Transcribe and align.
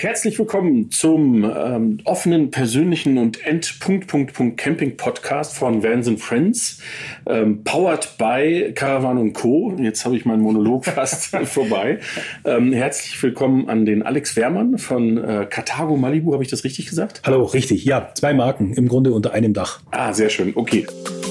Herzlich 0.00 0.38
willkommen 0.38 0.92
zum 0.92 1.42
ähm, 1.42 1.98
offenen, 2.04 2.52
persönlichen 2.52 3.18
und 3.18 3.44
Endpunkt 3.44 4.06
Punkt, 4.06 4.32
Punkt 4.32 4.56
Camping 4.56 4.96
Podcast 4.96 5.56
von 5.56 5.82
Vans 5.82 6.06
and 6.06 6.20
Friends, 6.20 6.78
ähm, 7.26 7.64
powered 7.64 8.16
by 8.16 8.72
Caravan 8.76 9.18
und 9.18 9.32
Co. 9.32 9.74
Jetzt 9.76 10.04
habe 10.04 10.14
ich 10.16 10.24
meinen 10.24 10.40
Monolog 10.40 10.84
fast 10.84 11.34
vorbei. 11.36 11.98
Ähm, 12.44 12.72
herzlich 12.72 13.20
willkommen 13.20 13.68
an 13.68 13.86
den 13.86 14.04
Alex 14.04 14.36
Wehrmann 14.36 14.78
von 14.78 15.18
äh, 15.18 15.48
Carthago 15.50 15.96
Malibu. 15.96 16.32
Habe 16.32 16.44
ich 16.44 16.50
das 16.50 16.62
richtig 16.62 16.86
gesagt? 16.86 17.22
Hallo, 17.26 17.42
richtig. 17.42 17.84
Ja, 17.84 18.12
zwei 18.14 18.34
Marken 18.34 18.74
im 18.74 18.86
Grunde 18.86 19.12
unter 19.12 19.32
einem 19.32 19.52
Dach. 19.52 19.80
Ah, 19.90 20.12
sehr 20.12 20.30
schön. 20.30 20.52
Okay. 20.54 20.86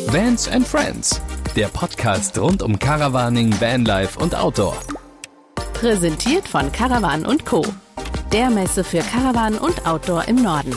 Vans 0.07 0.49
and 0.49 0.67
Friends, 0.67 1.21
der 1.55 1.67
Podcast 1.67 2.37
rund 2.37 2.61
um 2.61 2.77
Caravaning, 2.77 3.53
Vanlife 3.61 4.19
und 4.19 4.35
Outdoor. 4.35 4.75
Präsentiert 5.73 6.49
von 6.49 6.69
Caravan 6.73 7.25
und 7.25 7.45
Co 7.45 7.63
der 8.33 8.49
Messe 8.49 8.83
für 8.83 8.99
Caravan 8.99 9.57
und 9.57 9.85
Outdoor 9.85 10.27
im 10.27 10.37
Norden. 10.37 10.75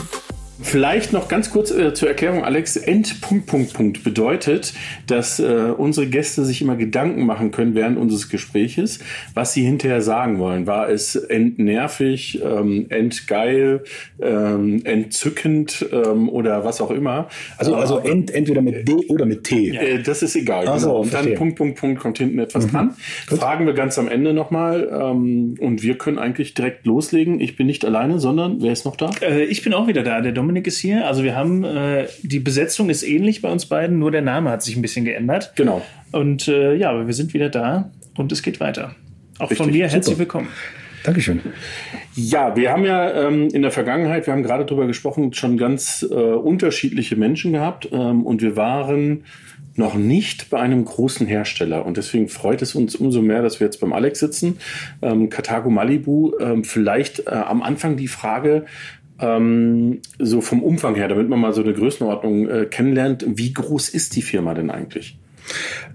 Vielleicht 0.63 1.11
noch 1.11 1.27
ganz 1.27 1.49
kurz 1.49 1.71
äh, 1.71 1.93
zur 1.93 2.07
Erklärung, 2.07 2.43
Alex. 2.43 2.77
Endpunkt, 2.77 3.47
Punkt, 3.47 3.73
Punkt 3.73 4.03
bedeutet, 4.03 4.73
dass 5.07 5.39
äh, 5.39 5.73
unsere 5.75 6.07
Gäste 6.07 6.45
sich 6.45 6.61
immer 6.61 6.75
Gedanken 6.75 7.25
machen 7.25 7.51
können 7.51 7.75
während 7.75 7.97
unseres 7.97 8.29
Gespräches, 8.29 8.99
was 9.33 9.53
sie 9.53 9.63
hinterher 9.63 10.01
sagen 10.01 10.39
wollen. 10.39 10.67
War 10.67 10.89
es 10.89 11.15
entnervig, 11.15 12.41
ähm, 12.43 12.85
entgeil, 12.89 13.83
ähm, 14.21 14.81
entzückend 14.85 15.85
ähm, 15.91 16.29
oder 16.29 16.63
was 16.63 16.79
auch 16.79 16.91
immer. 16.91 17.27
Also, 17.57 17.75
also 17.75 17.99
ent, 17.99 18.31
entweder 18.31 18.61
mit 18.61 18.87
D 18.87 18.93
oder 19.09 19.25
mit 19.25 19.43
T. 19.43 19.69
Äh, 19.69 20.01
das 20.01 20.21
ist 20.21 20.35
egal. 20.35 20.65
Ach 20.67 20.79
genau. 20.79 21.01
Und 21.01 21.13
dann 21.13 21.33
Punkt, 21.35 21.57
Punkt, 21.57 21.79
Punkt 21.79 21.99
kommt 21.99 22.17
hinten 22.17 22.39
etwas 22.39 22.67
mhm. 22.67 22.71
dran. 22.71 22.95
Gut. 23.27 23.39
Fragen 23.39 23.65
wir 23.65 23.73
ganz 23.73 23.97
am 23.97 24.07
Ende 24.07 24.33
nochmal. 24.33 24.89
Ähm, 24.91 25.55
und 25.59 25.83
wir 25.83 25.97
können 25.97 26.19
eigentlich 26.19 26.53
direkt 26.53 26.85
loslegen. 26.85 27.39
Ich 27.39 27.57
bin 27.57 27.67
nicht 27.67 27.83
alleine, 27.83 28.19
sondern 28.19 28.61
wer 28.61 28.71
ist 28.71 28.85
noch 28.85 28.95
da? 28.95 29.09
Äh, 29.21 29.43
ich 29.43 29.63
bin 29.63 29.73
auch 29.73 29.87
wieder 29.87 30.03
da, 30.03 30.21
der 30.21 30.31
Dominik. 30.31 30.50
Dominik 30.51 30.67
ist 30.67 30.79
hier. 30.79 31.07
Also 31.07 31.23
wir 31.23 31.33
haben, 31.33 31.63
äh, 31.63 32.07
die 32.23 32.39
Besetzung 32.39 32.89
ist 32.89 33.03
ähnlich 33.03 33.41
bei 33.41 33.49
uns 33.49 33.67
beiden, 33.67 33.99
nur 33.99 34.11
der 34.11 34.21
Name 34.21 34.49
hat 34.49 34.61
sich 34.61 34.75
ein 34.75 34.81
bisschen 34.81 35.05
geändert. 35.05 35.53
Genau. 35.55 35.81
Und 36.11 36.49
äh, 36.49 36.75
ja, 36.75 36.89
aber 36.89 37.07
wir 37.07 37.13
sind 37.13 37.33
wieder 37.33 37.47
da 37.47 37.89
und 38.17 38.33
es 38.33 38.43
geht 38.43 38.59
weiter. 38.59 38.93
Auch 39.39 39.49
Richtig, 39.49 39.57
von 39.57 39.71
mir 39.71 39.83
herzlich 39.83 40.03
super. 40.03 40.19
willkommen. 40.19 40.49
Dankeschön. 41.05 41.39
Ja, 42.15 42.53
wir 42.57 42.69
haben 42.69 42.83
ja 42.83 43.27
ähm, 43.27 43.47
in 43.53 43.61
der 43.61 43.71
Vergangenheit, 43.71 44.27
wir 44.27 44.33
haben 44.33 44.43
gerade 44.43 44.65
darüber 44.65 44.87
gesprochen, 44.87 45.33
schon 45.33 45.57
ganz 45.57 46.05
äh, 46.11 46.13
unterschiedliche 46.13 47.15
Menschen 47.15 47.53
gehabt 47.53 47.87
ähm, 47.93 48.25
und 48.25 48.41
wir 48.41 48.57
waren 48.57 49.23
noch 49.75 49.95
nicht 49.95 50.49
bei 50.49 50.59
einem 50.59 50.83
großen 50.83 51.25
Hersteller. 51.27 51.85
Und 51.85 51.95
deswegen 51.95 52.27
freut 52.27 52.61
es 52.61 52.75
uns 52.75 52.95
umso 52.95 53.21
mehr, 53.21 53.41
dass 53.41 53.61
wir 53.61 53.67
jetzt 53.67 53.79
beim 53.79 53.93
Alex 53.93 54.19
sitzen. 54.19 54.57
Ähm, 55.01 55.29
Carthago 55.29 55.69
Malibu. 55.69 56.33
Ähm, 56.39 56.65
vielleicht 56.65 57.27
äh, 57.27 57.31
am 57.31 57.63
Anfang 57.63 57.95
die 57.95 58.09
Frage, 58.09 58.65
ähm, 59.21 60.01
so 60.19 60.41
vom 60.41 60.63
Umfang 60.63 60.95
her, 60.95 61.07
damit 61.07 61.29
man 61.29 61.39
mal 61.39 61.53
so 61.53 61.61
eine 61.61 61.73
Größenordnung 61.73 62.49
äh, 62.49 62.65
kennenlernt. 62.65 63.25
Wie 63.27 63.53
groß 63.53 63.89
ist 63.89 64.15
die 64.15 64.21
Firma 64.21 64.53
denn 64.53 64.69
eigentlich? 64.71 65.17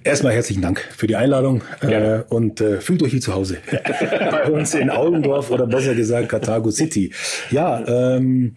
Erstmal 0.04 0.32
herzlichen 0.32 0.62
Dank 0.62 0.80
für 0.96 1.06
die 1.06 1.16
Einladung 1.16 1.62
äh, 1.80 2.22
und 2.28 2.60
äh, 2.60 2.80
fühlt 2.80 3.02
euch 3.02 3.12
wie 3.12 3.20
zu 3.20 3.34
Hause. 3.34 3.58
Bei 4.30 4.50
uns 4.50 4.74
in 4.74 4.90
Augendorf 4.90 5.50
oder 5.50 5.66
besser 5.66 5.94
gesagt 5.94 6.28
Carthago 6.28 6.70
City. 6.70 7.12
Ja, 7.50 7.84
ähm, 7.86 8.54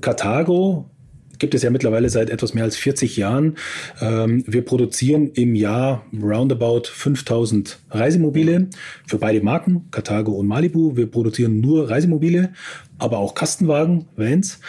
Carthago 0.00 0.90
gibt 1.38 1.54
es 1.54 1.62
ja 1.62 1.70
mittlerweile 1.70 2.08
seit 2.08 2.30
etwas 2.30 2.54
mehr 2.54 2.64
als 2.64 2.76
40 2.76 3.16
Jahren. 3.16 3.56
Ähm, 4.00 4.44
wir 4.46 4.62
produzieren 4.62 5.30
im 5.34 5.54
Jahr 5.54 6.04
roundabout 6.12 6.82
5000 6.84 7.78
Reisemobile 7.90 8.68
für 9.06 9.18
beide 9.18 9.40
Marken, 9.42 9.86
Carthago 9.90 10.32
und 10.32 10.46
Malibu. 10.46 10.96
Wir 10.96 11.06
produzieren 11.06 11.60
nur 11.60 11.90
Reisemobile, 11.90 12.52
aber 12.98 13.18
auch 13.18 13.34
Kastenwagen, 13.34 14.06
Vans, 14.16 14.60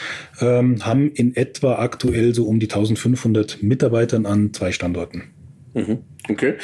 ähm, 0.41 0.85
haben 0.85 1.11
in 1.11 1.35
etwa 1.35 1.75
aktuell 1.75 2.33
so 2.33 2.45
um 2.45 2.59
die 2.59 2.67
1500 2.67 3.61
Mitarbeitern 3.63 4.25
an 4.25 4.53
zwei 4.53 4.71
Standorten. 4.71 5.23
Mhm. 5.73 5.99
Okay. 6.29 6.55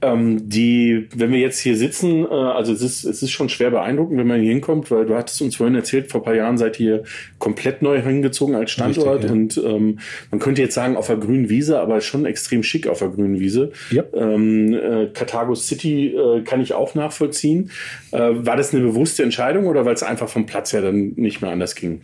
Ähm, 0.00 0.48
die, 0.48 1.08
wenn 1.14 1.32
wir 1.32 1.40
jetzt 1.40 1.58
hier 1.58 1.76
sitzen, 1.76 2.24
äh, 2.24 2.28
also 2.28 2.72
es 2.72 2.82
ist, 2.82 3.04
es 3.04 3.22
ist 3.22 3.30
schon 3.30 3.48
schwer 3.48 3.70
beeindruckend, 3.70 4.18
wenn 4.18 4.26
man 4.26 4.40
hier 4.40 4.50
hinkommt, 4.50 4.90
weil 4.90 5.06
du 5.06 5.16
hattest 5.16 5.42
uns 5.42 5.56
vorhin 5.56 5.74
erzählt, 5.74 6.10
vor 6.10 6.20
ein 6.20 6.24
paar 6.24 6.34
Jahren 6.34 6.56
seid 6.56 6.78
ihr 6.78 7.02
komplett 7.38 7.82
neu 7.82 8.00
hingezogen 8.00 8.54
als 8.54 8.70
Standort 8.70 9.24
Richtig, 9.24 9.30
ja. 9.30 9.32
und 9.32 9.74
ähm, 9.76 9.98
man 10.30 10.38
könnte 10.38 10.62
jetzt 10.62 10.74
sagen 10.74 10.96
auf 10.96 11.08
der 11.08 11.16
grünen 11.16 11.48
Wiese, 11.48 11.80
aber 11.80 12.00
schon 12.00 12.26
extrem 12.26 12.62
schick 12.62 12.86
auf 12.86 13.00
der 13.00 13.08
grünen 13.08 13.40
Wiese. 13.40 13.72
Ja. 13.90 14.04
Ähm, 14.14 14.72
äh, 14.72 15.06
Carthago 15.12 15.54
City 15.54 16.14
äh, 16.14 16.42
kann 16.42 16.60
ich 16.60 16.74
auch 16.74 16.94
nachvollziehen. 16.94 17.70
Äh, 18.12 18.18
war 18.18 18.56
das 18.56 18.72
eine 18.72 18.84
bewusste 18.84 19.24
Entscheidung 19.24 19.66
oder 19.66 19.84
weil 19.84 19.94
es 19.94 20.04
einfach 20.04 20.28
vom 20.28 20.46
Platz 20.46 20.72
her 20.72 20.82
dann 20.82 21.14
nicht 21.16 21.42
mehr 21.42 21.50
anders 21.50 21.74
ging? 21.74 22.02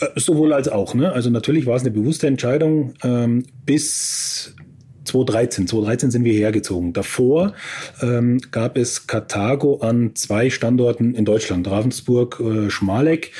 Äh, 0.00 0.06
sowohl 0.16 0.52
als 0.52 0.68
auch. 0.68 0.94
Ne? 0.94 1.12
Also 1.12 1.30
natürlich 1.30 1.66
war 1.66 1.76
es 1.76 1.82
eine 1.82 1.90
bewusste 1.90 2.26
Entscheidung. 2.26 2.94
Ähm, 3.02 3.44
bis 3.64 4.54
2013. 5.04 5.66
2013 5.66 6.10
sind 6.10 6.24
wir 6.24 6.32
hergezogen. 6.32 6.92
Davor 6.92 7.54
ähm, 8.02 8.40
gab 8.50 8.76
es 8.76 9.06
Karthago 9.06 9.78
an 9.78 10.14
zwei 10.14 10.50
Standorten 10.50 11.14
in 11.14 11.24
Deutschland, 11.24 11.68
Ravensburg, 11.68 12.40
äh, 12.40 12.70
Schmaleck, 12.70 13.32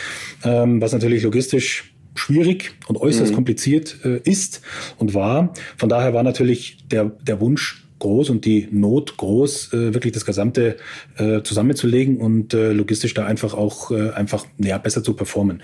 ähm, 0.45 0.81
was 0.81 0.93
natürlich 0.93 1.23
logistisch 1.23 1.95
schwierig 2.15 2.73
und 2.87 2.97
äußerst 2.97 3.33
mhm. 3.33 3.35
kompliziert 3.35 3.97
äh, 4.05 4.21
ist 4.25 4.63
und 4.99 5.15
war. 5.15 5.53
Von 5.77 5.89
daher 5.89 6.15
war 6.15 6.23
natürlich 6.23 6.87
der, 6.89 7.07
der 7.07 7.41
Wunsch 7.41 7.85
groß 7.99 8.31
und 8.31 8.45
die 8.45 8.69
Not 8.71 9.17
groß, 9.17 9.73
äh, 9.73 9.95
wirklich 9.95 10.13
das 10.13 10.25
Gesamte 10.25 10.77
äh, 11.17 11.43
zusammenzulegen 11.43 12.19
und 12.19 12.53
äh, 12.53 12.73
logistisch 12.73 13.15
da 13.15 13.25
einfach 13.25 13.55
auch 13.55 13.91
äh, 13.91 14.11
einfach 14.11 14.47
ja, 14.59 14.79
besser 14.79 15.03
zu 15.03 15.15
performen. 15.15 15.63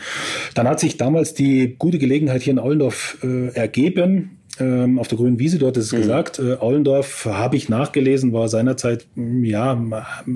Dann 0.54 0.66
hat 0.66 0.80
sich 0.80 0.96
damals 0.96 1.34
die 1.34 1.76
gute 1.78 1.98
Gelegenheit 1.98 2.42
hier 2.42 2.52
in 2.52 2.58
Aulendorf 2.58 3.18
äh, 3.22 3.48
ergeben, 3.48 4.39
ähm, 4.60 4.98
auf 4.98 5.08
der 5.08 5.18
grünen 5.18 5.38
Wiese, 5.38 5.58
dort 5.58 5.76
ist 5.76 5.86
es 5.86 5.92
mhm. 5.92 5.98
gesagt. 5.98 6.38
Äh, 6.38 6.54
Aulendorf, 6.54 7.26
habe 7.26 7.56
ich 7.56 7.68
nachgelesen, 7.68 8.32
war 8.32 8.48
seinerzeit 8.48 9.06
mm, 9.14 9.44
ja 9.44 9.80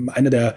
einer 0.07 0.29
der 0.29 0.55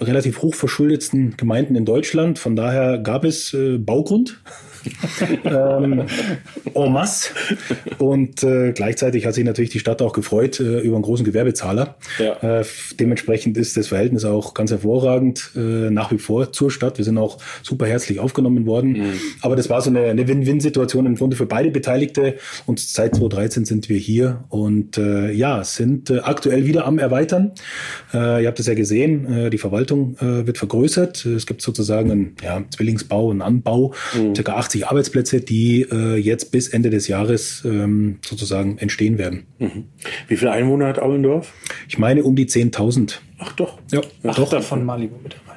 relativ 0.00 0.42
hochverschuldetsten 0.42 1.36
Gemeinden 1.36 1.76
in 1.76 1.84
Deutschland. 1.84 2.38
Von 2.38 2.56
daher 2.56 2.98
gab 2.98 3.24
es 3.24 3.54
äh, 3.54 3.78
Baugrund 3.78 4.40
ähm, 5.44 6.04
en 6.74 6.92
masse. 6.92 7.30
Und 7.98 8.42
äh, 8.42 8.72
gleichzeitig 8.72 9.26
hat 9.26 9.34
sich 9.34 9.44
natürlich 9.44 9.70
die 9.70 9.78
Stadt 9.78 10.02
auch 10.02 10.12
gefreut 10.12 10.60
äh, 10.60 10.80
über 10.80 10.96
einen 10.96 11.02
großen 11.02 11.24
Gewerbezahler. 11.24 11.96
Ja. 12.18 12.60
Äh, 12.60 12.64
dementsprechend 12.98 13.56
ist 13.56 13.76
das 13.76 13.88
Verhältnis 13.88 14.24
auch 14.24 14.54
ganz 14.54 14.70
hervorragend 14.70 15.50
äh, 15.56 15.90
nach 15.90 16.10
wie 16.12 16.18
vor 16.18 16.52
zur 16.52 16.70
Stadt. 16.70 16.98
Wir 16.98 17.04
sind 17.04 17.18
auch 17.18 17.38
super 17.62 17.86
herzlich 17.86 18.20
aufgenommen 18.20 18.66
worden. 18.66 18.92
Mhm. 18.92 19.12
Aber 19.40 19.56
das 19.56 19.70
war 19.70 19.80
so 19.82 19.90
eine, 19.90 20.04
eine 20.04 20.26
Win-Win-Situation 20.28 21.06
im 21.06 21.16
Grunde 21.16 21.36
für 21.36 21.46
beide 21.46 21.70
Beteiligte. 21.70 22.36
Und 22.66 22.80
seit 22.80 23.14
2013 23.14 23.64
sind 23.64 23.88
wir 23.88 23.98
hier 23.98 24.44
und 24.48 24.98
äh, 24.98 25.30
ja, 25.32 25.64
sind 25.64 26.10
äh, 26.10 26.18
aktuell 26.20 26.66
wieder 26.66 26.86
am 26.86 26.98
Erweitern. 26.98 27.52
Äh, 28.12 28.42
ihr 28.42 28.48
habt 28.48 28.60
es 28.60 28.66
ja 28.66 28.74
gesehen, 28.74 29.32
äh, 29.32 29.50
die 29.50 29.58
Verwaltung 29.58 30.16
äh, 30.18 30.46
wird 30.46 30.58
vergrößert. 30.58 31.24
Es 31.26 31.46
gibt 31.46 31.62
sozusagen 31.62 32.10
einen 32.10 32.36
ja, 32.42 32.62
Zwillingsbau, 32.74 33.30
einen 33.30 33.42
Anbau, 33.42 33.94
mhm. 34.14 34.34
circa 34.34 34.54
80 34.54 34.71
80 34.72 34.88
Arbeitsplätze, 34.88 35.40
die 35.40 35.82
äh, 35.82 36.16
jetzt 36.16 36.50
bis 36.50 36.68
Ende 36.68 36.88
des 36.88 37.06
Jahres 37.06 37.62
ähm, 37.64 38.18
sozusagen 38.24 38.78
entstehen 38.78 39.18
werden. 39.18 39.46
Mhm. 39.58 39.84
Wie 40.28 40.36
viele 40.36 40.52
Einwohner 40.52 40.86
hat 40.86 40.98
Aulendorf? 40.98 41.52
Ich 41.88 41.98
meine 41.98 42.24
um 42.24 42.34
die 42.34 42.46
10.000. 42.46 43.18
Ach 43.38 43.52
doch. 43.52 43.78
Ja, 43.90 44.00
Ach, 44.24 44.34
doch. 44.34 44.48
davon 44.48 44.84
Malibu 44.84 45.16
mittlerweile. 45.22 45.51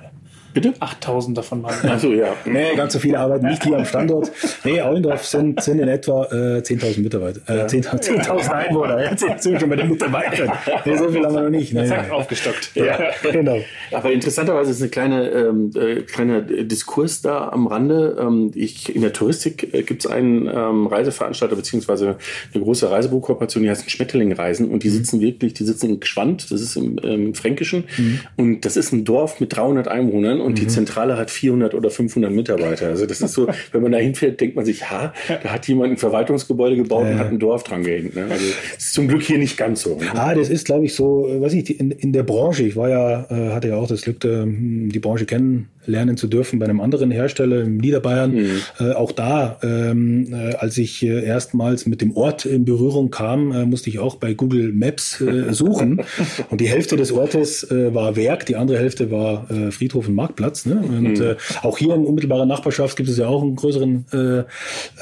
Bitte? 0.55 0.73
8000 0.79 1.37
davon 1.37 1.63
waren. 1.63 1.89
Achso, 1.89 2.13
ja. 2.13 2.33
Nee, 2.45 2.75
ganz 2.77 2.93
so 2.93 2.99
viele 2.99 3.19
arbeiten 3.19 3.45
nicht 3.45 3.61
hier 3.61 3.77
am 3.77 3.83
Standort. 3.83 4.31
Nee, 4.63 4.79
Aulendorf 4.79 5.25
sind, 5.25 5.61
sind 5.61 5.79
in 5.79 5.89
etwa 5.89 6.23
äh, 6.31 6.61
10.000 6.61 7.01
Mitarbeiter. 7.01 7.41
Äh, 7.45 7.65
10.000 7.65 7.99
10 7.99 8.21
Einwohner. 8.51 9.11
Jetzt 9.11 9.19
sind 9.43 9.51
wir 9.51 9.59
schon 9.59 9.69
bei 9.69 9.75
den 9.75 9.89
Mitarbeitern. 9.89 10.53
Nee, 10.85 10.95
so 10.95 11.09
viel 11.09 11.25
haben 11.25 11.35
wir 11.35 11.41
noch 11.41 11.49
nicht. 11.49 11.73
Nee, 11.73 11.85
Zack, 11.85 12.09
aufgestockt. 12.09 12.71
Ja, 12.73 12.97
genau. 13.29 13.57
Aber 13.91 14.13
interessanterweise 14.13 14.71
ist 14.71 14.81
eine 14.81 14.89
kleine, 14.89 15.29
ähm, 15.29 15.71
äh, 15.75 16.03
kleiner 16.03 16.39
Diskurs 16.41 17.21
da 17.21 17.49
am 17.49 17.67
Rande. 17.67 18.15
Ähm, 18.17 18.51
ich, 18.55 18.95
in 18.95 19.01
der 19.01 19.11
Touristik 19.11 19.73
äh, 19.73 19.83
gibt 19.83 20.05
es 20.05 20.09
einen 20.09 20.47
ähm, 20.47 20.87
Reiseveranstalter 20.87 21.57
beziehungsweise 21.57 22.15
eine 22.53 22.63
große 22.63 22.89
Reisebuchkooperation, 22.89 23.61
die 23.63 23.69
heißt 23.69 23.91
Schmetterlingreisen 23.91 24.69
und 24.69 24.83
die 24.83 24.89
mhm. 24.89 24.93
sitzen 24.93 25.19
wirklich, 25.19 25.53
die 25.53 25.65
sitzen 25.65 25.89
in 25.89 25.99
Gschwand, 25.99 26.49
das 26.49 26.61
ist 26.61 26.77
im, 26.77 26.97
im 26.99 27.35
Fränkischen 27.35 27.83
mhm. 27.97 28.19
und 28.37 28.65
das 28.65 28.77
ist 28.77 28.93
ein 28.93 29.03
Dorf 29.03 29.41
mit 29.41 29.53
300 29.53 29.89
Einwohnern 29.89 30.44
und 30.45 30.53
mhm. 30.53 30.55
die 30.55 30.67
Zentrale 30.67 31.17
hat 31.17 31.31
400 31.31 31.73
oder 31.73 31.89
500 31.89 32.31
Mitarbeiter. 32.31 32.87
Also 32.87 33.05
das 33.05 33.21
ist 33.21 33.33
so, 33.33 33.47
wenn 33.71 33.81
man 33.81 33.91
da 33.91 33.97
hinfährt, 33.97 34.39
denkt 34.39 34.55
man 34.55 34.65
sich, 34.65 34.89
ha, 34.89 35.13
da 35.27 35.49
hat 35.49 35.67
jemand 35.67 35.91
ein 35.93 35.97
Verwaltungsgebäude 35.97 36.75
gebaut 36.75 37.05
äh. 37.05 37.11
und 37.11 37.19
hat 37.19 37.27
ein 37.27 37.39
Dorf 37.39 37.63
dran 37.63 37.83
gehängt. 37.83 38.15
Ne? 38.15 38.23
Also 38.23 38.45
das 38.45 38.77
ist 38.77 38.93
zum 38.93 39.07
Glück 39.07 39.23
hier 39.23 39.37
nicht 39.37 39.57
ganz 39.57 39.81
so. 39.81 39.97
Ne? 39.97 40.05
Ah, 40.13 40.33
das 40.33 40.49
ist, 40.49 40.65
glaube 40.65 40.85
ich, 40.85 40.93
so, 40.93 41.27
weiß 41.29 41.53
ich, 41.53 41.79
in, 41.79 41.91
in 41.91 42.13
der 42.13 42.23
Branche, 42.23 42.63
ich 42.63 42.75
war 42.75 42.89
ja, 42.89 43.25
äh, 43.29 43.53
hatte 43.53 43.69
ja 43.69 43.77
auch 43.77 43.87
das 43.87 44.03
Glück, 44.03 44.23
ähm, 44.23 44.89
die 44.91 44.99
Branche 44.99 45.25
kennen 45.25 45.69
lernen 45.85 46.17
zu 46.17 46.27
dürfen 46.27 46.59
bei 46.59 46.65
einem 46.65 46.81
anderen 46.81 47.11
Hersteller 47.11 47.61
im 47.61 47.77
Niederbayern. 47.77 48.33
Mhm. 48.33 48.61
Äh, 48.79 48.91
auch 48.93 49.11
da, 49.11 49.57
ähm, 49.63 50.33
äh, 50.33 50.55
als 50.55 50.77
ich 50.77 51.03
äh, 51.03 51.23
erstmals 51.23 51.85
mit 51.85 52.01
dem 52.01 52.15
Ort 52.15 52.45
in 52.45 52.65
Berührung 52.65 53.11
kam, 53.11 53.51
äh, 53.51 53.65
musste 53.65 53.89
ich 53.89 53.99
auch 53.99 54.15
bei 54.15 54.33
Google 54.33 54.73
Maps 54.73 55.21
äh, 55.21 55.45
suchen. 55.53 56.01
und 56.49 56.61
die 56.61 56.67
Hälfte 56.67 56.95
des 56.95 57.11
Ortes 57.11 57.67
war 57.69 58.15
Werk, 58.15 58.45
die 58.45 58.55
andere 58.55 58.77
Hälfte 58.77 59.11
war 59.11 59.47
Friedhof 59.71 60.07
und 60.07 60.15
Marktplatz. 60.15 60.65
Ne? 60.65 60.75
Und 60.75 61.19
mhm. 61.19 61.35
auch 61.61 61.77
hier 61.77 61.93
in 61.93 62.05
unmittelbarer 62.05 62.45
Nachbarschaft 62.45 62.97
gibt 62.97 63.09
es 63.09 63.17
ja 63.17 63.27
auch 63.27 63.41
einen 63.41 63.55
größeren 63.55 64.05
äh, 64.11 64.43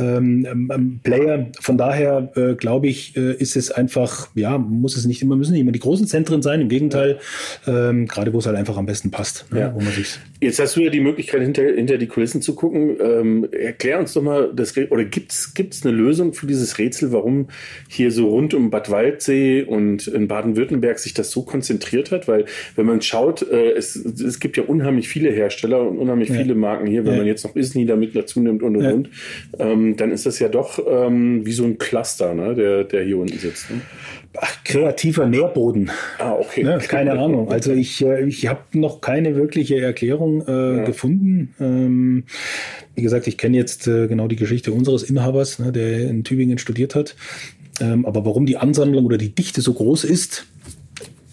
ähm, 0.01 0.69
ähm, 0.71 0.99
Player. 1.03 1.47
Von 1.59 1.77
daher 1.77 2.31
glaube 2.57 2.87
ich, 2.87 3.15
ist 3.15 3.55
es 3.55 3.71
einfach, 3.71 4.27
ja, 4.35 4.57
muss 4.57 4.95
es 4.95 5.05
nicht 5.05 5.21
immer, 5.21 5.35
müssen 5.35 5.53
nicht 5.53 5.61
immer 5.61 5.71
die 5.71 5.79
großen 5.79 6.07
Zentren 6.07 6.41
sein. 6.41 6.61
Im 6.61 6.69
Gegenteil, 6.69 7.19
ähm, 7.67 8.07
gerade 8.07 8.33
wo 8.33 8.39
es 8.39 8.45
halt 8.45 8.57
einfach 8.57 8.77
am 8.77 8.85
besten 8.85 9.11
passt, 9.11 9.45
ne? 9.51 9.59
ja. 9.59 9.73
wo 9.73 9.81
man 9.81 9.93
sich. 9.93 10.19
Jetzt 10.41 10.59
hast 10.59 10.72
du 10.75 10.81
ja 10.81 10.89
die 10.89 10.99
Möglichkeit, 10.99 11.41
hinter, 11.41 11.63
hinter 11.63 11.97
die 11.97 12.07
Kulissen 12.07 12.41
zu 12.41 12.55
gucken. 12.55 12.97
Ähm, 12.99 13.47
erklär 13.51 13.99
uns 13.99 14.13
doch 14.13 14.21
mal, 14.21 14.51
das, 14.53 14.75
oder 14.77 15.05
gibt 15.05 15.31
es 15.31 15.85
eine 15.85 15.95
Lösung 15.95 16.33
für 16.33 16.47
dieses 16.47 16.77
Rätsel, 16.77 17.11
warum 17.11 17.47
hier 17.87 18.11
so 18.11 18.29
rund 18.29 18.53
um 18.53 18.69
Bad 18.69 18.89
Waldsee 18.89 19.63
und 19.63 20.07
in 20.07 20.27
Baden-Württemberg 20.27 20.99
sich 20.99 21.13
das 21.13 21.31
so 21.31 21.43
konzentriert 21.43 22.11
hat? 22.11 22.27
Weil, 22.27 22.45
wenn 22.75 22.85
man 22.85 23.01
schaut, 23.01 23.41
äh, 23.49 23.71
es, 23.71 23.95
es 23.95 24.39
gibt 24.39 24.57
ja 24.57 24.63
unheimlich 24.63 25.07
viele 25.07 25.29
Hersteller 25.29 25.87
und 25.87 25.97
unheimlich 25.97 26.29
ja. 26.29 26.35
viele 26.35 26.55
Marken 26.55 26.87
hier. 26.87 27.05
Wenn 27.05 27.13
ja. 27.13 27.17
man 27.19 27.27
jetzt 27.27 27.43
noch 27.43 27.55
Isni 27.55 27.85
damit 27.85 28.15
dazu 28.15 28.39
nimmt 28.39 28.63
und 28.63 28.77
und 28.77 28.93
und, 28.93 29.09
ähm, 29.59 29.95
dann 29.97 30.11
ist 30.11 30.25
das 30.25 30.39
ja 30.39 30.49
doch 30.49 30.79
ähm, 30.87 31.45
wie 31.45 31.51
so 31.51 31.63
ein 31.63 31.77
Cluster, 31.77 32.33
ne, 32.33 32.55
der, 32.55 32.83
der 32.83 33.03
hier 33.03 33.17
unten 33.17 33.37
sitzt. 33.37 33.69
Ne? 33.71 33.81
Ach, 34.37 34.63
kreativer 34.63 35.27
Nährboden. 35.27 35.91
Ah, 36.17 36.33
okay. 36.33 36.63
Ne, 36.63 36.79
keine 36.79 37.11
Ahnung. 37.19 37.51
Also 37.51 37.71
ich, 37.71 38.03
äh, 38.03 38.25
ich 38.25 38.47
habe 38.47 38.61
noch 38.73 39.01
keine 39.01 39.35
wirkliche 39.35 39.79
Erklärung 39.79 40.45
äh, 40.47 40.77
ja. 40.77 40.83
gefunden. 40.83 41.53
Ähm, 41.59 42.23
wie 42.95 43.01
gesagt, 43.01 43.27
ich 43.27 43.37
kenne 43.37 43.57
jetzt 43.57 43.87
äh, 43.87 44.07
genau 44.07 44.27
die 44.27 44.35
Geschichte 44.35 44.71
unseres 44.71 45.03
Inhabers, 45.03 45.59
ne, 45.59 45.71
der 45.71 46.09
in 46.09 46.23
Tübingen 46.23 46.57
studiert 46.57 46.95
hat. 46.95 47.15
Ähm, 47.79 48.05
aber 48.05 48.25
warum 48.25 48.45
die 48.45 48.57
Ansammlung 48.57 49.05
oder 49.05 49.17
die 49.17 49.33
Dichte 49.33 49.61
so 49.61 49.73
groß 49.73 50.03
ist, 50.03 50.45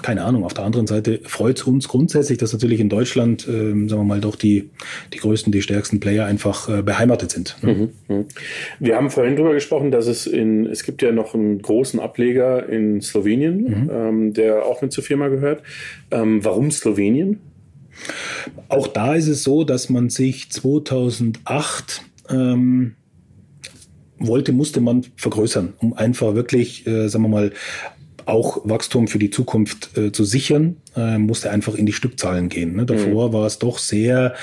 keine 0.02 0.24
Ahnung. 0.24 0.44
Auf 0.44 0.54
der 0.54 0.64
anderen 0.64 0.86
Seite 0.86 1.20
freut 1.24 1.58
es 1.58 1.64
uns 1.64 1.88
grundsätzlich, 1.88 2.38
dass 2.38 2.52
natürlich 2.52 2.80
in 2.80 2.88
Deutschland, 2.88 3.46
äh, 3.46 3.52
sagen 3.52 3.88
wir 3.88 4.04
mal, 4.04 4.20
doch 4.20 4.36
die, 4.36 4.70
die 5.12 5.18
größten, 5.18 5.52
die 5.52 5.62
stärksten 5.62 6.00
Player 6.00 6.26
einfach 6.26 6.68
äh, 6.68 6.82
beheimatet 6.82 7.30
sind. 7.30 7.56
Ne? 7.62 7.92
Mhm, 8.08 8.14
mhm. 8.14 8.24
Wir 8.78 8.96
haben 8.96 9.10
vorhin 9.10 9.36
darüber 9.36 9.54
gesprochen, 9.54 9.90
dass 9.90 10.06
es 10.06 10.26
in, 10.26 10.66
es 10.66 10.84
gibt 10.84 11.02
ja 11.02 11.12
noch 11.12 11.34
einen 11.34 11.60
großen 11.60 12.00
Ableger 12.00 12.68
in 12.68 13.00
Slowenien, 13.00 13.62
mhm. 13.62 13.90
ähm, 13.92 14.32
der 14.34 14.64
auch 14.64 14.82
mit 14.82 14.92
zur 14.92 15.04
Firma 15.04 15.28
gehört. 15.28 15.62
Ähm, 16.10 16.44
warum 16.44 16.70
Slowenien? 16.70 17.40
Auch 18.68 18.86
da 18.86 19.14
ist 19.14 19.28
es 19.28 19.42
so, 19.42 19.64
dass 19.64 19.90
man 19.90 20.08
sich 20.10 20.50
2008 20.50 22.02
ähm, 22.30 22.94
wollte, 24.18 24.52
musste 24.52 24.80
man 24.80 25.04
vergrößern, 25.16 25.74
um 25.78 25.94
einfach 25.94 26.34
wirklich, 26.34 26.86
äh, 26.86 27.08
sagen 27.08 27.24
wir 27.24 27.28
mal, 27.28 27.52
auch 28.30 28.60
Wachstum 28.64 29.08
für 29.08 29.18
die 29.18 29.30
Zukunft 29.30 29.96
äh, 29.96 30.12
zu 30.12 30.24
sichern 30.24 30.76
äh, 30.96 31.18
musste 31.18 31.50
einfach 31.50 31.74
in 31.74 31.86
die 31.86 31.92
Stückzahlen 31.92 32.48
gehen. 32.48 32.76
Ne? 32.76 32.86
Davor 32.86 33.28
mhm. 33.28 33.32
war 33.32 33.46
es 33.46 33.58
doch 33.58 33.78
sehr, 33.78 34.34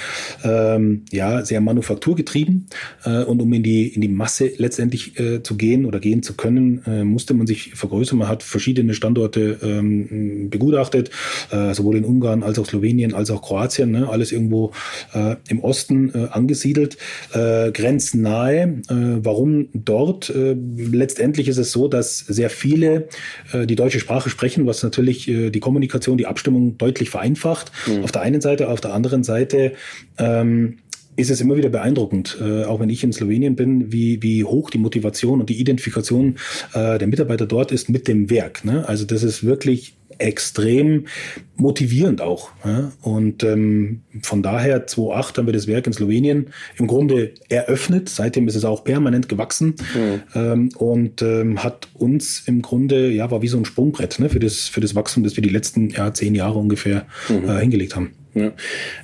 ähm, 0.43 1.03
ja, 1.11 1.43
sehr 1.43 1.61
manufakturgetrieben 1.61 2.67
äh, 3.03 3.23
und 3.23 3.41
um 3.41 3.51
in 3.53 3.63
die 3.63 3.87
in 3.87 4.01
die 4.01 4.07
Masse 4.07 4.51
letztendlich 4.57 5.19
äh, 5.19 5.43
zu 5.43 5.55
gehen 5.55 5.85
oder 5.85 5.99
gehen 5.99 6.23
zu 6.23 6.35
können, 6.35 6.81
äh, 6.85 7.03
musste 7.03 7.33
man 7.33 7.47
sich 7.47 7.73
vergrößern. 7.75 8.19
Man 8.19 8.27
hat 8.27 8.43
verschiedene 8.43 8.93
Standorte 8.93 9.57
ähm, 9.61 10.49
begutachtet, 10.49 11.11
äh, 11.51 11.73
sowohl 11.73 11.97
in 11.97 12.05
Ungarn 12.05 12.43
als 12.43 12.59
auch 12.59 12.65
Slowenien 12.65 13.13
als 13.13 13.31
auch 13.31 13.41
Kroatien, 13.41 13.91
ne? 13.91 14.09
alles 14.09 14.31
irgendwo 14.31 14.71
äh, 15.13 15.35
im 15.49 15.59
Osten 15.59 16.13
äh, 16.13 16.27
angesiedelt, 16.31 16.97
äh, 17.33 17.71
grenznahe. 17.71 18.81
Äh, 18.89 18.95
warum 19.23 19.69
dort? 19.73 20.29
Äh, 20.29 20.55
letztendlich 20.77 21.47
ist 21.47 21.57
es 21.57 21.71
so, 21.71 21.87
dass 21.87 22.19
sehr 22.19 22.49
viele 22.49 23.07
äh, 23.51 23.65
die 23.65 23.75
deutsche 23.75 23.99
Sprache 23.99 24.29
sprechen, 24.29 24.65
was 24.65 24.83
natürlich 24.83 25.27
äh, 25.27 25.49
die 25.49 25.59
Kommunikation, 25.59 26.17
die 26.17 26.25
Abstimmung 26.37 26.77
deutlich 26.77 27.09
vereinfacht. 27.09 27.71
Mhm. 27.87 28.03
Auf 28.03 28.11
der 28.11 28.21
einen 28.21 28.41
Seite, 28.41 28.69
auf 28.69 28.79
der 28.79 28.93
anderen 28.93 29.23
Seite 29.23 29.73
ähm, 30.19 30.77
ist 31.15 31.31
es 31.31 31.41
immer 31.41 31.57
wieder 31.57 31.69
beeindruckend, 31.69 32.37
äh, 32.39 32.63
auch 32.65 32.79
wenn 32.79 32.91
ich 32.91 33.03
in 33.03 33.11
Slowenien 33.11 33.55
bin, 33.55 33.91
wie, 33.91 34.21
wie 34.21 34.43
hoch 34.43 34.69
die 34.69 34.77
Motivation 34.77 35.39
und 35.39 35.49
die 35.49 35.59
Identifikation 35.59 36.35
äh, 36.73 36.99
der 36.99 37.07
Mitarbeiter 37.07 37.47
dort 37.47 37.71
ist 37.71 37.89
mit 37.89 38.07
dem 38.07 38.29
Werk. 38.29 38.63
Ne? 38.63 38.87
Also 38.87 39.03
das 39.03 39.23
ist 39.23 39.43
wirklich 39.43 39.95
extrem 40.19 41.07
motivierend 41.55 42.21
auch. 42.21 42.51
Ja? 42.63 42.91
Und 43.01 43.43
ähm, 43.43 44.01
von 44.21 44.43
daher 44.43 44.87
2008 44.87 45.37
haben 45.37 45.45
wir 45.47 45.53
das 45.53 45.67
Werk 45.67 45.87
in 45.87 45.93
Slowenien 45.93 46.49
im 46.77 46.87
Grunde 46.87 47.33
eröffnet. 47.49 48.09
Seitdem 48.09 48.47
ist 48.47 48.55
es 48.55 48.65
auch 48.65 48.83
permanent 48.83 49.29
gewachsen 49.29 49.75
mhm. 49.93 50.21
ähm, 50.35 50.69
und 50.77 51.21
ähm, 51.21 51.63
hat 51.63 51.87
uns 51.93 52.43
im 52.45 52.61
Grunde, 52.61 53.09
ja, 53.09 53.29
war 53.31 53.41
wie 53.41 53.47
so 53.47 53.57
ein 53.57 53.65
Sprungbrett 53.65 54.19
ne, 54.19 54.29
für, 54.29 54.39
das, 54.39 54.67
für 54.67 54.81
das 54.81 54.95
Wachstum, 54.95 55.23
das 55.23 55.35
wir 55.35 55.43
die 55.43 55.49
letzten 55.49 55.89
ja, 55.89 56.13
zehn 56.13 56.35
Jahre 56.35 56.59
ungefähr 56.59 57.05
mhm. 57.29 57.49
äh, 57.49 57.59
hingelegt 57.59 57.95
haben. 57.95 58.13
Ja. 58.37 58.51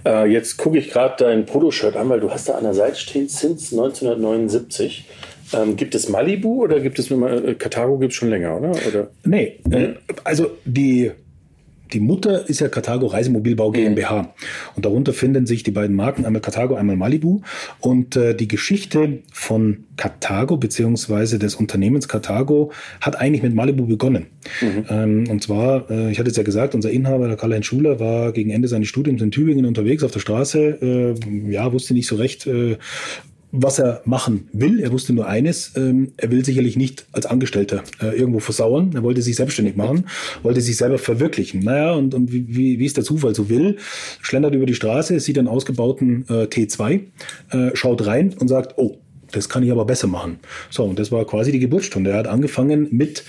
Äh, 0.05 0.31
jetzt 0.31 0.57
gucke 0.57 0.77
ich 0.77 0.91
gerade 0.91 1.15
dein 1.23 1.45
Poloshirt 1.45 1.95
an, 1.95 2.09
weil 2.09 2.19
du 2.19 2.29
hast 2.29 2.49
da 2.49 2.53
an 2.53 2.63
der 2.63 2.73
Seite 2.73 2.97
stehen, 2.97 3.27
since 3.27 3.75
1979. 3.75 5.05
Ähm, 5.53 5.75
gibt 5.75 5.95
es 5.95 6.09
Malibu 6.09 6.63
oder 6.63 6.79
gibt 6.79 6.99
es 6.99 7.11
äh, 7.11 7.55
Karthago 7.55 7.97
gibt 7.97 8.13
es 8.13 8.17
schon 8.17 8.29
länger, 8.29 8.57
oder? 8.57 8.71
oder? 8.87 9.09
Nee, 9.23 9.59
äh, 9.69 9.93
also 10.23 10.51
die 10.65 11.11
die 11.93 11.99
Mutter 11.99 12.49
ist 12.49 12.59
ja 12.59 12.69
Carthago 12.69 13.07
Reisemobilbau 13.07 13.71
GmbH. 13.71 14.23
Mhm. 14.23 14.27
Und 14.75 14.85
darunter 14.85 15.13
finden 15.13 15.45
sich 15.45 15.63
die 15.63 15.71
beiden 15.71 15.95
Marken, 15.95 16.25
einmal 16.25 16.41
Carthago, 16.41 16.75
einmal 16.75 16.95
Malibu. 16.95 17.41
Und 17.79 18.15
äh, 18.15 18.35
die 18.35 18.47
Geschichte 18.47 19.19
von 19.31 19.83
Carthago 19.95 20.57
beziehungsweise 20.57 21.37
des 21.39 21.55
Unternehmens 21.55 22.07
Carthago 22.07 22.71
hat 22.99 23.19
eigentlich 23.19 23.43
mit 23.43 23.53
Malibu 23.53 23.85
begonnen. 23.85 24.27
Mhm. 24.61 24.85
Ähm, 24.89 25.23
und 25.29 25.43
zwar, 25.43 25.89
äh, 25.89 26.11
ich 26.11 26.19
hatte 26.19 26.31
es 26.31 26.37
ja 26.37 26.43
gesagt, 26.43 26.73
unser 26.73 26.89
Inhaber, 26.89 27.27
der 27.27 27.37
Karl-Heinz 27.37 27.65
Schuler, 27.65 27.99
war 27.99 28.31
gegen 28.31 28.49
Ende 28.49 28.67
seines 28.67 28.87
Studiums 28.87 29.21
in 29.21 29.31
Tübingen 29.31 29.65
unterwegs 29.65 30.03
auf 30.03 30.11
der 30.11 30.19
Straße. 30.19 31.15
Äh, 31.19 31.51
ja, 31.51 31.71
wusste 31.71 31.93
nicht 31.93 32.07
so 32.07 32.15
recht, 32.15 32.47
äh, 32.47 32.77
was 33.55 33.77
er 33.77 34.01
machen 34.03 34.49
will. 34.51 34.79
Er 34.79 34.91
wusste 34.91 35.13
nur 35.13 35.27
eines, 35.27 35.73
ähm, 35.77 36.11
er 36.17 36.31
will 36.31 36.43
sicherlich 36.43 36.75
nicht 36.75 37.05
als 37.11 37.27
Angestellter 37.27 37.83
äh, 38.01 38.17
irgendwo 38.17 38.39
versauern. 38.39 38.91
Er 38.95 39.03
wollte 39.03 39.21
sich 39.21 39.35
selbstständig 39.35 39.75
machen, 39.75 40.07
wollte 40.41 40.59
sich 40.59 40.75
selber 40.75 40.97
verwirklichen. 40.97 41.61
Naja, 41.61 41.93
und, 41.93 42.15
und 42.15 42.33
wie, 42.33 42.79
wie 42.79 42.85
es 42.85 42.93
der 42.93 43.03
Zufall 43.03 43.35
so 43.35 43.49
will, 43.49 43.77
schlendert 44.21 44.55
über 44.55 44.65
die 44.65 44.73
Straße, 44.73 45.19
sieht 45.19 45.37
einen 45.37 45.47
ausgebauten 45.47 46.25
äh, 46.29 46.45
T2, 46.45 47.01
äh, 47.51 47.75
schaut 47.75 48.07
rein 48.07 48.33
und 48.39 48.47
sagt, 48.47 48.73
oh, 48.77 48.97
das 49.31 49.49
kann 49.49 49.61
ich 49.61 49.71
aber 49.71 49.85
besser 49.85 50.07
machen. 50.07 50.39
So, 50.71 50.83
und 50.83 50.97
das 50.97 51.11
war 51.11 51.25
quasi 51.25 51.51
die 51.51 51.59
Geburtsstunde. 51.59 52.09
Er 52.09 52.17
hat 52.17 52.27
angefangen 52.27 52.87
mit 52.91 53.23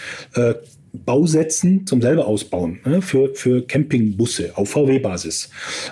Bausätzen 0.94 1.86
zum 1.86 2.00
selber 2.00 2.26
ausbauen 2.26 2.78
ne, 2.84 3.02
für, 3.02 3.34
für 3.34 3.66
Campingbusse 3.66 4.52
auf 4.54 4.70
VW-Basis. 4.70 5.50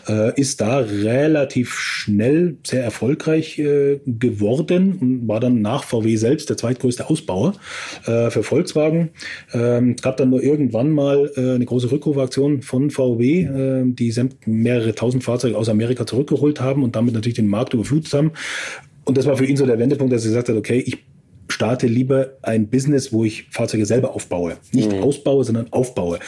Äh, 0.09 0.41
ist 0.41 0.61
da 0.61 0.79
relativ 0.79 1.75
schnell 1.75 2.57
sehr 2.65 2.85
erfolgreich 2.85 3.59
äh, 3.59 4.01
geworden 4.07 4.99
und 5.01 5.29
war 5.29 5.41
dann 5.41 5.61
nach 5.61 5.85
VW 5.85 6.17
selbst 6.17 6.49
der 6.51 6.57
zweitgrößte 6.57 7.11
Ausbauer 7.11 7.55
äh, 8.07 8.31
für 8.31 8.43
Volkswagen. 8.43 9.11
Ähm, 9.53 9.95
es 9.97 10.03
gab 10.03 10.17
dann 10.17 10.31
nur 10.31 10.43
irgendwann 10.43 10.91
mal 10.91 11.31
äh, 11.37 11.55
eine 11.55 11.65
große 11.65 11.91
Rückrufaktion 11.91 12.63
von 12.63 12.91
VW, 12.91 13.43
äh, 13.43 13.83
die 13.87 14.13
mehrere 14.47 14.95
tausend 14.95 15.25
Fahrzeuge 15.25 15.57
aus 15.59 15.69
Amerika 15.69 16.07
zurückgeholt 16.07 16.61
haben 16.61 16.85
und 16.85 16.95
damit 16.95 17.15
natürlich 17.15 17.37
den 17.37 17.49
Markt 17.49 17.75
überflutet 17.75 18.13
haben. 18.13 18.33
Und 19.05 19.19
das 19.19 19.27
war 19.27 19.37
für 19.37 19.47
ihn 19.47 19.57
so 19.57 19.67
der 19.67 19.79
Wendepunkt, 19.79 20.13
dass 20.13 20.25
er 20.25 20.29
gesagt 20.29 20.49
hat, 20.49 20.57
okay, 20.57 20.79
ich 20.79 20.99
starte 21.49 21.87
lieber 21.87 22.39
ein 22.43 22.69
Business, 22.69 23.13
wo 23.13 23.25
ich 23.25 23.49
Fahrzeuge 23.51 23.87
selber 23.87 24.15
aufbaue. 24.15 24.57
Nicht 24.73 24.93
mhm. 24.93 25.03
ausbaue, 25.03 25.45
sondern 25.45 25.73
aufbaue. 25.73 26.19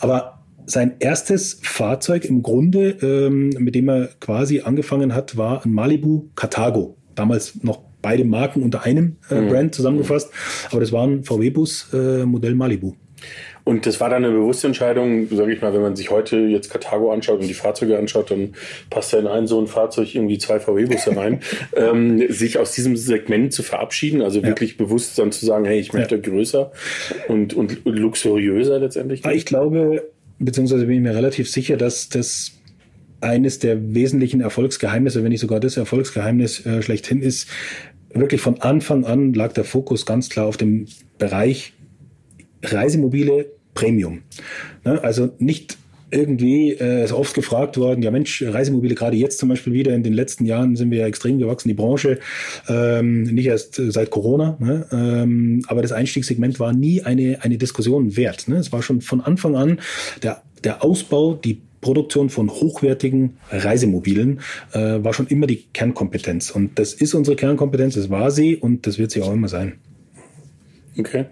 Aber 0.00 0.42
sein 0.66 0.94
erstes 1.00 1.58
Fahrzeug 1.62 2.24
im 2.24 2.42
Grunde, 2.42 2.90
ähm, 3.02 3.50
mit 3.58 3.74
dem 3.74 3.88
er 3.88 4.08
quasi 4.20 4.60
angefangen 4.60 5.14
hat, 5.14 5.36
war 5.36 5.64
ein 5.64 5.72
Malibu 5.72 6.28
Cartago. 6.34 6.96
Damals 7.14 7.62
noch 7.62 7.80
beide 8.00 8.24
Marken 8.24 8.62
unter 8.62 8.82
einem 8.82 9.16
äh, 9.30 9.40
mhm. 9.40 9.48
Brand 9.48 9.74
zusammengefasst. 9.74 10.30
Aber 10.70 10.80
das 10.80 10.92
war 10.92 11.06
ein 11.06 11.24
VW-Bus 11.24 11.92
äh, 11.92 12.24
Modell 12.24 12.54
Malibu. 12.54 12.94
Und 13.64 13.86
das 13.86 14.00
war 14.00 14.10
dann 14.10 14.24
eine 14.24 14.34
bewusste 14.34 14.66
Entscheidung, 14.66 15.28
sage 15.30 15.52
ich 15.52 15.62
mal, 15.62 15.72
wenn 15.72 15.82
man 15.82 15.94
sich 15.94 16.10
heute 16.10 16.36
jetzt 16.36 16.70
Karthago 16.70 17.12
anschaut 17.12 17.40
und 17.40 17.46
die 17.46 17.54
Fahrzeuge 17.54 17.96
anschaut, 17.96 18.30
dann 18.30 18.54
passt 18.90 19.12
ja 19.12 19.20
in 19.20 19.26
ein 19.26 19.46
so 19.46 19.60
ein 19.60 19.68
Fahrzeug 19.68 20.14
irgendwie 20.14 20.38
zwei 20.38 20.58
VW-Busse 20.58 21.16
rein, 21.16 21.40
ähm, 21.76 22.32
sich 22.32 22.58
aus 22.58 22.72
diesem 22.72 22.96
Segment 22.96 23.52
zu 23.52 23.62
verabschieden, 23.62 24.20
also 24.22 24.40
ja. 24.40 24.46
wirklich 24.46 24.76
bewusst 24.76 25.18
dann 25.18 25.30
zu 25.30 25.46
sagen, 25.46 25.64
hey, 25.64 25.78
ich 25.78 25.92
möchte 25.92 26.16
ja. 26.16 26.20
größer 26.20 26.72
und, 27.28 27.54
und 27.54 27.84
luxuriöser 27.84 28.80
letztendlich. 28.80 29.24
Ich 29.24 29.46
glaube, 29.46 30.08
beziehungsweise 30.38 30.86
bin 30.86 30.96
ich 30.96 31.02
mir 31.02 31.14
relativ 31.14 31.48
sicher, 31.48 31.76
dass 31.76 32.08
das 32.08 32.52
eines 33.20 33.60
der 33.60 33.94
wesentlichen 33.94 34.40
Erfolgsgeheimnisse, 34.40 35.22
wenn 35.22 35.30
nicht 35.30 35.40
sogar 35.40 35.60
das 35.60 35.76
Erfolgsgeheimnis 35.76 36.66
äh, 36.66 36.82
schlechthin 36.82 37.22
ist, 37.22 37.48
wirklich 38.12 38.40
von 38.40 38.60
Anfang 38.60 39.04
an 39.04 39.32
lag 39.32 39.52
der 39.52 39.64
Fokus 39.64 40.04
ganz 40.04 40.28
klar 40.28 40.46
auf 40.46 40.56
dem 40.56 40.86
Bereich 41.18 41.72
Reisemobile 42.62 43.46
Premium. 43.74 44.22
Ne? 44.84 45.02
Also 45.02 45.30
nicht 45.38 45.78
irgendwie 46.12 46.72
äh, 46.72 47.04
ist 47.04 47.12
oft 47.12 47.34
gefragt 47.34 47.78
worden, 47.78 48.02
ja 48.02 48.10
Mensch, 48.10 48.42
Reisemobile 48.46 48.94
gerade 48.94 49.16
jetzt 49.16 49.38
zum 49.38 49.48
Beispiel 49.48 49.72
wieder, 49.72 49.94
in 49.94 50.02
den 50.02 50.12
letzten 50.12 50.44
Jahren 50.44 50.76
sind 50.76 50.90
wir 50.90 50.98
ja 50.98 51.06
extrem 51.06 51.38
gewachsen, 51.38 51.68
die 51.68 51.74
Branche, 51.74 52.18
ähm, 52.68 53.22
nicht 53.22 53.46
erst 53.46 53.76
seit 53.76 54.10
Corona, 54.10 54.56
ne? 54.60 54.86
ähm, 54.92 55.62
aber 55.68 55.80
das 55.80 55.92
Einstiegssegment 55.92 56.60
war 56.60 56.74
nie 56.74 57.02
eine, 57.02 57.38
eine 57.40 57.56
Diskussion 57.56 58.16
wert. 58.16 58.46
Ne? 58.46 58.56
Es 58.56 58.72
war 58.72 58.82
schon 58.82 59.00
von 59.00 59.22
Anfang 59.22 59.56
an 59.56 59.80
der, 60.22 60.42
der 60.62 60.84
Ausbau, 60.84 61.34
die 61.34 61.62
Produktion 61.80 62.30
von 62.30 62.48
hochwertigen 62.48 63.38
Reisemobilen 63.50 64.40
äh, 64.72 65.02
war 65.02 65.12
schon 65.14 65.26
immer 65.26 65.46
die 65.46 65.64
Kernkompetenz. 65.72 66.50
Und 66.50 66.78
das 66.78 66.92
ist 66.92 67.14
unsere 67.14 67.36
Kernkompetenz, 67.36 67.94
das 67.94 68.08
war 68.08 68.30
sie 68.30 68.56
und 68.56 68.86
das 68.86 68.98
wird 68.98 69.10
sie 69.10 69.22
auch 69.22 69.32
immer 69.32 69.48
sein. 69.48 69.74
Okay. 70.98 71.26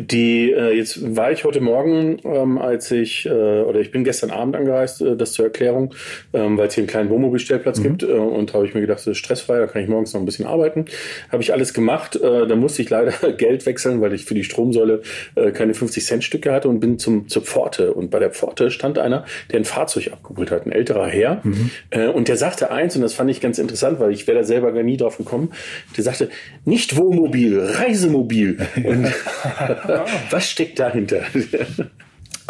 Die 0.00 0.50
äh, 0.52 0.76
jetzt 0.76 1.16
war 1.16 1.32
ich 1.32 1.44
heute 1.44 1.60
Morgen, 1.60 2.18
ähm, 2.24 2.58
als 2.58 2.90
ich 2.90 3.26
äh, 3.26 3.30
oder 3.30 3.80
ich 3.80 3.90
bin 3.90 4.04
gestern 4.04 4.30
Abend 4.30 4.56
angereist, 4.56 5.02
äh, 5.02 5.16
das 5.16 5.32
zur 5.32 5.46
Erklärung, 5.46 5.94
ähm, 6.32 6.56
weil 6.56 6.68
es 6.68 6.74
hier 6.74 6.82
einen 6.82 6.88
kleinen 6.88 7.10
Wohnmobilstellplatz 7.10 7.78
mhm. 7.78 7.82
gibt 7.82 8.02
äh, 8.02 8.06
und 8.06 8.54
habe 8.54 8.66
ich 8.66 8.74
mir 8.74 8.80
gedacht, 8.80 8.98
das 8.98 9.06
ist 9.06 9.18
stressfrei, 9.18 9.58
da 9.58 9.66
kann 9.66 9.82
ich 9.82 9.88
morgens 9.88 10.12
noch 10.12 10.20
ein 10.20 10.24
bisschen 10.24 10.46
arbeiten. 10.46 10.84
Habe 11.30 11.42
ich 11.42 11.52
alles 11.52 11.74
gemacht. 11.74 12.16
Äh, 12.16 12.46
da 12.46 12.56
musste 12.56 12.82
ich 12.82 12.90
leider 12.90 13.12
Geld 13.32 13.66
wechseln, 13.66 14.00
weil 14.00 14.12
ich 14.12 14.24
für 14.24 14.34
die 14.34 14.44
Stromsäule 14.44 15.02
äh, 15.34 15.50
keine 15.50 15.74
50 15.74 16.04
Cent 16.04 16.24
Stücke 16.24 16.52
hatte 16.52 16.68
und 16.68 16.80
bin 16.80 16.98
zum 16.98 17.28
zur 17.28 17.42
Pforte 17.42 17.92
und 17.92 18.10
bei 18.10 18.18
der 18.18 18.30
Pforte 18.30 18.70
stand 18.70 18.98
einer, 18.98 19.24
der 19.50 19.60
ein 19.60 19.64
Fahrzeug 19.64 20.12
abgeholt 20.12 20.50
hat, 20.50 20.66
ein 20.66 20.72
älterer 20.72 21.06
Herr 21.06 21.40
mhm. 21.42 21.70
äh, 21.90 22.06
und 22.06 22.28
der 22.28 22.36
sagte 22.36 22.70
eins 22.70 22.94
und 22.96 23.02
das 23.02 23.14
fand 23.14 23.30
ich 23.30 23.40
ganz 23.40 23.58
interessant, 23.58 24.00
weil 24.00 24.12
ich 24.12 24.26
wäre 24.26 24.38
da 24.38 24.44
selber 24.44 24.72
gar 24.72 24.82
nie 24.82 24.96
drauf 24.96 25.18
gekommen. 25.18 25.50
Der 25.96 26.04
sagte 26.04 26.28
nicht 26.64 26.96
Wohnmobil, 26.96 27.58
Reisemobil. 27.58 28.58
Und 28.84 29.06
was 30.30 30.50
steckt 30.50 30.78
dahinter? 30.78 31.22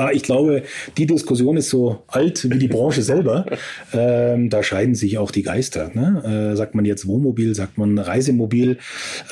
Ah, 0.01 0.11
ich 0.13 0.23
glaube, 0.23 0.63
die 0.97 1.07
Diskussion 1.07 1.57
ist 1.57 1.71
so 1.71 2.05
alt 2.07 2.49
wie 2.49 2.59
die 2.59 2.69
Branche 2.69 3.03
selber. 3.03 3.47
Ähm, 3.93 4.49
da 4.49 4.63
scheiden 4.63 4.95
sich 4.95 5.19
auch 5.19 5.33
die 5.33 5.43
Geister. 5.43 5.91
Ne? 5.93 6.53
Äh, 6.53 6.57
sagt 6.57 6.77
man 6.77 6.85
jetzt 6.85 7.09
Wohnmobil, 7.09 7.53
sagt 7.57 7.79
man 7.79 7.99
Reisemobil. 7.99 8.79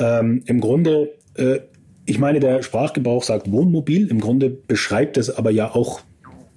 Ähm, 0.00 0.42
Im 0.46 0.60
Grunde, 0.60 1.12
äh, 1.36 1.60
ich 2.04 2.18
meine, 2.18 2.40
der 2.40 2.64
Sprachgebrauch 2.64 3.22
sagt 3.22 3.52
Wohnmobil. 3.52 4.08
Im 4.08 4.20
Grunde 4.20 4.50
beschreibt 4.50 5.18
es 5.18 5.30
aber 5.30 5.52
ja 5.52 5.72
auch 5.72 6.00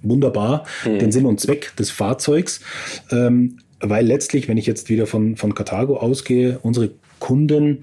wunderbar 0.02 0.66
mhm. 0.84 0.98
den 0.98 1.12
Sinn 1.12 1.24
und 1.24 1.38
Zweck 1.38 1.76
des 1.76 1.92
Fahrzeugs. 1.92 2.62
Ähm, 3.12 3.58
weil 3.78 4.04
letztlich, 4.04 4.48
wenn 4.48 4.58
ich 4.58 4.66
jetzt 4.66 4.88
wieder 4.88 5.06
von, 5.06 5.36
von 5.36 5.54
Karthago 5.54 5.98
ausgehe, 5.98 6.58
unsere 6.62 6.90
Kunden 7.20 7.82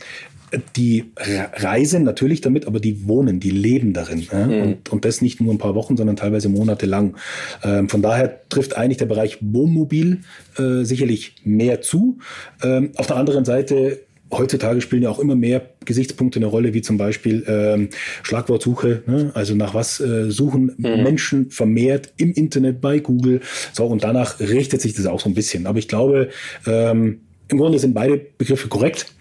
die 0.75 1.11
reisen 1.17 2.03
natürlich 2.03 2.41
damit, 2.41 2.67
aber 2.67 2.79
die 2.79 3.07
wohnen, 3.07 3.39
die 3.39 3.51
leben 3.51 3.93
darin. 3.93 4.25
Ja? 4.31 4.47
Mhm. 4.47 4.61
Und, 4.61 4.89
und 4.89 5.05
das 5.05 5.21
nicht 5.21 5.41
nur 5.41 5.53
ein 5.53 5.57
paar 5.57 5.75
Wochen, 5.75 5.97
sondern 5.97 6.15
teilweise 6.15 6.49
monatelang. 6.49 7.17
Ähm, 7.63 7.89
von 7.89 8.01
daher 8.01 8.47
trifft 8.49 8.77
eigentlich 8.77 8.97
der 8.97 9.07
Bereich 9.07 9.39
Wohnmobil 9.41 10.21
äh, 10.57 10.83
sicherlich 10.83 11.35
mehr 11.43 11.81
zu. 11.81 12.19
Ähm, 12.63 12.91
auf 12.95 13.07
der 13.07 13.17
anderen 13.17 13.45
Seite 13.45 13.99
Heutzutage 14.29 14.81
spielen 14.81 15.03
ja 15.03 15.09
auch 15.09 15.19
immer 15.19 15.35
mehr 15.35 15.69
Gesichtspunkte 15.85 16.39
eine 16.39 16.47
Rolle, 16.47 16.73
wie 16.73 16.81
zum 16.81 16.97
Beispiel 16.97 17.45
ähm, 17.47 17.89
Schlagwortsuche. 18.23 19.03
Ne? 19.05 19.31
Also 19.33 19.55
nach 19.55 19.73
was 19.73 20.01
äh, 20.01 20.29
suchen 20.29 20.73
mhm. 20.77 21.03
Menschen 21.03 21.49
vermehrt 21.49 22.11
im 22.17 22.33
Internet 22.33 22.81
bei 22.81 22.99
Google. 22.99 23.39
So, 23.71 23.85
und 23.85 24.03
danach 24.03 24.41
richtet 24.41 24.81
sich 24.81 24.93
das 24.95 25.05
auch 25.05 25.21
so 25.21 25.29
ein 25.29 25.33
bisschen. 25.33 25.65
Aber 25.65 25.79
ich 25.79 25.87
glaube, 25.87 26.29
ähm, 26.65 27.21
im 27.47 27.57
Grunde 27.57 27.79
sind 27.79 27.93
beide 27.93 28.17
Begriffe 28.17 28.67
korrekt 28.67 29.13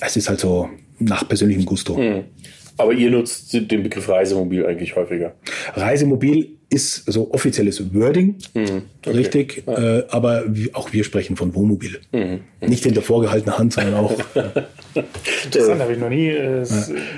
es 0.00 0.16
ist 0.16 0.28
halt 0.28 0.40
so 0.40 0.68
nach 0.98 1.28
persönlichem 1.28 1.64
Gusto. 1.64 1.96
Mhm. 1.96 2.24
Aber 2.76 2.92
ihr 2.92 3.10
nutzt 3.10 3.52
den 3.52 3.82
Begriff 3.82 4.08
Reisemobil 4.08 4.66
eigentlich 4.66 4.96
häufiger. 4.96 5.34
Reisemobil 5.74 6.54
ist 6.70 7.04
so 7.06 7.32
offizielles 7.32 7.94
Wording, 7.94 8.36
mhm, 8.52 8.82
okay. 8.98 9.16
richtig, 9.16 9.62
ja. 9.66 9.98
äh, 9.98 10.06
aber 10.08 10.44
auch 10.72 10.92
wir 10.92 11.04
sprechen 11.04 11.36
von 11.36 11.54
Wohnmobil. 11.54 12.00
Mhm, 12.10 12.40
Nicht 12.60 12.84
in 12.84 12.94
der 12.94 13.02
vorgehaltenen 13.02 13.56
Hand, 13.56 13.74
sondern 13.74 13.94
auch. 13.94 14.12
Interessant, 15.44 15.80
habe 15.80 15.92
ich 15.92 15.98
noch 15.98 16.08
nie. 16.08 16.28
Äh, 16.28 16.64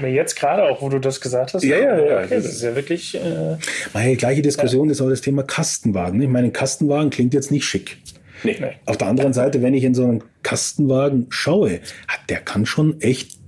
ja. 0.02 0.08
Jetzt 0.08 0.37
gerade 0.37 0.64
auch, 0.64 0.82
wo 0.82 0.90
du 0.90 0.99
das 0.99 1.23
gesagt 1.23 1.54
hast. 1.54 1.64
Ja, 1.64 1.78
ja, 1.78 1.99
ja. 1.99 2.25
Okay, 2.25 2.37
das 2.37 2.46
ist 2.46 2.62
ja 2.62 2.75
wirklich. 2.75 3.14
Äh, 3.14 3.56
Meine 3.94 4.16
gleiche 4.16 4.42
Diskussion 4.42 4.88
ja. 4.88 4.92
ist 4.92 5.00
auch 5.00 5.08
das 5.08 5.23
Thema 5.23 5.42
Kastenwagen. 5.42 6.20
Ich 6.20 6.28
meine, 6.28 6.49
ein 6.49 6.52
Kastenwagen 6.52 7.08
klingt 7.08 7.32
jetzt 7.32 7.50
nicht 7.50 7.64
schick. 7.64 7.96
Nee. 8.43 8.57
Auf 8.85 8.97
der 8.97 9.09
anderen 9.09 9.33
Seite, 9.33 9.62
wenn 9.62 9.75
ich 9.75 9.85
in 9.85 9.95
so 9.95 10.05
einen 10.05 10.25
Kastenwagen 10.43 11.26
schaue, 11.31 11.81
der 12.28 12.38
kann 12.38 12.66
schon 12.66 13.00
echt 13.00 13.38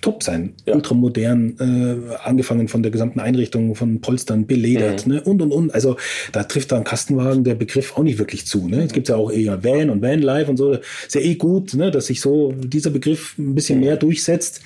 top 0.00 0.22
sein. 0.22 0.54
Ja. 0.64 0.74
Ultramodern, 0.74 1.56
äh, 1.58 2.16
angefangen 2.22 2.68
von 2.68 2.82
der 2.82 2.92
gesamten 2.92 3.20
Einrichtung, 3.20 3.74
von 3.74 4.00
Polstern, 4.00 4.46
beledert 4.46 5.06
mhm. 5.06 5.14
ne, 5.14 5.22
und 5.22 5.42
und 5.42 5.52
und. 5.52 5.74
Also 5.74 5.96
da 6.32 6.44
trifft 6.44 6.72
da 6.72 6.76
ein 6.76 6.84
Kastenwagen 6.84 7.44
der 7.44 7.54
Begriff 7.54 7.96
auch 7.96 8.02
nicht 8.02 8.18
wirklich 8.18 8.46
zu. 8.46 8.68
Ne? 8.68 8.84
Es 8.84 8.92
gibt 8.92 9.08
ja 9.08 9.16
auch 9.16 9.30
eher 9.30 9.62
Van 9.64 9.90
und 9.90 10.02
Vanlife 10.02 10.50
und 10.50 10.56
so. 10.56 10.72
Ist 10.72 11.14
ja 11.14 11.20
eh 11.20 11.34
gut, 11.34 11.74
ne, 11.74 11.90
dass 11.90 12.06
sich 12.06 12.20
so 12.20 12.52
dieser 12.52 12.90
Begriff 12.90 13.36
ein 13.38 13.54
bisschen 13.54 13.78
mhm. 13.78 13.86
mehr 13.86 13.96
durchsetzt. 13.96 14.62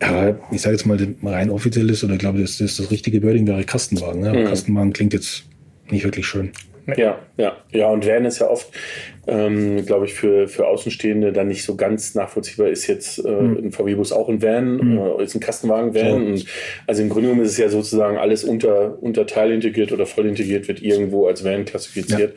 Aber 0.00 0.38
ich 0.50 0.60
sage 0.60 0.76
jetzt 0.76 0.86
mal, 0.86 0.98
rein 1.22 1.50
offiziell 1.50 1.88
ist, 1.90 2.04
oder 2.04 2.14
ich 2.14 2.20
glaube, 2.20 2.40
das, 2.40 2.58
das, 2.58 2.76
das 2.76 2.90
richtige 2.90 3.22
Wording 3.22 3.46
wäre 3.46 3.64
Kastenwagen. 3.64 4.22
Ne? 4.22 4.30
Aber 4.30 4.40
mhm. 4.40 4.46
Kastenwagen 4.46 4.92
klingt 4.92 5.12
jetzt 5.12 5.44
nicht 5.90 6.04
wirklich 6.04 6.26
schön. 6.26 6.50
Ja, 6.96 7.18
ja, 7.36 7.56
ja. 7.70 7.88
Und 7.88 8.06
Van 8.06 8.24
ist 8.24 8.40
ja 8.40 8.48
oft 8.48 8.68
ähm, 9.26 9.84
glaube 9.86 10.06
ich, 10.06 10.14
für, 10.14 10.48
für 10.48 10.66
Außenstehende 10.66 11.32
dann 11.32 11.48
nicht 11.48 11.64
so 11.64 11.76
ganz 11.76 12.14
nachvollziehbar 12.14 12.68
ist 12.68 12.86
jetzt 12.86 13.18
äh, 13.24 13.30
mhm. 13.30 13.66
ein 13.66 13.72
VW-Bus 13.72 14.12
auch 14.12 14.28
ein 14.28 14.42
Van, 14.42 14.76
mhm. 14.76 14.98
äh, 14.98 15.24
ist 15.24 15.34
ein 15.34 15.40
Kastenwagen-Van. 15.40 16.36
Ja. 16.36 16.44
also 16.86 17.02
im 17.02 17.08
Grunde 17.08 17.28
genommen 17.28 17.44
ist 17.44 17.52
es 17.52 17.58
ja 17.58 17.68
sozusagen 17.68 18.18
alles 18.18 18.44
unter, 18.44 19.02
unter 19.02 19.26
Teil 19.26 19.52
integriert 19.52 19.92
oder 19.92 20.06
voll 20.06 20.26
integriert, 20.26 20.68
wird 20.68 20.82
irgendwo 20.82 21.26
als 21.26 21.44
Van 21.44 21.64
klassifiziert, 21.64 22.34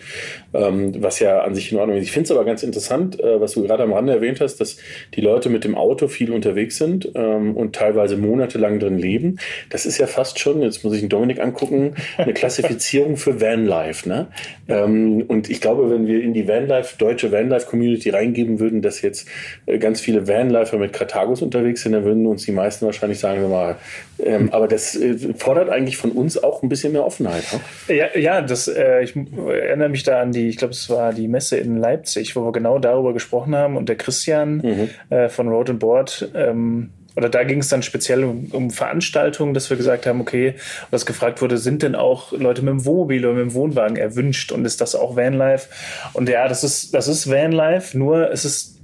ja. 0.53 0.67
Ähm, 0.67 0.93
was 1.01 1.19
ja 1.19 1.41
an 1.41 1.55
sich 1.55 1.71
in 1.71 1.77
Ordnung 1.77 1.97
ist. 1.97 2.03
Ich 2.03 2.11
finde 2.11 2.25
es 2.25 2.31
aber 2.31 2.45
ganz 2.45 2.63
interessant, 2.63 3.19
äh, 3.19 3.39
was 3.41 3.53
du 3.53 3.63
gerade 3.63 3.83
am 3.83 3.93
Rande 3.93 4.13
erwähnt 4.13 4.41
hast, 4.41 4.57
dass 4.57 4.77
die 5.13 5.21
Leute 5.21 5.49
mit 5.49 5.63
dem 5.63 5.75
Auto 5.75 6.07
viel 6.07 6.31
unterwegs 6.31 6.77
sind 6.77 7.11
ähm, 7.15 7.55
und 7.55 7.75
teilweise 7.75 8.17
monatelang 8.17 8.79
drin 8.79 8.97
leben. 8.97 9.39
Das 9.69 9.85
ist 9.85 9.97
ja 9.97 10.07
fast 10.07 10.39
schon, 10.39 10.61
jetzt 10.61 10.83
muss 10.83 10.93
ich 10.93 11.01
den 11.01 11.09
Dominik 11.09 11.39
angucken, 11.39 11.95
eine 12.17 12.33
Klassifizierung 12.37 13.17
für 13.17 13.41
Vanlife. 13.41 14.07
Ne? 14.07 14.27
Ähm, 14.67 15.23
und 15.27 15.49
ich 15.49 15.61
glaube, 15.61 15.89
wenn 15.89 16.07
wir 16.07 16.21
in 16.21 16.33
die 16.33 16.47
Vanlife 16.47 16.76
Vanlife, 16.77 16.97
deutsche 16.97 17.31
Vanlife-Community 17.31 18.09
reingeben 18.09 18.59
würden, 18.59 18.81
dass 18.81 19.01
jetzt 19.01 19.27
äh, 19.65 19.77
ganz 19.77 20.01
viele 20.01 20.27
Vanlifer 20.27 20.77
mit 20.77 20.93
Karthagos 20.93 21.41
unterwegs 21.41 21.81
sind, 21.81 21.93
dann 21.93 22.03
würden 22.03 22.25
uns 22.25 22.45
die 22.45 22.51
meisten 22.51 22.85
wahrscheinlich 22.85 23.19
sagen, 23.19 23.41
wir 23.41 23.49
mal, 23.49 23.75
ähm, 24.19 24.49
aber 24.51 24.67
das 24.67 24.95
äh, 24.95 25.33
fordert 25.35 25.69
eigentlich 25.69 25.97
von 25.97 26.11
uns 26.11 26.41
auch 26.41 26.63
ein 26.63 26.69
bisschen 26.69 26.93
mehr 26.93 27.05
Offenheit. 27.05 27.43
Ne? 27.87 27.95
Ja, 27.95 28.17
ja, 28.17 28.41
das, 28.41 28.67
äh, 28.67 29.03
ich 29.03 29.15
erinnere 29.15 29.89
mich 29.89 30.03
da 30.03 30.21
an 30.21 30.31
die, 30.31 30.47
ich 30.47 30.57
glaube, 30.57 30.73
es 30.73 30.89
war 30.89 31.13
die 31.13 31.27
Messe 31.27 31.57
in 31.57 31.77
Leipzig, 31.77 32.35
wo 32.35 32.45
wir 32.45 32.51
genau 32.51 32.79
darüber 32.79 33.13
gesprochen 33.13 33.55
haben 33.55 33.77
und 33.77 33.89
der 33.89 33.95
Christian 33.95 34.57
mhm. 34.57 34.89
äh, 35.15 35.29
von 35.29 35.47
Road 35.47 35.69
and 35.69 35.79
Board, 35.79 36.29
ähm, 36.35 36.89
oder 37.17 37.29
da 37.29 37.43
ging 37.43 37.59
es 37.61 37.67
dann 37.67 37.81
speziell 37.81 38.23
um, 38.23 38.45
um, 38.51 38.69
Veranstaltungen, 38.69 39.55
dass 39.55 39.71
wir 39.71 39.75
gesagt 39.75 40.05
haben, 40.05 40.21
okay, 40.21 40.53
was 40.91 41.07
gefragt 41.07 41.41
wurde, 41.41 41.57
sind 41.57 41.81
denn 41.81 41.95
auch 41.95 42.31
Leute 42.31 42.61
mit 42.61 42.71
dem 42.71 42.85
Wohnmobil 42.85 43.25
oder 43.25 43.33
mit 43.33 43.49
dem 43.49 43.53
Wohnwagen 43.55 43.97
erwünscht 43.97 44.51
und 44.51 44.65
ist 44.65 44.81
das 44.81 44.93
auch 44.93 45.15
Vanlife? 45.15 45.67
Und 46.13 46.29
ja, 46.29 46.47
das 46.47 46.63
ist, 46.63 46.93
das 46.93 47.07
ist 47.07 47.27
Vanlife, 47.27 47.97
nur 47.97 48.31
es 48.31 48.45
ist 48.45 48.76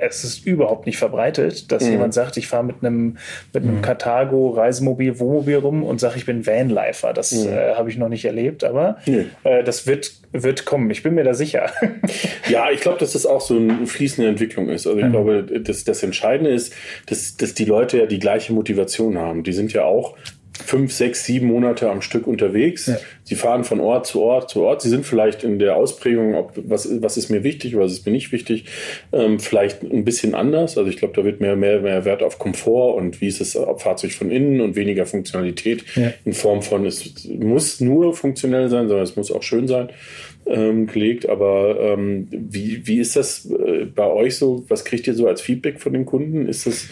es 0.00 0.24
ist 0.24 0.46
überhaupt 0.46 0.86
nicht 0.86 0.98
verbreitet, 0.98 1.70
dass 1.72 1.84
mhm. 1.84 1.92
jemand 1.92 2.14
sagt, 2.14 2.36
ich 2.36 2.46
fahre 2.46 2.64
mit 2.64 2.76
einem 2.80 3.18
mit 3.52 3.64
einem 3.64 3.76
mhm. 3.76 3.82
Karthago 3.82 4.50
Reisemobil, 4.50 5.18
Wohnmobil 5.18 5.56
rum 5.56 5.82
und 5.82 6.00
sage, 6.00 6.16
ich 6.16 6.26
bin 6.26 6.46
Vanlifer. 6.46 7.12
Das 7.12 7.32
mhm. 7.32 7.52
äh, 7.52 7.74
habe 7.74 7.90
ich 7.90 7.96
noch 7.96 8.08
nicht 8.08 8.24
erlebt, 8.24 8.64
aber 8.64 8.98
äh, 9.06 9.64
das 9.64 9.86
wird 9.86 10.12
wird 10.32 10.64
kommen. 10.66 10.90
Ich 10.90 11.02
bin 11.02 11.14
mir 11.14 11.24
da 11.24 11.34
sicher. 11.34 11.70
ja, 12.48 12.70
ich 12.70 12.80
glaube, 12.80 12.98
dass 12.98 13.12
das 13.12 13.26
auch 13.26 13.40
so 13.40 13.56
eine 13.56 13.86
fließende 13.86 14.28
Entwicklung 14.28 14.68
ist. 14.68 14.86
Also 14.86 14.98
ich 14.98 15.06
mhm. 15.06 15.12
glaube, 15.12 15.42
dass 15.42 15.84
das 15.84 16.02
Entscheidende 16.02 16.50
ist, 16.50 16.74
dass, 17.06 17.36
dass 17.36 17.54
die 17.54 17.64
Leute 17.64 17.98
ja 17.98 18.06
die 18.06 18.18
gleiche 18.18 18.52
Motivation 18.52 19.18
haben. 19.18 19.42
Die 19.42 19.52
sind 19.52 19.72
ja 19.72 19.84
auch 19.84 20.16
fünf, 20.64 20.92
sechs, 20.92 21.24
sieben 21.24 21.46
Monate 21.46 21.90
am 21.90 22.02
Stück 22.02 22.26
unterwegs. 22.26 22.86
Ja. 22.86 22.96
Sie 23.24 23.34
fahren 23.34 23.64
von 23.64 23.80
Ort 23.80 24.06
zu 24.06 24.22
Ort 24.22 24.50
zu 24.50 24.62
Ort. 24.62 24.82
Sie 24.82 24.88
sind 24.88 25.06
vielleicht 25.06 25.44
in 25.44 25.58
der 25.58 25.76
Ausprägung, 25.76 26.34
ob, 26.34 26.52
was, 26.56 26.88
was 27.02 27.16
ist 27.16 27.30
mir 27.30 27.44
wichtig, 27.44 27.76
was 27.76 27.92
ist 27.92 28.06
mir 28.06 28.12
nicht 28.12 28.32
wichtig, 28.32 28.64
ähm, 29.12 29.38
vielleicht 29.38 29.82
ein 29.82 30.04
bisschen 30.04 30.34
anders. 30.34 30.78
Also 30.78 30.90
ich 30.90 30.96
glaube, 30.96 31.14
da 31.14 31.24
wird 31.24 31.40
mehr, 31.40 31.56
mehr, 31.56 31.80
mehr 31.80 32.04
Wert 32.04 32.22
auf 32.22 32.38
Komfort 32.38 32.96
und 32.96 33.20
wie 33.20 33.28
ist 33.28 33.40
das 33.40 33.58
Fahrzeug 33.78 34.12
von 34.12 34.30
innen 34.30 34.60
und 34.60 34.76
weniger 34.76 35.06
Funktionalität 35.06 35.84
ja. 35.94 36.12
in 36.24 36.32
Form 36.32 36.62
von, 36.62 36.86
es 36.86 37.28
muss 37.28 37.80
nur 37.80 38.14
funktionell 38.14 38.68
sein, 38.68 38.88
sondern 38.88 39.04
es 39.04 39.16
muss 39.16 39.30
auch 39.30 39.42
schön 39.42 39.68
sein. 39.68 39.90
Ähm, 40.48 40.86
gelegt. 40.86 41.28
Aber 41.28 41.78
ähm, 41.80 42.28
wie, 42.30 42.86
wie 42.86 42.98
ist 42.98 43.16
das 43.16 43.46
äh, 43.46 43.84
bei 43.84 44.06
euch 44.06 44.36
so? 44.36 44.64
Was 44.68 44.84
kriegt 44.84 45.06
ihr 45.06 45.14
so 45.14 45.26
als 45.26 45.40
Feedback 45.40 45.80
von 45.80 45.92
den 45.92 46.06
Kunden? 46.06 46.46
Ist 46.46 46.66
das, 46.66 46.88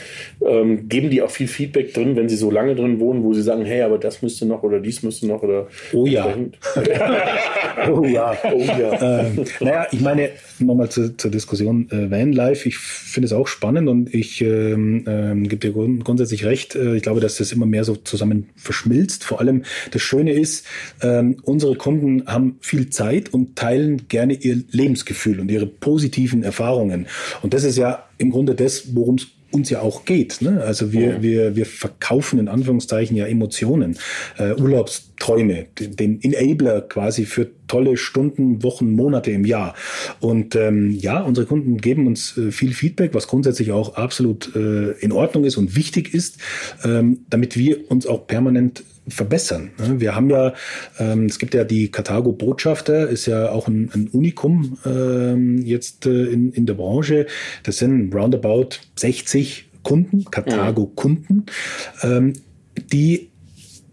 ähm, 0.47 0.89
geben 0.89 1.11
die 1.11 1.23
auch 1.23 1.31
viel 1.31 1.49
Feedback 1.49 1.95
drin, 1.95 2.17
wenn 2.17 2.29
sie 2.29 2.37
so 2.37 2.51
lange 2.51 2.75
drin 2.75 3.01
wohnen, 3.01 3.23
wo 3.25 3.33
sie 3.35 3.43
sagen, 3.43 3.65
hey, 3.65 3.83
aber 3.83 3.99
das 3.99 4.23
müsste 4.23 4.47
noch 4.47 4.63
oder 4.63 4.81
dies 4.81 5.03
müsste 5.03 5.27
noch 5.27 5.43
oder 5.43 5.69
Oh 5.93 6.07
ja. 6.07 6.35
oh 7.91 8.05
ja. 8.05 8.37
Oh 8.53 8.61
ja. 8.61 9.21
ähm, 9.21 9.45
naja, 9.61 9.87
ich 9.91 10.01
meine, 10.01 10.31
nochmal 10.59 10.89
zu, 10.89 11.17
zur 11.17 11.31
Diskussion 11.31 11.89
äh, 11.91 12.11
Vanlife. 12.11 12.69
Ich 12.69 12.79
finde 12.79 13.27
es 13.27 13.33
auch 13.33 13.47
spannend 13.47 13.89
und 13.89 14.13
ich 14.15 14.41
ähm, 14.41 15.05
ähm, 15.07 15.45
gebe 15.45 15.59
dir 15.59 15.73
grund 15.73 16.05
grundsätzlich 16.05 16.45
recht. 16.45 16.75
Äh, 16.75 16.97
ich 16.97 17.03
glaube, 17.03 17.21
dass 17.21 17.37
das 17.37 17.53
immer 17.53 17.67
mehr 17.67 17.85
so 17.85 17.97
zusammen 17.97 18.49
verschmilzt. 18.57 19.25
Vor 19.25 19.41
allem 19.41 19.65
das 19.91 20.03
Schöne 20.03 20.33
ist, 20.33 20.67
ähm, 21.03 21.37
unsere 21.43 21.77
Kunden 21.77 22.27
haben 22.27 22.57
viel 22.61 22.91
Zeit 22.91 23.33
und 23.33 23.46
teilen 23.55 24.09
gerne 24.09 24.35
ihr 24.35 24.63
Lebensgefühl 24.71 25.41
und 25.41 25.51
ihre 25.51 25.67
positiven 25.67 26.43
Erfahrungen. 26.43 27.07
Und 27.43 27.55
das 27.55 27.65
ist 27.65 27.77
ja 27.77 28.05
im 28.19 28.31
Grunde 28.31 28.55
das, 28.55 28.95
worum 28.95 29.17
es 29.17 29.29
uns 29.53 29.71
ja 29.71 29.81
auch 29.81 30.05
geht. 30.05 30.43
Ne? 30.43 30.61
Also 30.63 30.93
wir, 30.93 31.23
wir, 31.23 31.57
wir 31.57 31.67
verkaufen 31.67 32.39
in 32.39 32.49
Anführungszeichen 32.49 33.17
ja 33.17 33.27
Emotionen, 33.27 33.97
äh, 34.39 34.53
Urlaubsträume, 34.53 35.67
den, 35.79 36.21
den 36.21 36.23
Enabler 36.23 36.83
quasi 36.83 37.25
für 37.25 37.49
tolle 37.69 37.97
Stunden, 37.97 38.63
Wochen, 38.63 38.93
Monate 38.93 39.31
im 39.31 39.45
Jahr. 39.45 39.75
Und 40.21 40.57
ähm, 40.57 40.91
ja, 40.91 41.21
unsere 41.23 41.47
Kunden 41.47 41.79
geben 41.79 42.07
uns 42.07 42.37
äh, 42.37 42.51
viel 42.51 42.73
Feedback, 42.73 43.15
was 43.15 43.29
grundsätzlich 43.29 43.73
auch 43.73 43.95
absolut 43.95 44.55
äh, 44.55 44.93
in 44.93 45.13
Ordnung 45.13 45.45
ist 45.45 45.57
und 45.57 45.77
wichtig 45.77 46.13
ist, 46.13 46.39
ähm, 46.85 47.21
damit 47.31 47.57
wir 47.57 47.91
uns 47.91 48.07
auch 48.07 48.27
permanent 48.27 48.85
verbessern. 49.09 49.71
Ne? 49.79 50.01
Wir 50.01 50.15
haben 50.15 50.31
ja, 50.31 50.55
ähm, 50.99 51.27
es 51.27 51.39
gibt 51.39 51.55
ja 51.55 51.65
die 51.65 51.91
Karthago 51.91 52.33
Botschafter, 52.33 53.09
ist 53.09 53.27
ja 53.27 53.51
auch 53.51 53.69
ein, 53.69 53.91
ein 53.95 54.09
Unikum 54.09 54.79
ähm, 54.85 55.59
jetzt 55.65 56.07
äh, 56.07 56.25
in, 56.25 56.53
in 56.53 56.67
der 56.67 56.75
Branche. 56.75 57.27
Das 57.63 57.79
sind 57.79 58.15
roundabout 58.15 58.71
60 58.97 59.71
Kunden, 59.83 60.25
Karthago 60.25 60.87
Kunden, 60.87 61.47
ähm, 62.03 62.33
die 62.93 63.31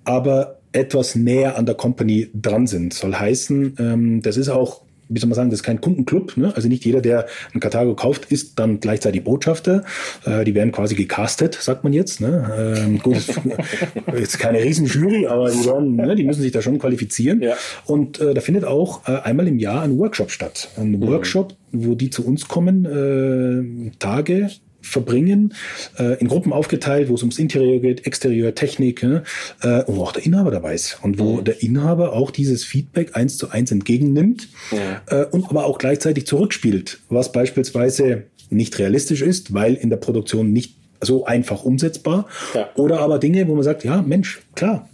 aber 0.03 0.59
etwas 0.71 1.15
näher 1.15 1.57
an 1.57 1.65
der 1.65 1.75
Company 1.75 2.29
dran 2.33 2.67
sind. 2.67 2.93
Soll 2.93 3.13
heißen, 3.13 3.75
ähm, 3.79 4.21
das 4.21 4.37
ist 4.37 4.49
auch 4.49 4.82
wie 5.09 5.19
soll 5.19 5.29
man 5.29 5.35
sagen, 5.35 5.49
das 5.49 5.59
ist 5.59 5.63
kein 5.63 5.81
Kundenclub. 5.81 6.37
Ne? 6.37 6.53
Also 6.55 6.67
nicht 6.67 6.85
jeder, 6.85 7.01
der 7.01 7.27
ein 7.53 7.59
Karthago 7.59 7.95
kauft, 7.95 8.31
ist 8.31 8.59
dann 8.59 8.79
gleichzeitig 8.79 9.23
Botschafter. 9.23 9.83
Äh, 10.25 10.43
die 10.43 10.55
werden 10.55 10.71
quasi 10.71 10.95
gecastet, 10.95 11.55
sagt 11.55 11.83
man 11.83 11.93
jetzt. 11.93 12.21
Ne? 12.21 12.77
Ähm, 12.77 12.99
gut, 12.99 13.23
jetzt 14.17 14.39
keine 14.39 14.63
Riesenjury, 14.63 15.27
aber 15.27 15.51
die, 15.51 15.65
werden, 15.65 15.95
ne, 15.95 16.15
die 16.15 16.23
müssen 16.23 16.41
sich 16.41 16.51
da 16.51 16.61
schon 16.61 16.79
qualifizieren. 16.79 17.41
Ja. 17.41 17.55
Und 17.85 18.19
äh, 18.19 18.33
da 18.33 18.41
findet 18.41 18.65
auch 18.65 19.07
äh, 19.07 19.19
einmal 19.19 19.47
im 19.47 19.59
Jahr 19.59 19.83
ein 19.83 19.97
Workshop 19.97 20.31
statt. 20.31 20.69
Ein 20.77 20.91
mhm. 20.91 21.07
Workshop, 21.07 21.55
wo 21.71 21.95
die 21.95 22.09
zu 22.09 22.25
uns 22.25 22.47
kommen, 22.47 22.85
äh, 22.85 23.91
Tage 23.99 24.49
verbringen, 24.83 25.53
äh, 25.97 26.19
in 26.19 26.27
Gruppen 26.27 26.53
aufgeteilt, 26.53 27.09
wo 27.09 27.15
es 27.15 27.21
ums 27.21 27.39
Interieur 27.39 27.79
geht, 27.79 28.05
Exterieur, 28.05 28.53
Technik, 28.53 29.01
ne? 29.01 29.23
äh, 29.61 29.83
und 29.83 29.95
wo 29.95 30.03
auch 30.03 30.11
der 30.11 30.25
Inhaber 30.25 30.51
dabei 30.51 30.75
ist 30.75 30.99
und 31.01 31.17
wo 31.17 31.37
mhm. 31.37 31.45
der 31.45 31.63
Inhaber 31.63 32.13
auch 32.13 32.29
dieses 32.29 32.63
Feedback 32.63 33.15
eins 33.15 33.37
zu 33.37 33.49
eins 33.49 33.71
entgegennimmt 33.71 34.49
ja. 34.71 35.21
äh, 35.21 35.25
und 35.25 35.49
aber 35.49 35.65
auch 35.65 35.77
gleichzeitig 35.77 36.27
zurückspielt, 36.27 36.99
was 37.09 37.31
beispielsweise 37.31 38.23
nicht 38.49 38.77
realistisch 38.77 39.21
ist, 39.21 39.53
weil 39.53 39.73
in 39.73 39.89
der 39.89 39.97
Produktion 39.97 40.51
nicht 40.51 40.75
so 41.01 41.25
einfach 41.25 41.63
umsetzbar. 41.63 42.27
Ja. 42.53 42.69
Oder 42.75 42.99
aber 42.99 43.19
Dinge, 43.19 43.47
wo 43.47 43.55
man 43.55 43.63
sagt, 43.63 43.83
ja, 43.83 44.01
Mensch, 44.01 44.41
klar, 44.55 44.89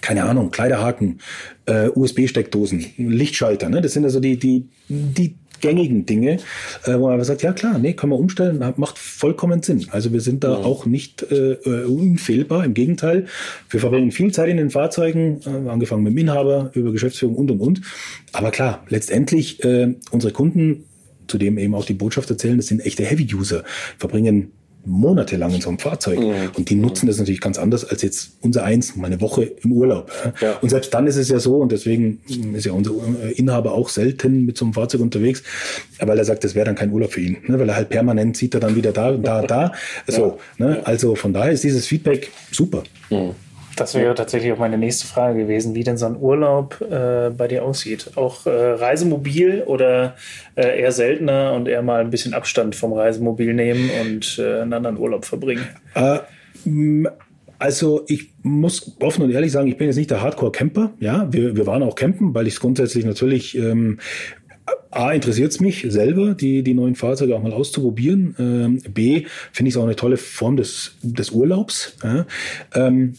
keine 0.00 0.24
Ahnung, 0.24 0.50
Kleiderhaken, 0.50 1.20
äh, 1.66 1.88
USB-Steckdosen, 1.88 2.84
Lichtschalter, 2.98 3.70
ne? 3.70 3.80
Das 3.80 3.94
sind 3.94 4.04
also 4.04 4.20
die, 4.20 4.38
die, 4.38 4.68
die 4.88 5.36
gängigen 5.64 6.04
Dinge, 6.04 6.38
äh, 6.84 6.94
wo 6.98 7.04
man 7.06 7.14
aber 7.14 7.24
sagt, 7.24 7.42
ja 7.42 7.54
klar, 7.54 7.78
nee, 7.78 7.94
können 7.94 8.12
wir 8.12 8.18
umstellen, 8.18 8.62
macht 8.76 8.98
vollkommen 8.98 9.62
Sinn. 9.62 9.86
Also 9.90 10.12
wir 10.12 10.20
sind 10.20 10.44
da 10.44 10.52
ja. 10.52 10.56
auch 10.58 10.84
nicht 10.84 11.22
äh, 11.32 11.52
äh, 11.52 11.84
unfehlbar, 11.86 12.66
im 12.66 12.74
Gegenteil, 12.74 13.26
wir 13.70 13.80
verbringen 13.80 14.12
viel 14.12 14.30
Zeit 14.30 14.50
in 14.50 14.58
den 14.58 14.70
Fahrzeugen, 14.70 15.40
äh, 15.46 15.70
angefangen 15.70 16.02
mit 16.02 16.12
dem 16.12 16.18
Inhaber, 16.18 16.70
über 16.74 16.92
Geschäftsführung 16.92 17.36
und 17.36 17.50
und 17.50 17.60
und. 17.60 17.80
Aber 18.32 18.50
klar, 18.50 18.84
letztendlich 18.90 19.64
äh, 19.64 19.94
unsere 20.10 20.32
Kunden 20.34 20.84
zu 21.26 21.38
dem 21.38 21.56
eben 21.56 21.74
auch 21.74 21.86
die 21.86 21.94
Botschaft 21.94 22.28
erzählen, 22.28 22.58
das 22.58 22.66
sind 22.66 22.84
echte 22.84 23.02
Heavy-User, 23.02 23.64
verbringen 23.98 24.52
monatelang 24.84 25.52
in 25.54 25.60
so 25.60 25.68
einem 25.68 25.78
Fahrzeug. 25.78 26.20
Mhm. 26.20 26.50
Und 26.56 26.70
die 26.70 26.74
nutzen 26.74 27.06
das 27.06 27.18
natürlich 27.18 27.40
ganz 27.40 27.58
anders 27.58 27.84
als 27.84 28.02
jetzt 28.02 28.32
unser 28.40 28.64
eins, 28.64 28.96
meine 28.96 29.20
Woche 29.20 29.44
im 29.44 29.72
Urlaub. 29.72 30.10
Ja. 30.40 30.58
Und 30.60 30.68
selbst 30.68 30.92
dann 30.94 31.06
ist 31.06 31.16
es 31.16 31.28
ja 31.28 31.38
so, 31.38 31.56
und 31.56 31.72
deswegen 31.72 32.20
ist 32.54 32.66
ja 32.66 32.72
unser 32.72 32.92
Inhaber 33.36 33.72
auch 33.72 33.88
selten 33.88 34.44
mit 34.44 34.58
so 34.58 34.64
einem 34.64 34.74
Fahrzeug 34.74 35.00
unterwegs, 35.00 35.42
weil 36.00 36.18
er 36.18 36.24
sagt, 36.24 36.44
das 36.44 36.54
wäre 36.54 36.66
dann 36.66 36.74
kein 36.74 36.92
Urlaub 36.92 37.12
für 37.12 37.20
ihn. 37.20 37.38
Ne? 37.46 37.58
Weil 37.58 37.68
er 37.68 37.76
halt 37.76 37.88
permanent 37.88 38.36
sieht 38.36 38.54
er 38.54 38.60
dann 38.60 38.76
wieder 38.76 38.92
da, 38.92 39.12
da, 39.12 39.42
da. 39.42 39.72
So, 40.06 40.38
ja. 40.58 40.66
ne? 40.66 40.86
Also 40.86 41.14
von 41.14 41.32
daher 41.32 41.52
ist 41.52 41.64
dieses 41.64 41.86
Feedback 41.86 42.30
super. 42.50 42.82
Mhm. 43.10 43.30
Das 43.76 43.94
wäre 43.94 44.14
tatsächlich 44.14 44.52
auch 44.52 44.58
meine 44.58 44.78
nächste 44.78 45.06
Frage 45.06 45.40
gewesen, 45.40 45.74
wie 45.74 45.84
denn 45.84 45.96
so 45.96 46.06
ein 46.06 46.16
Urlaub 46.16 46.80
äh, 46.80 47.30
bei 47.30 47.48
dir 47.48 47.64
aussieht. 47.64 48.12
Auch 48.16 48.46
äh, 48.46 48.50
Reisemobil 48.50 49.62
oder 49.66 50.14
äh, 50.54 50.80
eher 50.80 50.92
seltener 50.92 51.54
und 51.54 51.68
eher 51.68 51.82
mal 51.82 52.00
ein 52.00 52.10
bisschen 52.10 52.34
Abstand 52.34 52.76
vom 52.76 52.92
Reisemobil 52.92 53.52
nehmen 53.54 53.90
und 54.00 54.38
äh, 54.38 54.60
einen 54.60 54.72
anderen 54.72 54.98
Urlaub 54.98 55.24
verbringen? 55.24 55.66
Äh, 55.94 56.18
also 57.58 58.04
ich 58.08 58.30
muss 58.42 58.96
offen 59.00 59.22
und 59.22 59.30
ehrlich 59.30 59.52
sagen, 59.52 59.68
ich 59.68 59.76
bin 59.76 59.86
jetzt 59.86 59.96
nicht 59.96 60.10
der 60.10 60.22
Hardcore-Camper. 60.22 60.92
Ja, 61.00 61.32
wir, 61.32 61.56
wir 61.56 61.66
waren 61.66 61.82
auch 61.82 61.94
campen, 61.94 62.34
weil 62.34 62.46
ich 62.46 62.54
es 62.54 62.60
grundsätzlich 62.60 63.04
natürlich 63.04 63.56
ähm, 63.56 63.98
A, 64.90 65.12
interessiert 65.12 65.50
es 65.50 65.60
mich 65.60 65.84
selber, 65.88 66.34
die, 66.34 66.62
die 66.62 66.74
neuen 66.74 66.94
Fahrzeuge 66.94 67.34
auch 67.34 67.42
mal 67.42 67.52
auszuprobieren. 67.52 68.36
Ähm, 68.38 68.82
B, 68.92 69.26
finde 69.52 69.68
ich 69.68 69.74
es 69.74 69.80
auch 69.80 69.84
eine 69.84 69.96
tolle 69.96 70.16
Form 70.16 70.56
des, 70.56 70.96
des 71.02 71.30
Urlaubs. 71.30 71.96
Ja? 72.02 72.26
Ähm, 72.74 73.14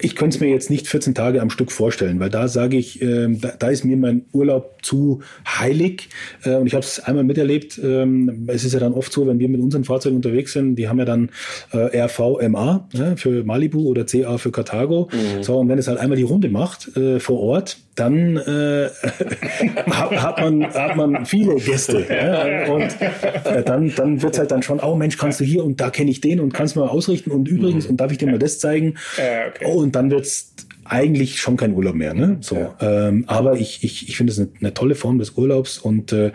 ich 0.00 0.16
könnte 0.16 0.36
es 0.36 0.40
mir 0.40 0.48
jetzt 0.48 0.70
nicht 0.70 0.88
14 0.88 1.14
Tage 1.14 1.40
am 1.40 1.50
Stück 1.50 1.72
vorstellen, 1.72 2.20
weil 2.20 2.30
da 2.30 2.48
sage 2.48 2.76
ich, 2.76 3.00
äh, 3.02 3.28
da, 3.28 3.52
da, 3.58 3.68
ist 3.68 3.84
mir 3.84 3.96
mein 3.96 4.24
Urlaub 4.32 4.78
zu 4.82 5.20
heilig. 5.46 6.08
Äh, 6.44 6.56
und 6.56 6.66
ich 6.66 6.74
habe 6.74 6.84
es 6.84 7.00
einmal 7.00 7.24
miterlebt. 7.24 7.80
Ähm, 7.82 8.46
es 8.48 8.64
ist 8.64 8.72
ja 8.72 8.80
dann 8.80 8.92
oft 8.92 9.12
so, 9.12 9.26
wenn 9.26 9.38
wir 9.38 9.48
mit 9.48 9.60
unseren 9.60 9.84
Fahrzeugen 9.84 10.16
unterwegs 10.16 10.52
sind, 10.52 10.76
die 10.76 10.88
haben 10.88 10.98
ja 10.98 11.04
dann 11.04 11.30
äh, 11.72 11.98
RVMA 12.04 12.88
ja, 12.92 13.16
für 13.16 13.44
Malibu 13.44 13.88
oder 13.88 14.04
CA 14.06 14.38
für 14.38 14.50
Karthago. 14.50 15.08
Mhm. 15.12 15.42
So, 15.42 15.58
und 15.58 15.68
wenn 15.68 15.78
es 15.78 15.88
halt 15.88 15.98
einmal 15.98 16.16
die 16.16 16.24
Runde 16.24 16.48
macht 16.48 16.96
äh, 16.96 17.20
vor 17.20 17.40
Ort, 17.40 17.78
dann 17.94 18.36
äh, 18.36 18.88
hat, 19.90 20.40
man, 20.40 20.64
hat 20.72 20.96
man 20.96 21.26
viele 21.26 21.56
Gäste. 21.56 22.06
Ja? 22.08 22.72
Und 22.72 23.00
äh, 23.00 23.62
dann, 23.62 23.92
dann 23.94 24.22
wird's 24.22 24.38
halt 24.38 24.50
dann 24.50 24.62
schon, 24.62 24.80
oh 24.80 24.94
Mensch, 24.96 25.18
kannst 25.18 25.40
du 25.40 25.44
hier 25.44 25.64
und 25.64 25.80
da 25.80 25.90
kenne 25.90 26.10
ich 26.10 26.20
den 26.20 26.40
und 26.40 26.54
kannst 26.54 26.76
mal 26.76 26.88
ausrichten 26.88 27.30
und 27.30 27.48
übrigens, 27.48 27.84
mhm. 27.84 27.90
und 27.90 28.00
darf 28.00 28.12
ich 28.12 28.18
dir 28.18 28.26
mal 28.26 28.38
das 28.38 28.58
zeigen? 28.58 28.94
Ja, 29.18 29.48
okay. 29.48 29.64
oh, 29.66 29.80
und 29.80 29.94
dann 29.96 30.10
wird's 30.10 30.54
eigentlich 30.84 31.40
schon 31.40 31.56
kein 31.56 31.74
Urlaub 31.74 31.94
mehr. 31.94 32.14
Ne? 32.14 32.38
So, 32.40 32.56
ja. 32.56 32.76
ähm, 32.80 33.24
aber 33.26 33.54
ich, 33.54 33.84
ich, 33.84 34.08
ich 34.08 34.16
finde 34.16 34.32
es 34.32 34.38
eine, 34.38 34.48
eine 34.60 34.74
tolle 34.74 34.94
Form 34.94 35.18
des 35.18 35.30
Urlaubs 35.32 35.78
und 35.78 36.12
äh, 36.12 36.32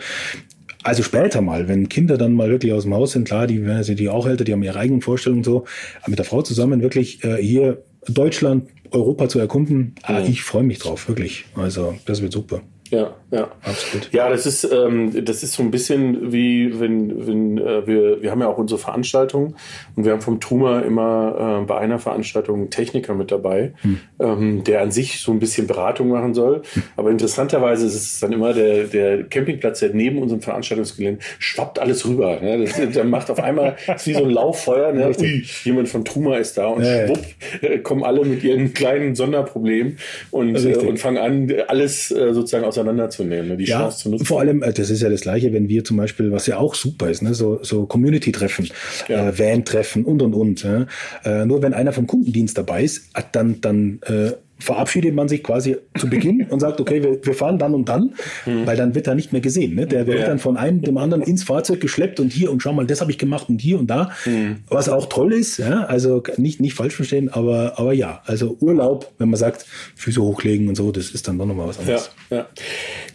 also 0.83 1.01
später 1.01 1.41
mal, 1.41 1.67
wenn 1.67 1.89
Kinder 1.89 2.17
dann 2.17 2.33
mal 2.33 2.51
wirklich 2.51 2.71
aus 2.71 2.83
dem 2.83 2.93
Haus 2.93 3.13
sind, 3.13 3.27
klar, 3.27 3.47
die 3.47 3.63
werden 3.65 3.77
also 3.77 3.95
die 3.95 4.07
auch 4.07 4.27
älter, 4.27 4.43
die 4.43 4.53
haben 4.53 4.61
ihre 4.61 4.77
eigenen 4.77 5.01
Vorstellungen 5.01 5.43
so, 5.43 5.65
aber 6.01 6.11
mit 6.11 6.19
der 6.19 6.25
Frau 6.25 6.43
zusammen 6.43 6.81
wirklich 6.81 7.23
äh, 7.23 7.37
hier 7.37 7.83
Deutschland, 8.07 8.69
Europa 8.91 9.27
zu 9.29 9.39
erkunden, 9.39 9.95
ah, 10.03 10.21
ich 10.21 10.43
freue 10.43 10.63
mich 10.63 10.79
drauf, 10.79 11.07
wirklich. 11.07 11.45
Also 11.55 11.95
das 12.05 12.21
wird 12.21 12.33
super. 12.33 12.61
Ja, 12.91 13.15
ja. 13.31 13.47
Absolut. 13.63 14.13
Ja, 14.13 14.29
das 14.29 14.45
ist, 14.45 14.63
ähm, 14.63 15.25
das 15.25 15.41
ist 15.41 15.53
so 15.53 15.63
ein 15.63 15.71
bisschen 15.71 16.31
wie, 16.31 16.79
wenn, 16.79 17.25
wenn 17.25 17.57
äh, 17.57 17.87
wir, 17.87 18.21
wir 18.21 18.29
haben 18.29 18.41
ja 18.41 18.47
auch 18.47 18.59
unsere 18.59 18.79
Veranstaltungen 18.79 19.55
und 19.95 20.05
wir 20.05 20.11
haben 20.11 20.21
vom 20.21 20.39
Truma 20.39 20.81
immer 20.81 21.61
äh, 21.63 21.65
bei 21.65 21.79
einer 21.79 21.97
Veranstaltung 21.97 22.59
einen 22.59 22.69
Techniker 22.69 23.15
mit 23.15 23.31
dabei, 23.31 23.73
hm. 23.81 23.99
ähm, 24.19 24.63
der 24.63 24.81
an 24.81 24.91
sich 24.91 25.19
so 25.19 25.31
ein 25.31 25.39
bisschen 25.39 25.65
Beratung 25.65 26.09
machen 26.09 26.35
soll. 26.35 26.61
Hm. 26.73 26.83
Aber 26.95 27.09
interessanterweise 27.09 27.87
ist 27.87 27.95
es 27.95 28.19
dann 28.19 28.31
immer 28.31 28.53
der, 28.53 28.83
der 28.83 29.23
Campingplatz, 29.23 29.79
der 29.79 29.89
neben 29.93 30.21
unserem 30.21 30.41
Veranstaltungsgelände 30.41 31.21
schwappt 31.39 31.79
alles 31.79 32.05
rüber. 32.05 32.39
Ne? 32.39 32.65
Das, 32.65 32.91
der 32.91 33.03
macht 33.03 33.31
auf 33.31 33.39
einmal, 33.39 33.77
ist 33.95 34.05
wie 34.05 34.13
so 34.13 34.23
ein 34.23 34.29
Lauffeuer, 34.29 34.91
ne? 34.91 35.11
Ui, 35.19 35.43
jemand 35.63 35.89
von 35.89 36.05
Truma 36.05 36.37
ist 36.37 36.57
da 36.57 36.67
und 36.67 36.83
ja, 36.83 37.07
schwupp, 37.07 37.25
äh, 37.61 37.79
kommen 37.79 38.03
alle 38.03 38.23
mit 38.23 38.43
ihren 38.43 38.73
kleinen 38.75 39.15
Sonderproblemen 39.15 39.97
und, 40.29 40.55
äh, 40.63 40.75
und 40.75 40.99
fangen 40.99 41.17
an, 41.17 41.51
alles 41.67 42.11
äh, 42.11 42.31
sozusagen 42.31 42.63
aus 42.63 42.74
auseinanderzunehmen, 42.77 43.49
ne? 43.49 43.57
die 43.57 43.65
ja, 43.65 43.79
Chance 43.79 43.99
zu 43.99 44.09
nutzen. 44.09 44.25
Vor 44.25 44.39
allem, 44.39 44.63
äh, 44.63 44.73
das 44.73 44.89
ist 44.89 45.01
ja 45.01 45.09
das 45.09 45.21
Gleiche, 45.21 45.53
wenn 45.53 45.69
wir 45.69 45.83
zum 45.83 45.97
Beispiel, 45.97 46.31
was 46.31 46.47
ja 46.47 46.57
auch 46.57 46.75
super 46.75 47.09
ist, 47.09 47.21
ne? 47.21 47.33
so, 47.33 47.59
so 47.63 47.85
Community-Treffen, 47.85 48.69
ja. 49.07 49.29
äh, 49.29 49.39
Van-Treffen 49.39 50.05
und 50.05 50.21
und 50.21 50.33
und. 50.33 50.63
Ja? 50.63 50.87
Äh, 51.23 51.45
nur 51.45 51.61
wenn 51.61 51.73
einer 51.73 51.93
vom 51.93 52.07
Kundendienst 52.07 52.57
dabei 52.57 52.83
ist, 52.83 53.09
äh, 53.15 53.23
dann, 53.31 53.61
dann 53.61 53.99
äh, 54.03 54.31
verabschiedet 54.59 55.13
man 55.13 55.27
sich 55.27 55.43
quasi 55.43 55.77
zu 55.97 56.09
Beginn 56.09 56.47
und 56.49 56.59
sagt, 56.59 56.79
okay, 56.79 57.03
wir, 57.03 57.25
wir 57.25 57.33
fahren 57.33 57.57
dann 57.57 57.73
und 57.73 57.89
dann, 57.89 58.13
mhm. 58.45 58.65
weil 58.65 58.77
dann 58.77 58.95
wird 58.95 59.07
er 59.07 59.15
nicht 59.15 59.31
mehr 59.31 59.41
gesehen. 59.41 59.75
Ne? 59.75 59.85
Der 59.85 60.07
wird 60.07 60.19
ja. 60.19 60.27
dann 60.27 60.39
von 60.39 60.57
einem 60.57 60.81
dem 60.81 60.97
anderen 60.97 61.23
ins 61.23 61.43
Fahrzeug 61.43 61.81
geschleppt 61.81 62.19
und 62.19 62.31
hier 62.31 62.51
und 62.51 62.61
schau 62.61 62.73
mal, 62.73 62.85
das 62.85 63.01
habe 63.01 63.11
ich 63.11 63.17
gemacht 63.17 63.49
und 63.49 63.59
hier 63.59 63.77
und 63.77 63.87
da, 63.87 64.11
mhm. 64.25 64.57
was 64.67 64.87
auch 64.89 65.07
toll 65.07 65.33
ist. 65.33 65.57
Ja? 65.57 65.83
Also 65.83 66.23
nicht, 66.37 66.61
nicht 66.61 66.73
falsch 66.73 66.95
verstehen, 66.95 67.29
aber, 67.29 67.77
aber 67.77 67.93
ja, 67.93 68.21
also 68.25 68.57
Urlaub, 68.59 69.11
wenn 69.17 69.29
man 69.29 69.37
sagt, 69.37 69.65
Füße 69.95 70.21
hochlegen 70.21 70.69
und 70.69 70.75
so, 70.75 70.91
das 70.91 71.09
ist 71.09 71.27
dann 71.27 71.37
doch 71.37 71.45
nochmal 71.45 71.67
was 71.67 71.79
anderes. 71.79 72.11
Ja, 72.29 72.37
ja. 72.37 72.47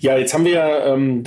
ja 0.00 0.18
jetzt 0.18 0.34
haben 0.34 0.44
wir 0.44 0.52
ja, 0.52 0.94
ähm, 0.94 1.24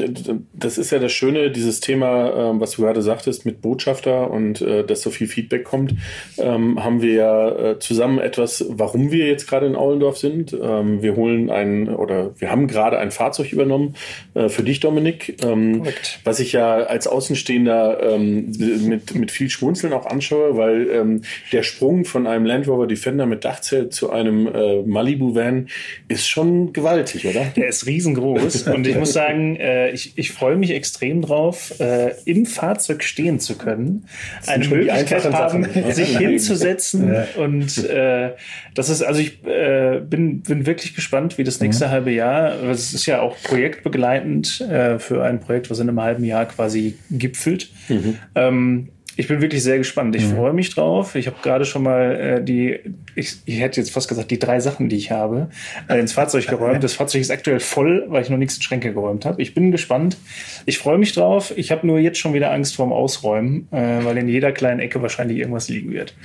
das 0.54 0.78
ist 0.78 0.92
ja 0.92 1.00
das 1.00 1.12
Schöne, 1.12 1.52
dieses 1.52 1.80
Thema, 1.80 2.52
ähm, 2.52 2.60
was 2.60 2.72
du 2.72 2.84
gerade 2.84 3.02
sagtest, 3.02 3.46
mit 3.46 3.62
Botschafter 3.62 4.30
und 4.30 4.62
äh, 4.62 4.86
dass 4.86 5.02
so 5.02 5.10
viel 5.10 5.28
Feedback 5.28 5.64
kommt, 5.64 5.96
ähm, 6.38 6.84
haben 6.84 7.02
wir 7.02 7.14
ja 7.14 7.50
äh, 7.50 7.80
zusammen 7.80 8.20
etwas, 8.20 8.66
warum 8.70 9.12
wir 9.12 9.28
jetzt 9.28 9.48
gerade 9.48 9.66
in 9.66 9.76
Aulendorf 9.76 10.03
sind. 10.12 10.54
Ähm, 10.54 11.02
wir 11.02 11.16
holen 11.16 11.50
ein 11.50 11.90
oder 11.90 12.32
wir 12.40 12.52
haben 12.52 12.68
gerade 12.68 13.00
ein 13.00 13.12
Fahrzeug 13.12 13.52
übernommen 13.52 13.96
äh, 14.34 14.50
für 14.50 14.64
dich, 14.64 14.80
Dominik, 14.80 15.44
ähm, 15.44 15.84
was 16.24 16.40
ich 16.40 16.54
ja 16.54 16.76
als 16.76 17.08
Außenstehender 17.08 18.16
ähm, 18.16 18.52
mit, 18.88 19.16
mit 19.16 19.32
viel 19.32 19.50
Schmunzeln 19.50 19.94
auch 19.94 20.06
anschaue, 20.06 20.58
weil 20.58 20.90
ähm, 20.90 21.22
der 21.52 21.64
Sprung 21.64 22.06
von 22.06 22.28
einem 22.28 22.46
Land 22.46 22.68
Rover 22.68 22.88
Defender 22.88 23.26
mit 23.26 23.46
Dachzelt 23.46 23.94
zu 23.94 24.12
einem 24.12 24.48
äh, 24.48 24.82
Malibu 24.84 25.36
Van 25.36 25.68
ist 26.08 26.28
schon 26.28 26.74
gewaltig, 26.74 27.26
oder? 27.28 27.46
Der 27.56 27.68
ist 27.68 27.86
riesengroß. 27.86 28.68
Und 28.74 28.88
ich 28.88 28.98
muss 28.98 29.14
sagen, 29.14 29.56
äh, 29.56 29.92
ich, 29.92 30.14
ich 30.18 30.32
freue 30.32 30.56
mich 30.56 30.72
extrem 30.72 31.22
drauf, 31.22 31.80
äh, 31.80 32.12
im 32.26 32.46
Fahrzeug 32.46 33.04
stehen 33.04 33.40
zu 33.40 33.58
können, 33.58 34.06
eine 34.48 34.68
Möglichkeit 34.68 35.32
haben, 35.32 35.68
sich 35.92 36.18
hinzusetzen. 36.18 37.14
Ja. 37.14 37.28
und 37.38 37.84
äh, 37.86 38.32
das 38.74 38.90
ist, 38.90 39.02
also 39.02 39.20
ich 39.20 39.44
äh, 39.46 39.93
bin, 40.00 40.42
bin 40.42 40.66
wirklich 40.66 40.96
gespannt, 40.96 41.38
wie 41.38 41.44
das 41.44 41.60
nächste 41.60 41.88
mhm. 41.88 41.92
halbe 41.92 42.12
Jahr, 42.12 42.62
es 42.64 42.94
ist 42.94 43.06
ja 43.06 43.22
auch 43.22 43.36
projektbegleitend 43.44 44.62
äh, 44.62 45.00
für 45.00 45.24
ein 45.24 45.40
Projekt, 45.40 45.70
was 45.70 45.80
in 45.80 45.90
einem 45.90 46.02
halben 46.02 46.24
Jahr 46.24 46.46
quasi 46.46 46.98
gipfelt. 47.12 47.70
Mhm. 47.90 48.18
Ähm, 48.36 48.90
ich 49.16 49.28
bin 49.28 49.42
wirklich 49.42 49.62
sehr 49.62 49.78
gespannt. 49.78 50.16
Ich 50.16 50.26
mhm. 50.26 50.36
freue 50.36 50.54
mich 50.54 50.74
drauf. 50.74 51.16
Ich 51.16 51.28
habe 51.28 51.38
gerade 51.44 51.66
schon 51.66 51.84
mal 51.84 52.16
äh, 52.16 52.44
die, 52.44 52.80
ich, 53.16 53.38
ich 53.46 53.60
hätte 53.60 53.80
jetzt 53.80 53.92
fast 53.92 54.08
gesagt, 54.08 54.32
die 54.32 54.40
drei 54.40 54.60
Sachen, 54.60 54.90
die 54.90 54.96
ich 54.96 55.12
habe, 55.12 55.50
äh, 55.88 56.00
ins 56.00 56.14
Fahrzeug 56.14 56.48
geräumt. 56.48 56.84
Das 56.84 56.94
Fahrzeug 56.94 57.22
ist 57.22 57.30
aktuell 57.30 57.60
voll, 57.60 58.06
weil 58.08 58.24
ich 58.24 58.30
noch 58.30 58.38
nichts 58.38 58.56
in 58.56 58.64
Schränke 58.64 58.92
geräumt 58.92 59.26
habe. 59.26 59.42
Ich 59.42 59.54
bin 59.54 59.72
gespannt. 59.72 60.18
Ich 60.66 60.80
freue 60.80 60.98
mich 60.98 61.14
drauf. 61.14 61.54
Ich 61.56 61.72
habe 61.72 61.86
nur 61.86 62.00
jetzt 62.00 62.18
schon 62.18 62.34
wieder 62.34 62.52
Angst 62.52 62.76
vorm 62.76 62.92
Ausräumen, 62.92 63.68
äh, 63.72 64.04
weil 64.04 64.18
in 64.18 64.28
jeder 64.28 64.52
kleinen 64.52 64.80
Ecke 64.80 65.02
wahrscheinlich 65.02 65.38
irgendwas 65.38 65.70
liegen 65.70 65.92
wird. 65.92 66.16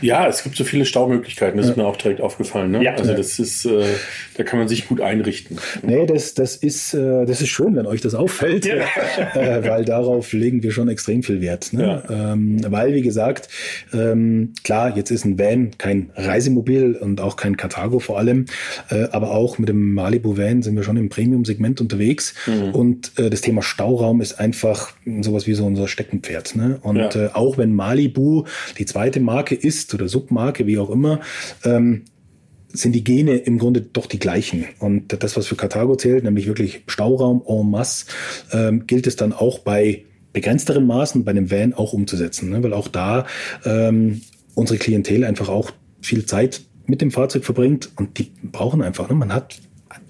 Ja, 0.00 0.26
es 0.26 0.42
gibt 0.42 0.56
so 0.56 0.64
viele 0.64 0.86
Staumöglichkeiten. 0.86 1.58
Das 1.58 1.66
ja. 1.66 1.72
ist 1.72 1.76
mir 1.76 1.86
auch 1.86 1.96
direkt 1.96 2.22
aufgefallen. 2.22 2.70
Ne? 2.70 2.82
Ja. 2.82 2.94
Also 2.94 3.12
das 3.14 3.38
ist, 3.38 3.66
äh, 3.66 3.84
da 4.36 4.44
kann 4.44 4.58
man 4.58 4.68
sich 4.68 4.88
gut 4.88 5.00
einrichten. 5.02 5.58
Nee, 5.82 6.06
das, 6.06 6.32
das 6.32 6.56
ist, 6.56 6.94
äh, 6.94 7.26
das 7.26 7.42
ist 7.42 7.48
schön, 7.48 7.76
wenn 7.76 7.86
euch 7.86 8.00
das 8.00 8.14
auffällt, 8.14 8.64
ja. 8.64 8.76
äh, 9.34 9.68
weil 9.68 9.84
darauf 9.84 10.32
legen 10.32 10.62
wir 10.62 10.72
schon 10.72 10.88
extrem 10.88 11.22
viel 11.22 11.42
Wert. 11.42 11.72
Ne? 11.72 12.02
Ja. 12.08 12.32
Ähm, 12.32 12.37
ähm, 12.38 12.72
weil, 12.72 12.94
wie 12.94 13.02
gesagt, 13.02 13.48
ähm, 13.92 14.52
klar, 14.64 14.96
jetzt 14.96 15.10
ist 15.10 15.24
ein 15.24 15.38
Van 15.38 15.70
kein 15.78 16.10
Reisemobil 16.14 16.94
und 16.94 17.20
auch 17.20 17.36
kein 17.36 17.56
Carthago 17.56 17.98
vor 17.98 18.18
allem, 18.18 18.46
äh, 18.90 19.08
aber 19.10 19.30
auch 19.32 19.58
mit 19.58 19.68
dem 19.68 19.94
Malibu 19.94 20.36
Van 20.36 20.62
sind 20.62 20.76
wir 20.76 20.82
schon 20.82 20.96
im 20.96 21.08
Premium-Segment 21.08 21.80
unterwegs 21.80 22.34
mhm. 22.46 22.74
und 22.74 23.18
äh, 23.18 23.30
das 23.30 23.40
Thema 23.40 23.62
Stauraum 23.62 24.20
ist 24.20 24.38
einfach 24.38 24.92
sowas 25.20 25.46
wie 25.46 25.54
so 25.54 25.66
unser 25.66 25.88
Steckenpferd. 25.88 26.56
Ne? 26.56 26.78
Und 26.82 26.96
ja. 26.96 27.26
äh, 27.26 27.30
auch 27.32 27.58
wenn 27.58 27.74
Malibu 27.74 28.44
die 28.78 28.86
zweite 28.86 29.20
Marke 29.20 29.54
ist 29.54 29.94
oder 29.94 30.08
Submarke, 30.08 30.66
wie 30.66 30.78
auch 30.78 30.90
immer, 30.90 31.20
ähm, 31.64 32.04
sind 32.70 32.92
die 32.92 33.04
Gene 33.04 33.36
im 33.36 33.58
Grunde 33.58 33.80
doch 33.80 34.06
die 34.06 34.18
gleichen. 34.18 34.66
Und 34.78 35.22
das, 35.22 35.36
was 35.36 35.46
für 35.46 35.56
Carthago 35.56 35.96
zählt, 35.96 36.24
nämlich 36.24 36.46
wirklich 36.46 36.82
Stauraum 36.86 37.42
en 37.46 37.70
masse, 37.70 38.06
ähm, 38.52 38.86
gilt 38.86 39.06
es 39.06 39.16
dann 39.16 39.32
auch 39.32 39.60
bei 39.60 40.04
begrenzteren 40.38 40.86
Maßen 40.86 41.24
bei 41.24 41.32
einem 41.32 41.50
Van 41.50 41.74
auch 41.74 41.92
umzusetzen, 41.92 42.50
ne? 42.50 42.62
weil 42.62 42.72
auch 42.72 42.86
da 42.86 43.26
ähm, 43.64 44.20
unsere 44.54 44.78
Klientel 44.78 45.24
einfach 45.24 45.48
auch 45.48 45.72
viel 46.00 46.26
Zeit 46.26 46.60
mit 46.86 47.00
dem 47.00 47.10
Fahrzeug 47.10 47.44
verbringt 47.44 47.90
und 47.96 48.18
die 48.18 48.30
brauchen 48.44 48.80
einfach, 48.80 49.08
ne? 49.08 49.16
man 49.16 49.34
hat 49.34 49.60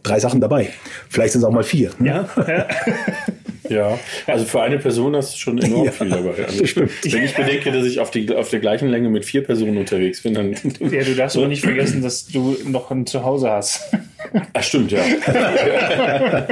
drei 0.03 0.21
Sachen 0.21 0.43
dabei. 0.43 0.69
Vielleicht 1.09 1.33
sind 1.33 1.41
es 1.41 1.47
auch 1.47 1.53
mal 1.53 1.65
vier. 1.65 1.93
Ne? 1.99 2.09
Ja, 2.09 2.29
ja. 2.47 2.67
Ja, 3.69 3.99
also 4.27 4.45
für 4.45 4.63
eine 4.63 4.79
Person 4.79 5.15
hast 5.17 5.35
du 5.35 5.39
schon 5.39 5.59
enorm 5.59 5.87
ja, 5.87 5.93
viel 5.93 6.09
dabei. 6.09 6.45
Also, 6.45 6.61
wenn 6.77 7.25
ich 7.25 7.35
bedenke, 7.35 7.73
dass 7.73 7.85
ich 7.87 8.01
auf, 8.01 8.11
die, 8.11 8.35
auf 8.35 8.51
der 8.51 8.61
gleichen 8.61 8.89
Länge 8.89 9.09
mit 9.09 9.25
vier 9.25 9.43
Personen 9.45 9.77
unterwegs 9.77 10.23
bin, 10.23 10.35
dann. 10.35 10.49
Ja, 10.91 11.03
du 11.03 11.15
darfst 11.15 11.37
aber 11.37 11.49
nicht 11.49 11.63
vergessen, 11.63 12.03
dass 12.03 12.27
du 12.27 12.57
noch 12.67 12.91
ein 12.91 13.07
Zuhause 13.07 13.51
hast. 13.51 13.83
Ach, 14.53 14.63
stimmt, 14.63 14.93
ja. 14.93 15.01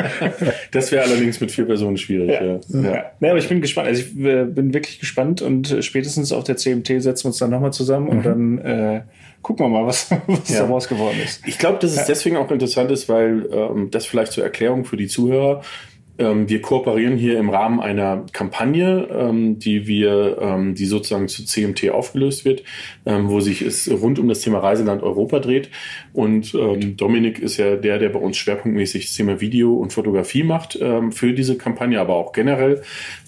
das 0.70 0.92
wäre 0.92 1.04
allerdings 1.04 1.40
mit 1.40 1.50
vier 1.50 1.64
Personen 1.64 1.96
schwierig. 1.96 2.30
Ja. 2.30 2.44
Ja. 2.44 2.58
Ja. 2.68 2.92
ja. 3.20 3.30
aber 3.30 3.38
ich 3.38 3.48
bin 3.48 3.60
gespannt. 3.60 3.88
Also 3.88 4.02
ich 4.02 4.16
äh, 4.24 4.44
bin 4.44 4.74
wirklich 4.74 4.98
gespannt 4.98 5.42
und 5.42 5.70
äh, 5.70 5.82
spätestens 5.82 6.32
auf 6.32 6.44
der 6.44 6.56
CMT 6.56 7.02
setzen 7.02 7.24
wir 7.24 7.28
uns 7.28 7.38
dann 7.38 7.50
nochmal 7.50 7.72
zusammen 7.72 8.06
mhm. 8.06 8.10
und 8.10 8.26
dann 8.26 8.58
äh, 8.58 9.02
gucken 9.42 9.66
wir 9.66 9.68
mal, 9.68 9.86
was, 9.86 10.10
was 10.26 10.48
ja. 10.48 10.60
daraus 10.60 10.88
geworden 10.88 11.18
ist. 11.22 11.46
Ich 11.46 11.58
glaube, 11.58 11.78
dass 11.78 11.96
es 11.96 12.06
deswegen 12.06 12.36
auch 12.36 12.50
interessant 12.50 12.90
ist, 12.90 13.08
weil 13.08 13.48
ähm, 13.52 13.90
das 13.92 14.04
vielleicht 14.06 14.32
zur 14.32 14.42
Erklärung 14.42 14.84
für 14.84 14.96
die 14.96 15.06
Zuhörer 15.06 15.62
wir 16.18 16.62
kooperieren 16.62 17.16
hier 17.16 17.38
im 17.38 17.50
Rahmen 17.50 17.80
einer 17.80 18.24
Kampagne, 18.32 19.08
ähm, 19.10 19.58
die 19.58 19.86
wir, 19.86 20.38
ähm, 20.40 20.74
die 20.74 20.86
sozusagen 20.86 21.28
zu 21.28 21.44
CMT 21.44 21.90
aufgelöst 21.90 22.44
wird, 22.44 22.62
ähm, 23.04 23.28
wo 23.28 23.40
sich 23.40 23.62
es 23.62 23.90
rund 23.90 24.18
um 24.18 24.28
das 24.28 24.40
Thema 24.40 24.60
Reiseland 24.60 25.02
Europa 25.02 25.40
dreht. 25.40 25.68
Und 26.12 26.54
ähm, 26.54 26.96
Dominik 26.96 27.38
ist 27.38 27.58
ja 27.58 27.76
der, 27.76 27.98
der 27.98 28.08
bei 28.08 28.18
uns 28.18 28.36
schwerpunktmäßig 28.36 29.06
das 29.06 29.14
Thema 29.14 29.40
Video 29.40 29.74
und 29.74 29.92
Fotografie 29.92 30.42
macht 30.42 30.78
ähm, 30.80 31.12
für 31.12 31.32
diese 31.32 31.58
Kampagne, 31.58 32.00
aber 32.00 32.14
auch 32.14 32.32
generell. 32.32 32.82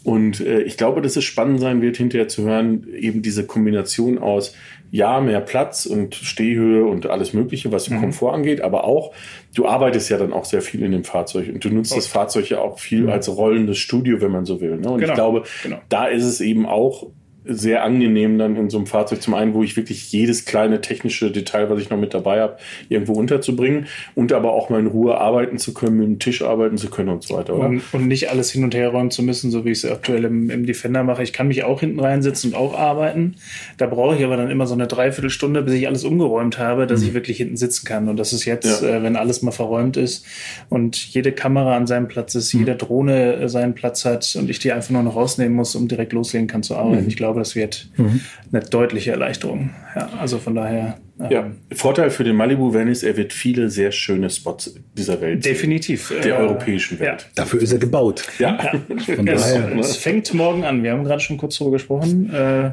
Und 0.04 0.40
äh, 0.40 0.62
ich 0.62 0.76
glaube, 0.76 1.02
dass 1.02 1.16
es 1.16 1.24
spannend 1.24 1.60
sein 1.60 1.82
wird, 1.82 1.98
hinterher 1.98 2.28
zu 2.28 2.44
hören, 2.44 2.86
eben 2.94 3.20
diese 3.20 3.46
Kombination 3.46 4.18
aus 4.18 4.54
ja, 4.90 5.20
mehr 5.20 5.40
Platz 5.40 5.86
und 5.86 6.14
Stehhöhe 6.14 6.84
und 6.84 7.06
alles 7.06 7.32
Mögliche, 7.32 7.70
was 7.72 7.90
mhm. 7.90 8.00
Komfort 8.00 8.32
angeht, 8.32 8.60
aber 8.60 8.84
auch, 8.84 9.12
du 9.54 9.66
arbeitest 9.66 10.08
ja 10.10 10.18
dann 10.18 10.32
auch 10.32 10.44
sehr 10.44 10.62
viel 10.62 10.82
in 10.82 10.92
dem 10.92 11.04
Fahrzeug 11.04 11.48
und 11.52 11.64
du 11.64 11.70
nutzt 11.70 11.92
okay. 11.92 12.00
das 12.00 12.06
Fahrzeug 12.06 12.48
ja 12.48 12.60
auch 12.60 12.78
viel 12.78 13.02
mhm. 13.02 13.10
als 13.10 13.28
rollendes 13.28 13.78
Studio, 13.78 14.20
wenn 14.20 14.32
man 14.32 14.44
so 14.44 14.60
will. 14.60 14.76
Ne? 14.76 14.88
Und 14.88 15.00
genau. 15.00 15.12
ich 15.12 15.14
glaube, 15.14 15.42
genau. 15.62 15.78
da 15.88 16.06
ist 16.06 16.24
es 16.24 16.40
eben 16.40 16.66
auch 16.66 17.06
sehr 17.48 17.82
angenehm 17.82 18.38
dann 18.38 18.56
in 18.56 18.68
so 18.68 18.76
einem 18.76 18.86
Fahrzeug 18.86 19.22
zum 19.22 19.34
einen, 19.34 19.54
wo 19.54 19.62
ich 19.62 19.76
wirklich 19.76 20.12
jedes 20.12 20.44
kleine 20.44 20.80
technische 20.80 21.30
Detail, 21.30 21.70
was 21.70 21.80
ich 21.80 21.88
noch 21.88 21.98
mit 21.98 22.12
dabei 22.12 22.40
habe, 22.40 22.58
irgendwo 22.88 23.14
unterzubringen 23.14 23.86
und 24.14 24.32
aber 24.32 24.52
auch 24.52 24.68
mal 24.68 24.80
in 24.80 24.86
Ruhe 24.86 25.18
arbeiten 25.18 25.58
zu 25.58 25.72
können, 25.72 25.96
mit 25.96 26.06
dem 26.06 26.18
Tisch 26.18 26.42
arbeiten 26.42 26.76
zu 26.76 26.90
können 26.90 27.08
und 27.08 27.22
so 27.22 27.36
weiter. 27.36 27.54
Und, 27.54 27.82
und, 27.92 28.06
nicht 28.06 28.30
alles 28.30 28.50
hin 28.50 28.64
und 28.64 28.74
her 28.74 28.90
räumen 28.90 29.10
zu 29.10 29.22
müssen, 29.22 29.50
so 29.50 29.64
wie 29.64 29.70
ich 29.70 29.84
es 29.84 29.90
aktuell 29.90 30.24
im, 30.24 30.50
im, 30.50 30.66
Defender 30.66 31.02
mache. 31.02 31.22
Ich 31.22 31.32
kann 31.32 31.48
mich 31.48 31.64
auch 31.64 31.80
hinten 31.80 32.00
reinsetzen 32.00 32.52
und 32.52 32.56
auch 32.56 32.78
arbeiten. 32.78 33.36
Da 33.78 33.86
brauche 33.86 34.16
ich 34.16 34.24
aber 34.24 34.36
dann 34.36 34.50
immer 34.50 34.66
so 34.66 34.74
eine 34.74 34.86
Dreiviertelstunde, 34.86 35.62
bis 35.62 35.74
ich 35.74 35.86
alles 35.86 36.04
umgeräumt 36.04 36.58
habe, 36.58 36.86
dass 36.86 37.00
mhm. 37.00 37.08
ich 37.08 37.14
wirklich 37.14 37.38
hinten 37.38 37.56
sitzen 37.56 37.86
kann. 37.86 38.08
Und 38.08 38.18
das 38.18 38.32
ist 38.32 38.44
jetzt, 38.44 38.82
ja. 38.82 38.88
äh, 38.88 39.02
wenn 39.02 39.16
alles 39.16 39.40
mal 39.42 39.52
verräumt 39.52 39.96
ist 39.96 40.26
und 40.68 40.96
jede 40.96 41.32
Kamera 41.32 41.76
an 41.76 41.86
seinem 41.86 42.08
Platz 42.08 42.34
ist, 42.34 42.52
mhm. 42.52 42.60
jede 42.60 42.76
Drohne 42.76 43.34
äh, 43.34 43.48
seinen 43.48 43.74
Platz 43.74 44.04
hat 44.04 44.36
und 44.38 44.50
ich 44.50 44.58
die 44.58 44.72
einfach 44.72 44.90
nur 44.90 45.02
noch 45.02 45.16
rausnehmen 45.16 45.54
muss, 45.54 45.74
um 45.74 45.88
direkt 45.88 46.12
loslegen 46.12 46.46
kann 46.46 46.62
zu 46.62 46.76
arbeiten. 46.76 47.02
Mhm. 47.02 47.08
Ich 47.08 47.16
glaube, 47.16 47.37
das 47.38 47.54
wird 47.54 47.88
mhm. 47.96 48.20
eine 48.52 48.62
deutliche 48.62 49.12
Erleichterung. 49.12 49.70
Ja, 49.94 50.10
also 50.18 50.38
von 50.38 50.54
daher. 50.54 50.98
Ähm, 51.20 51.30
ja, 51.30 51.50
Vorteil 51.74 52.10
für 52.10 52.22
den 52.22 52.36
Malibu 52.36 52.72
Van 52.72 52.86
ist, 52.86 53.02
er 53.02 53.16
wird 53.16 53.32
viele 53.32 53.70
sehr 53.70 53.90
schöne 53.90 54.30
Spots 54.30 54.74
dieser 54.96 55.20
Welt. 55.20 55.44
Definitiv. 55.44 56.12
Der 56.22 56.36
äh, 56.36 56.42
europäischen 56.42 57.00
Welt. 57.00 57.22
Ja. 57.22 57.28
Dafür 57.34 57.60
ist 57.60 57.72
er 57.72 57.78
gebaut. 57.78 58.24
Ja. 58.38 58.58
ja. 58.62 59.14
Von 59.16 59.26
es, 59.26 59.42
daher. 59.42 59.76
es 59.78 59.96
fängt 59.96 60.32
morgen 60.34 60.64
an. 60.64 60.82
Wir 60.82 60.92
haben 60.92 61.02
gerade 61.04 61.20
schon 61.20 61.36
kurz 61.36 61.58
darüber 61.58 61.76
gesprochen. 61.76 62.32
Äh, 62.32 62.72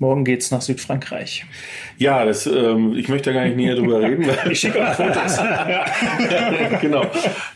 morgen 0.00 0.24
geht 0.24 0.40
es 0.40 0.50
nach 0.50 0.62
Südfrankreich. 0.62 1.44
Ja, 1.98 2.24
das, 2.24 2.46
ähm, 2.46 2.94
ich 2.96 3.08
möchte 3.08 3.30
da 3.30 3.34
gar 3.34 3.44
nicht 3.44 3.56
näher 3.56 3.76
drüber 3.76 4.00
reden. 4.00 4.26
ich 4.50 4.58
schicke 4.58 4.88
auch 4.88 4.94
Fotos. 4.94 5.38
genau. 6.80 7.04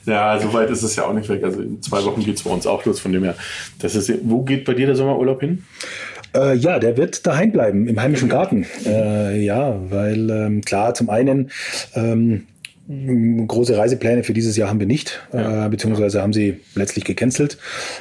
Ja, 0.06 0.38
so 0.38 0.52
weit 0.52 0.70
ist 0.70 0.82
es 0.82 0.94
ja 0.94 1.06
auch 1.06 1.14
nicht 1.14 1.28
weg. 1.28 1.42
Also 1.42 1.62
in 1.62 1.82
zwei 1.82 2.04
Wochen 2.04 2.22
geht 2.22 2.36
es 2.36 2.42
bei 2.42 2.50
uns 2.50 2.66
auch 2.66 2.84
los. 2.84 3.00
Von 3.00 3.12
dem 3.12 3.24
her, 3.24 3.34
das 3.80 3.96
ist, 3.96 4.12
wo 4.22 4.42
geht 4.42 4.64
bei 4.64 4.74
dir 4.74 4.86
der 4.86 4.94
Sommerurlaub 4.94 5.40
hin? 5.40 5.64
Äh, 6.34 6.54
ja, 6.56 6.78
der 6.78 6.96
wird 6.96 7.26
daheim 7.26 7.52
bleiben, 7.52 7.86
im 7.86 8.00
heimischen 8.00 8.28
Garten. 8.28 8.66
Äh, 8.86 9.40
ja, 9.44 9.80
weil 9.90 10.30
ähm, 10.30 10.60
klar, 10.62 10.94
zum 10.94 11.10
einen 11.10 11.50
ähm, 11.94 12.46
große 12.86 13.76
Reisepläne 13.76 14.24
für 14.24 14.34
dieses 14.34 14.56
Jahr 14.56 14.68
haben 14.68 14.78
wir 14.78 14.86
nicht, 14.86 15.22
ja. 15.32 15.66
äh, 15.66 15.68
beziehungsweise 15.70 16.20
haben 16.20 16.34
sie 16.34 16.60
letztlich 16.74 17.04
gecancelt. 17.04 17.56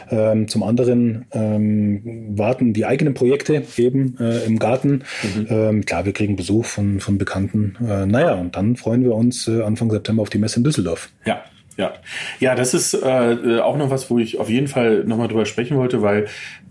Ähm, 0.10 0.48
zum 0.50 0.62
anderen 0.64 1.26
ähm, 1.32 2.02
warten 2.38 2.74
die 2.74 2.86
eigenen 2.86 3.14
Projekte 3.14 3.64
eben 3.78 4.18
äh, 4.20 4.44
im 4.46 4.60
Garten. 4.60 5.04
Mhm. 5.24 5.48
Ähm, 5.50 5.86
klar, 5.86 6.06
wir 6.06 6.12
kriegen 6.12 6.36
Besuch 6.36 6.66
von, 6.66 7.00
von 7.00 7.18
Bekannten. 7.18 7.78
Äh, 7.80 8.06
naja, 8.06 8.34
und 8.34 8.56
dann 8.56 8.76
freuen 8.76 9.04
wir 9.04 9.16
uns 9.16 9.48
äh, 9.48 9.62
Anfang 9.62 9.90
September 9.90 10.22
auf 10.22 10.30
die 10.30 10.40
Messe 10.40 10.58
in 10.58 10.66
Düsseldorf. 10.66 11.10
Ja, 11.26 11.44
ja, 11.78 11.94
ja, 12.40 12.54
das 12.54 12.74
ist 12.74 12.94
äh, 12.94 13.60
auch 13.60 13.78
noch 13.78 13.90
was, 13.90 14.10
wo 14.12 14.20
ich 14.20 14.40
auf 14.40 14.50
jeden 14.50 14.68
Fall 14.68 15.06
nochmal 15.06 15.28
drüber 15.28 15.46
sprechen 15.46 15.78
wollte, 15.78 16.02
weil 16.02 16.28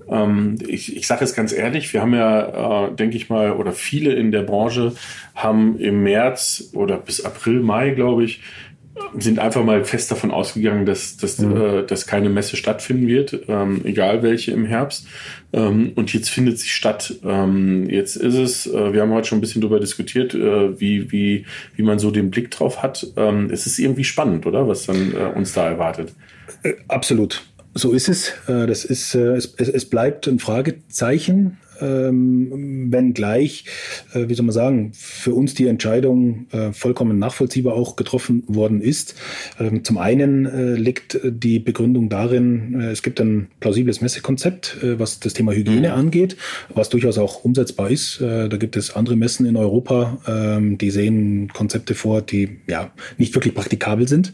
Ähm, 0.08 0.58
ich 0.66 0.96
ich 0.96 1.06
sage 1.06 1.24
es 1.24 1.34
ganz 1.34 1.52
ehrlich, 1.52 1.92
wir 1.92 2.02
haben 2.02 2.14
ja, 2.14 2.86
äh, 2.86 2.94
denke 2.94 3.16
ich 3.16 3.28
mal, 3.28 3.52
oder 3.52 3.72
viele 3.72 4.12
in 4.14 4.32
der 4.32 4.42
Branche 4.42 4.92
haben 5.34 5.78
im 5.78 6.02
März 6.02 6.70
oder 6.74 6.98
bis 6.98 7.24
April, 7.24 7.60
Mai, 7.60 7.90
glaube 7.90 8.24
ich, 8.24 8.40
sind 9.18 9.38
einfach 9.38 9.64
mal 9.64 9.84
fest 9.84 10.10
davon 10.10 10.30
ausgegangen, 10.30 10.84
dass, 10.84 11.16
dass, 11.16 11.38
mhm. 11.38 11.56
äh, 11.56 11.82
dass 11.84 12.06
keine 12.06 12.28
Messe 12.28 12.56
stattfinden 12.56 13.08
wird, 13.08 13.40
ähm, 13.48 13.80
egal 13.84 14.22
welche 14.22 14.52
im 14.52 14.64
Herbst. 14.64 15.06
Ähm, 15.52 15.92
und 15.94 16.12
jetzt 16.12 16.28
findet 16.28 16.58
sie 16.58 16.68
statt. 16.68 17.14
Ähm, 17.24 17.88
jetzt 17.88 18.16
ist 18.16 18.34
es, 18.34 18.66
äh, 18.66 18.92
wir 18.92 19.02
haben 19.02 19.12
heute 19.12 19.28
schon 19.28 19.38
ein 19.38 19.40
bisschen 19.40 19.62
darüber 19.62 19.80
diskutiert, 19.80 20.34
äh, 20.34 20.78
wie, 20.78 21.10
wie, 21.10 21.46
wie 21.76 21.82
man 21.82 21.98
so 21.98 22.10
den 22.10 22.30
Blick 22.30 22.50
drauf 22.50 22.82
hat. 22.82 23.06
Ähm, 23.16 23.48
es 23.50 23.66
ist 23.66 23.78
irgendwie 23.78 24.04
spannend, 24.04 24.46
oder? 24.46 24.68
Was 24.68 24.86
dann 24.86 25.14
äh, 25.14 25.36
uns 25.36 25.52
da 25.52 25.68
erwartet. 25.68 26.12
Äh, 26.62 26.74
absolut. 26.88 27.44
So 27.74 27.92
ist 27.92 28.08
es. 28.08 28.32
Äh, 28.48 28.66
das 28.66 28.84
ist, 28.84 29.14
äh, 29.14 29.34
es, 29.34 29.54
es 29.56 29.88
bleibt 29.88 30.26
ein 30.26 30.38
Fragezeichen 30.38 31.58
ähm, 31.80 32.92
wenngleich, 32.92 33.64
äh, 34.14 34.28
wie 34.28 34.34
soll 34.34 34.46
man 34.46 34.52
sagen, 34.52 34.92
für 34.94 35.34
uns 35.34 35.54
die 35.54 35.66
Entscheidung 35.66 36.46
äh, 36.52 36.72
vollkommen 36.72 37.18
nachvollziehbar 37.18 37.74
auch 37.74 37.96
getroffen 37.96 38.44
worden 38.46 38.80
ist. 38.80 39.14
Ähm, 39.58 39.84
zum 39.84 39.98
einen 39.98 40.46
äh, 40.46 40.74
liegt 40.74 41.18
die 41.24 41.58
Begründung 41.58 42.08
darin, 42.08 42.80
äh, 42.80 42.90
es 42.90 43.02
gibt 43.02 43.20
ein 43.20 43.48
plausibles 43.60 44.00
Messekonzept, 44.00 44.78
äh, 44.82 44.98
was 44.98 45.20
das 45.20 45.34
Thema 45.34 45.52
Hygiene 45.52 45.88
mhm. 45.88 45.94
angeht, 45.94 46.36
was 46.74 46.88
durchaus 46.88 47.18
auch 47.18 47.44
umsetzbar 47.44 47.90
ist. 47.90 48.20
Äh, 48.20 48.48
da 48.48 48.56
gibt 48.56 48.76
es 48.76 48.94
andere 48.94 49.16
Messen 49.16 49.46
in 49.46 49.56
Europa, 49.56 50.18
ähm, 50.26 50.78
die 50.78 50.90
sehen 50.90 51.48
Konzepte 51.52 51.94
vor, 51.94 52.22
die 52.22 52.58
ja 52.68 52.90
nicht 53.18 53.34
wirklich 53.34 53.54
praktikabel 53.54 54.08
sind. 54.08 54.32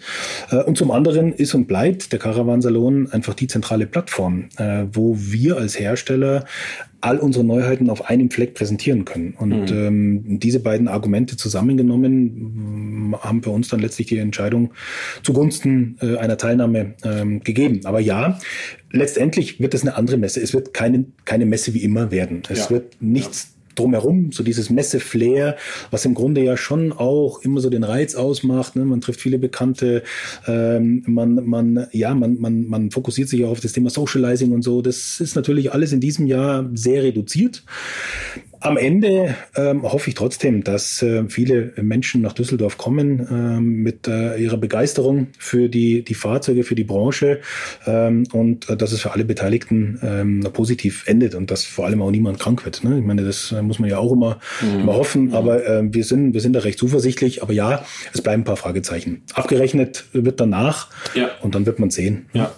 und 0.66 0.76
zum 0.76 0.90
anderen 0.90 1.32
ist 1.32 1.54
und 1.54 1.66
bleibt 1.66 2.12
der 2.12 2.18
Caravansalon 2.18 3.10
einfach 3.10 3.34
die 3.34 3.46
zentrale 3.46 3.86
Plattform, 3.86 4.48
wo 4.92 5.16
wir 5.18 5.56
als 5.56 5.78
Hersteller 5.78 6.44
all 7.00 7.18
unsere 7.18 7.44
Neuheiten 7.44 7.90
auf 7.90 8.08
einem 8.08 8.30
Fleck 8.30 8.54
präsentieren 8.54 9.04
können. 9.04 9.34
Und 9.38 9.70
mhm. 9.70 9.76
ähm, 9.76 10.38
diese 10.40 10.60
beiden 10.60 10.88
Argumente 10.88 11.36
zusammengenommen 11.36 13.14
haben 13.20 13.42
für 13.42 13.50
uns 13.50 13.68
dann 13.68 13.80
letztlich 13.80 14.08
die 14.08 14.18
Entscheidung 14.18 14.72
zugunsten 15.22 15.96
äh, 16.00 16.16
einer 16.16 16.36
Teilnahme 16.36 16.94
ähm, 17.04 17.40
gegeben. 17.40 17.80
Aber 17.84 18.00
ja, 18.00 18.38
letztendlich 18.90 19.60
wird 19.60 19.74
es 19.74 19.82
eine 19.82 19.96
andere 19.96 20.16
Messe. 20.16 20.40
Es 20.40 20.54
wird 20.54 20.74
keine, 20.74 21.04
keine 21.24 21.46
Messe 21.46 21.74
wie 21.74 21.82
immer 21.84 22.10
werden. 22.10 22.42
Es 22.48 22.64
ja. 22.64 22.70
wird 22.70 23.00
nichts 23.00 23.57
drumherum, 23.78 24.32
so 24.32 24.42
dieses 24.42 24.70
Messe-Flair, 24.70 25.56
was 25.90 26.04
im 26.04 26.14
Grunde 26.14 26.42
ja 26.42 26.56
schon 26.56 26.92
auch 26.92 27.42
immer 27.42 27.60
so 27.60 27.70
den 27.70 27.84
Reiz 27.84 28.14
ausmacht. 28.14 28.76
Ne? 28.76 28.84
Man 28.84 29.00
trifft 29.00 29.20
viele 29.20 29.38
Bekannte, 29.38 30.02
ähm, 30.46 31.02
man, 31.06 31.46
man, 31.46 31.86
ja, 31.92 32.14
man, 32.14 32.40
man, 32.40 32.66
man 32.66 32.90
fokussiert 32.90 33.28
sich 33.28 33.44
auch 33.44 33.50
auf 33.50 33.60
das 33.60 33.72
Thema 33.72 33.90
Socializing 33.90 34.52
und 34.52 34.62
so. 34.62 34.82
Das 34.82 35.20
ist 35.20 35.36
natürlich 35.36 35.72
alles 35.72 35.92
in 35.92 36.00
diesem 36.00 36.26
Jahr 36.26 36.68
sehr 36.74 37.02
reduziert. 37.02 37.62
Am 38.60 38.76
Ende 38.76 39.36
ähm, 39.56 39.82
hoffe 39.82 40.10
ich 40.10 40.14
trotzdem, 40.16 40.64
dass 40.64 41.00
äh, 41.02 41.24
viele 41.28 41.72
Menschen 41.80 42.22
nach 42.22 42.32
Düsseldorf 42.32 42.76
kommen 42.76 43.26
ähm, 43.30 43.82
mit 43.82 44.08
äh, 44.08 44.36
ihrer 44.36 44.56
Begeisterung 44.56 45.28
für 45.38 45.68
die, 45.68 46.02
die 46.02 46.14
Fahrzeuge, 46.14 46.64
für 46.64 46.74
die 46.74 46.84
Branche 46.84 47.40
ähm, 47.86 48.24
und 48.32 48.68
äh, 48.68 48.76
dass 48.76 48.92
es 48.92 49.00
für 49.00 49.12
alle 49.12 49.24
Beteiligten 49.24 50.00
ähm, 50.02 50.40
positiv 50.52 51.06
endet 51.06 51.34
und 51.36 51.50
dass 51.50 51.64
vor 51.64 51.86
allem 51.86 52.02
auch 52.02 52.10
niemand 52.10 52.40
krank 52.40 52.64
wird. 52.64 52.82
Ne? 52.82 52.98
Ich 52.98 53.04
meine, 53.04 53.24
das 53.24 53.52
äh, 53.52 53.62
muss 53.62 53.78
man 53.78 53.90
ja 53.90 53.98
auch 53.98 54.12
immer, 54.12 54.40
mhm. 54.60 54.80
immer 54.80 54.94
hoffen, 54.94 55.26
mhm. 55.26 55.34
aber 55.34 55.64
äh, 55.64 55.82
wir, 55.84 56.04
sind, 56.04 56.34
wir 56.34 56.40
sind 56.40 56.54
da 56.54 56.60
recht 56.60 56.78
zuversichtlich. 56.78 57.42
Aber 57.42 57.52
ja, 57.52 57.84
es 58.12 58.22
bleiben 58.22 58.42
ein 58.42 58.44
paar 58.44 58.56
Fragezeichen. 58.56 59.22
Abgerechnet 59.34 60.06
wird 60.12 60.40
danach 60.40 60.88
ja. 61.14 61.30
und 61.42 61.54
dann 61.54 61.64
wird 61.66 61.78
man 61.78 61.90
sehen. 61.90 62.26
Ja. 62.32 62.52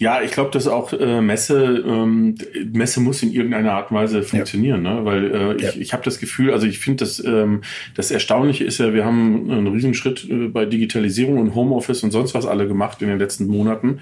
Ja, 0.00 0.20
ich 0.22 0.32
glaube, 0.32 0.50
dass 0.50 0.66
auch 0.66 0.92
äh, 0.92 1.20
Messe, 1.20 1.84
ähm, 1.86 2.34
Messe 2.72 3.00
muss 3.00 3.22
in 3.22 3.32
irgendeiner 3.32 3.74
Art 3.74 3.92
und 3.92 3.96
Weise 3.96 4.24
funktionieren, 4.24 4.84
ja. 4.84 4.94
ne? 4.94 5.04
weil 5.04 5.30
äh, 5.32 5.62
ja. 5.62 5.68
ich, 5.70 5.80
ich 5.80 5.92
habe 5.92 6.02
das 6.02 6.18
Gefühl, 6.18 6.52
also 6.52 6.66
ich 6.66 6.80
finde, 6.80 7.04
dass 7.04 7.22
ähm, 7.24 7.62
das 7.94 8.10
Erstaunliche 8.10 8.64
ist 8.64 8.78
ja, 8.78 8.92
wir 8.92 9.04
haben 9.04 9.48
einen 9.48 9.68
Riesenschritt 9.68 10.28
äh, 10.28 10.48
bei 10.48 10.66
Digitalisierung 10.66 11.38
und 11.38 11.54
Homeoffice 11.54 12.02
und 12.02 12.10
sonst 12.10 12.34
was 12.34 12.44
alle 12.44 12.66
gemacht 12.66 13.02
in 13.02 13.08
den 13.08 13.20
letzten 13.20 13.46
Monaten. 13.46 14.00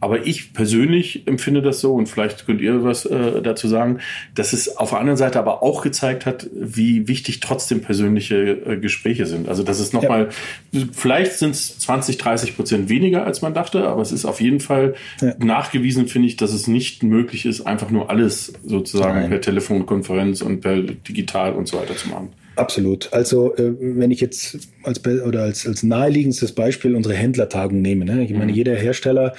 Aber 0.00 0.26
ich 0.26 0.54
persönlich 0.54 1.26
empfinde 1.26 1.60
das 1.60 1.80
so 1.80 1.94
und 1.94 2.08
vielleicht 2.08 2.46
könnt 2.46 2.62
ihr 2.62 2.82
was 2.82 3.04
äh, 3.04 3.42
dazu 3.42 3.68
sagen, 3.68 3.98
dass 4.34 4.54
es 4.54 4.78
auf 4.78 4.90
der 4.90 5.00
anderen 5.00 5.18
Seite 5.18 5.38
aber 5.38 5.62
auch 5.62 5.82
gezeigt 5.82 6.24
hat, 6.24 6.48
wie 6.54 7.06
wichtig 7.06 7.40
trotzdem 7.40 7.82
persönliche 7.82 8.36
äh, 8.36 8.76
Gespräche 8.78 9.26
sind. 9.26 9.46
Also 9.50 9.62
dass 9.62 9.78
es 9.78 9.92
nochmal, 9.92 10.30
ja. 10.72 10.84
vielleicht 10.92 11.34
sind 11.34 11.50
es 11.50 11.78
20, 11.80 12.16
30 12.16 12.56
Prozent 12.56 12.88
weniger, 12.88 13.26
als 13.26 13.42
man 13.42 13.52
dachte, 13.52 13.86
aber 13.86 14.00
es 14.00 14.10
ist 14.10 14.24
auf 14.24 14.40
jeden 14.40 14.60
Fall 14.60 14.94
nachgewiesen 15.38 16.08
finde 16.08 16.28
ich, 16.28 16.36
dass 16.36 16.52
es 16.52 16.66
nicht 16.66 17.02
möglich 17.02 17.46
ist, 17.46 17.62
einfach 17.62 17.90
nur 17.90 18.10
alles 18.10 18.52
sozusagen 18.64 19.20
Nein. 19.20 19.30
per 19.30 19.40
Telefonkonferenz 19.40 20.42
und 20.42 20.60
per 20.60 20.80
digital 20.80 21.54
und 21.54 21.68
so 21.68 21.78
weiter 21.78 21.96
zu 21.96 22.08
machen. 22.08 22.28
Absolut. 22.56 23.12
Also 23.12 23.54
äh, 23.56 23.72
wenn 23.80 24.10
ich 24.10 24.20
jetzt 24.20 24.68
als 24.84 25.04
oder 25.04 25.42
als, 25.42 25.66
als 25.66 25.82
naheliegendstes 25.82 26.52
Beispiel 26.52 26.94
unsere 26.94 27.14
Händlertagung 27.14 27.82
nehme, 27.82 28.04
ne? 28.04 28.22
ich 28.24 28.32
meine, 28.32 28.52
mhm. 28.52 28.56
jeder 28.56 28.74
Hersteller 28.74 29.34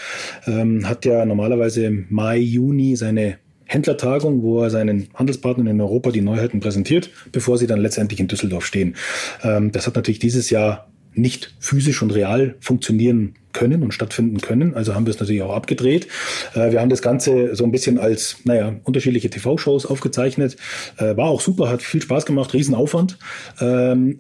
ähm, 0.48 0.88
hat 0.88 1.06
ja 1.06 1.26
normalerweise 1.26 1.86
im 1.86 2.06
Mai, 2.10 2.38
Juni 2.38 2.96
seine 2.96 3.38
Händlertagung, 3.66 4.44
wo 4.44 4.62
er 4.62 4.70
seinen 4.70 5.08
Handelspartnern 5.14 5.68
in 5.68 5.82
Europa 5.82 6.12
die 6.12 6.22
Neuheiten 6.22 6.60
präsentiert, 6.60 7.10
bevor 7.32 7.58
sie 7.58 7.68
dann 7.68 7.80
letztendlich 7.80 8.20
in 8.20 8.28
Düsseldorf 8.28 8.66
stehen. 8.66 8.96
Ähm, 9.44 9.72
das 9.72 9.88
hat 9.88 9.96
natürlich 9.96 10.20
dieses 10.20 10.50
Jahr 10.50 10.92
nicht 11.14 11.56
physisch 11.60 12.02
und 12.02 12.14
real 12.14 12.56
funktionieren 12.60 13.36
können 13.56 13.82
und 13.82 13.94
stattfinden 13.94 14.40
können. 14.40 14.76
Also 14.76 14.94
haben 14.94 15.06
wir 15.08 15.12
es 15.12 15.20
natürlich 15.20 15.42
auch 15.42 15.56
abgedreht. 15.56 16.08
Äh, 16.54 16.72
wir 16.72 16.82
haben 16.82 16.90
das 16.90 17.02
Ganze 17.02 17.56
so 17.56 17.64
ein 17.64 17.72
bisschen 17.72 17.98
als, 17.98 18.38
naja, 18.44 18.76
unterschiedliche 18.84 19.30
TV-Shows 19.30 19.86
aufgezeichnet. 19.86 20.58
Äh, 20.98 21.18
war 21.18 21.30
auch 21.30 21.42
super, 21.42 21.70
hat 21.70 21.82
viel 21.82 22.02
Spaß 22.02 22.26
gemacht, 22.26 22.54
Riesenaufwand. 22.54 23.18
Ähm, 23.60 24.20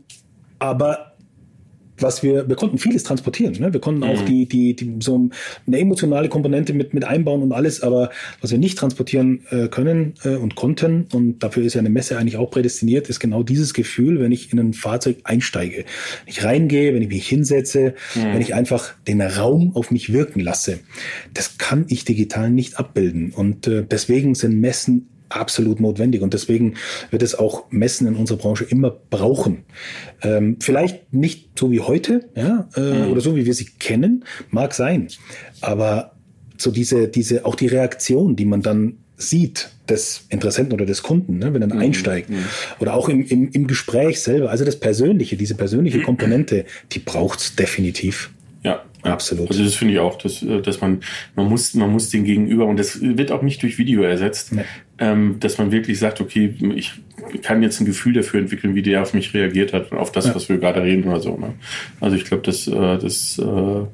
aber 0.57 1.14
was 2.05 2.21
wir, 2.21 2.47
wir 2.47 2.55
konnten 2.55 2.77
vieles 2.77 3.03
transportieren. 3.03 3.53
Ne? 3.59 3.73
Wir 3.73 3.81
konnten 3.81 4.03
auch 4.03 4.21
mhm. 4.21 4.25
die, 4.25 4.45
die, 4.45 4.75
die, 4.75 4.95
so 4.99 5.29
eine 5.65 5.79
emotionale 5.79 6.29
Komponente 6.29 6.71
mit, 6.73 6.93
mit 6.93 7.03
einbauen 7.03 7.41
und 7.41 7.51
alles, 7.51 7.81
aber 7.81 8.11
was 8.41 8.51
wir 8.51 8.59
nicht 8.59 8.77
transportieren 8.77 9.41
äh, 9.49 9.67
können 9.67 10.13
äh, 10.23 10.35
und 10.35 10.55
konnten, 10.55 11.07
und 11.11 11.39
dafür 11.39 11.63
ist 11.63 11.73
ja 11.73 11.79
eine 11.79 11.89
Messe 11.89 12.17
eigentlich 12.17 12.37
auch 12.37 12.51
prädestiniert, 12.51 13.09
ist 13.09 13.19
genau 13.19 13.41
dieses 13.41 13.73
Gefühl, 13.73 14.19
wenn 14.19 14.31
ich 14.31 14.53
in 14.53 14.59
ein 14.59 14.73
Fahrzeug 14.73 15.17
einsteige. 15.23 15.77
Wenn 15.77 16.27
ich 16.27 16.43
reingehe, 16.43 16.93
wenn 16.93 17.01
ich 17.01 17.09
mich 17.09 17.27
hinsetze, 17.27 17.95
mhm. 18.13 18.33
wenn 18.33 18.41
ich 18.41 18.53
einfach 18.53 18.93
den 19.07 19.21
Raum 19.21 19.75
auf 19.75 19.89
mich 19.89 20.13
wirken 20.13 20.39
lasse. 20.39 20.79
Das 21.33 21.57
kann 21.57 21.85
ich 21.89 22.05
digital 22.05 22.51
nicht 22.51 22.77
abbilden. 22.77 23.31
Und 23.31 23.67
äh, 23.67 23.83
deswegen 23.83 24.35
sind 24.35 24.59
Messen 24.59 25.09
absolut 25.29 25.79
notwendig. 25.79 26.21
Und 26.21 26.33
deswegen 26.33 26.75
wird 27.11 27.23
es 27.23 27.35
auch 27.35 27.71
Messen 27.71 28.07
in 28.07 28.15
unserer 28.15 28.37
Branche 28.37 28.65
immer 28.65 28.91
brauchen. 29.09 29.63
Ähm, 30.21 30.57
vielleicht 30.59 31.13
nicht 31.13 31.57
so 31.57 31.71
wie 31.71 31.81
heute, 31.81 32.29
ja, 32.35 32.67
äh, 32.75 32.79
mhm. 32.79 33.11
oder 33.11 33.21
so 33.21 33.35
wie 33.35 33.45
wir 33.45 33.53
sie 33.53 33.65
kennen, 33.79 34.25
mag 34.49 34.73
sein. 34.73 35.07
Aber 35.61 36.13
so 36.57 36.71
diese, 36.71 37.07
diese, 37.07 37.45
auch 37.45 37.55
die 37.55 37.67
Reaktion, 37.67 38.35
die 38.35 38.45
man 38.45 38.61
dann 38.61 38.97
sieht 39.17 39.69
des 39.87 40.25
Interessenten 40.29 40.73
oder 40.73 40.85
des 40.85 41.03
Kunden, 41.03 41.37
ne, 41.37 41.53
wenn 41.53 41.61
er 41.61 41.73
mhm. 41.73 41.79
einsteigt. 41.79 42.29
Mhm. 42.29 42.45
Oder 42.79 42.95
auch 42.95 43.07
im, 43.09 43.25
im, 43.25 43.49
im 43.51 43.67
Gespräch 43.67 44.21
selber. 44.21 44.49
Also 44.49 44.65
das 44.65 44.79
Persönliche, 44.79 45.37
diese 45.37 45.55
persönliche 45.55 46.01
Komponente, 46.03 46.65
die 46.91 46.99
braucht's 46.99 47.55
definitiv. 47.55 48.31
Absolut. 49.05 49.49
Also 49.49 49.63
das 49.63 49.75
finde 49.75 49.93
ich 49.93 49.99
auch, 49.99 50.17
dass, 50.17 50.41
äh, 50.41 50.61
dass 50.61 50.81
man, 50.81 51.01
man 51.35 51.47
muss, 51.47 51.73
man 51.75 51.91
muss 51.91 52.09
den 52.09 52.23
Gegenüber, 52.23 52.65
und 52.65 52.77
das 52.77 53.01
wird 53.01 53.31
auch 53.31 53.41
nicht 53.41 53.61
durch 53.61 53.77
Video 53.77 54.01
ersetzt, 54.01 54.53
nee. 54.53 54.63
ähm, 54.99 55.37
dass 55.39 55.57
man 55.57 55.71
wirklich 55.71 55.99
sagt, 55.99 56.21
okay, 56.21 56.55
ich 56.75 56.93
kann 57.43 57.61
jetzt 57.61 57.79
ein 57.79 57.85
Gefühl 57.85 58.13
dafür 58.13 58.39
entwickeln, 58.39 58.75
wie 58.75 58.81
der 58.81 59.01
auf 59.01 59.13
mich 59.13 59.33
reagiert 59.33 59.73
hat, 59.73 59.91
auf 59.91 60.11
das, 60.11 60.27
ja. 60.27 60.35
was 60.35 60.49
wir 60.49 60.57
gerade 60.57 60.81
reden 60.81 61.05
oder 61.05 61.19
so. 61.19 61.37
Ne? 61.37 61.53
Also 62.01 62.15
ich 62.15 62.25
glaube, 62.25 62.43
das, 62.43 62.67
äh, 62.67 62.97
das 62.97 63.37
äh, 63.37 63.85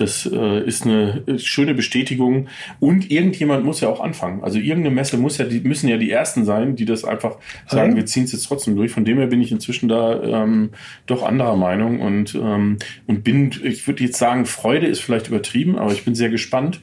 das 0.00 0.28
äh, 0.30 0.64
ist 0.64 0.84
eine 0.84 1.24
schöne 1.38 1.74
Bestätigung. 1.74 2.48
Und 2.80 3.10
irgendjemand 3.10 3.64
muss 3.64 3.80
ja 3.80 3.88
auch 3.88 4.00
anfangen. 4.00 4.42
Also 4.42 4.58
irgendeine 4.58 4.94
Messe 4.94 5.16
muss 5.16 5.38
ja, 5.38 5.44
die 5.44 5.60
müssen 5.60 5.88
ja 5.88 5.96
die 5.96 6.10
ersten 6.10 6.44
sein, 6.44 6.76
die 6.76 6.84
das 6.84 7.04
einfach 7.04 7.36
sagen, 7.66 7.96
wir 7.96 8.06
ziehen 8.06 8.24
es 8.24 8.32
jetzt 8.32 8.46
trotzdem 8.46 8.76
durch. 8.76 8.92
Von 8.92 9.04
dem 9.04 9.18
her 9.18 9.26
bin 9.26 9.40
ich 9.40 9.52
inzwischen 9.52 9.88
da 9.88 10.22
ähm, 10.22 10.70
doch 11.06 11.22
anderer 11.22 11.56
Meinung 11.56 12.00
und, 12.00 12.34
ähm, 12.34 12.78
und 13.06 13.24
bin, 13.24 13.52
ich 13.62 13.86
würde 13.86 14.04
jetzt 14.04 14.18
sagen, 14.18 14.46
Freude 14.46 14.86
ist 14.86 15.00
vielleicht 15.00 15.28
übertrieben, 15.28 15.78
aber 15.78 15.92
ich 15.92 16.04
bin 16.04 16.14
sehr 16.14 16.30
gespannt, 16.30 16.80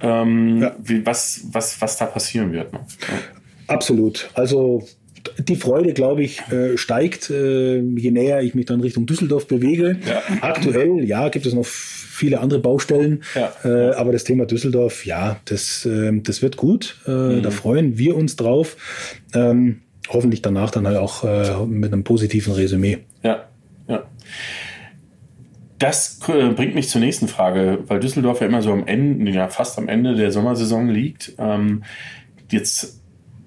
ähm, 0.00 0.60
ja. 0.60 0.76
wie, 0.82 1.04
was, 1.06 1.46
was, 1.52 1.80
was 1.80 1.96
da 1.96 2.06
passieren 2.06 2.52
wird. 2.52 2.72
Ne? 2.72 2.80
Ja. 3.00 3.74
Absolut. 3.74 4.30
Also 4.34 4.86
die 5.38 5.56
Freude, 5.56 5.92
glaube 5.92 6.22
ich, 6.22 6.40
äh, 6.52 6.76
steigt, 6.76 7.30
äh, 7.30 7.80
je 7.80 8.10
näher 8.10 8.42
ich 8.42 8.54
mich 8.54 8.66
dann 8.66 8.80
Richtung 8.80 9.06
Düsseldorf 9.06 9.46
bewege. 9.46 9.96
Ja. 10.06 10.22
Aktuell, 10.42 11.04
ja, 11.04 11.28
gibt 11.28 11.46
es 11.46 11.54
noch 11.54 11.66
viele 12.24 12.40
andere 12.40 12.60
Baustellen, 12.60 13.22
ja. 13.34 13.52
äh, 13.64 13.94
aber 13.94 14.12
das 14.12 14.24
Thema 14.24 14.46
Düsseldorf, 14.46 15.04
ja, 15.04 15.36
das, 15.44 15.84
äh, 15.84 16.10
das 16.22 16.40
wird 16.40 16.56
gut. 16.56 16.96
Äh, 17.06 17.10
mhm. 17.10 17.42
Da 17.42 17.50
freuen 17.50 17.98
wir 17.98 18.16
uns 18.16 18.36
drauf. 18.36 18.78
Ähm, 19.34 19.82
hoffentlich 20.08 20.40
danach 20.40 20.70
dann 20.70 20.86
halt 20.86 20.96
auch 20.96 21.22
äh, 21.22 21.66
mit 21.66 21.92
einem 21.92 22.02
positiven 22.02 22.54
Resümee. 22.54 23.00
Ja, 23.22 23.44
ja. 23.88 24.04
Das 25.78 26.18
bringt 26.20 26.74
mich 26.74 26.88
zur 26.88 27.02
nächsten 27.02 27.28
Frage, 27.28 27.80
weil 27.88 28.00
Düsseldorf 28.00 28.40
ja 28.40 28.46
immer 28.46 28.62
so 28.62 28.72
am 28.72 28.86
Ende, 28.86 29.30
ja 29.32 29.48
fast 29.48 29.76
am 29.76 29.88
Ende 29.88 30.14
der 30.14 30.32
Sommersaison 30.32 30.88
liegt. 30.88 31.34
Ähm, 31.36 31.82
jetzt 32.50 33.02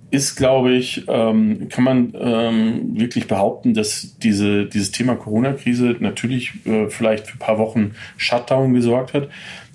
ist, 0.10 0.36
glaube 0.36 0.72
ich, 0.72 1.06
ähm, 1.08 1.68
kann 1.70 1.84
man 1.84 2.14
ähm, 2.18 3.00
wirklich 3.00 3.28
behaupten, 3.28 3.74
dass 3.74 4.18
diese, 4.20 4.66
dieses 4.66 4.92
Thema 4.92 5.16
Corona-Krise 5.16 5.98
natürlich 6.00 6.54
äh, 6.66 6.90
vielleicht 6.90 7.28
für 7.28 7.36
ein 7.36 7.40
paar 7.40 7.58
Wochen 7.58 7.92
Shutdown 8.16 8.74
gesorgt 8.74 9.14
hat. 9.14 9.30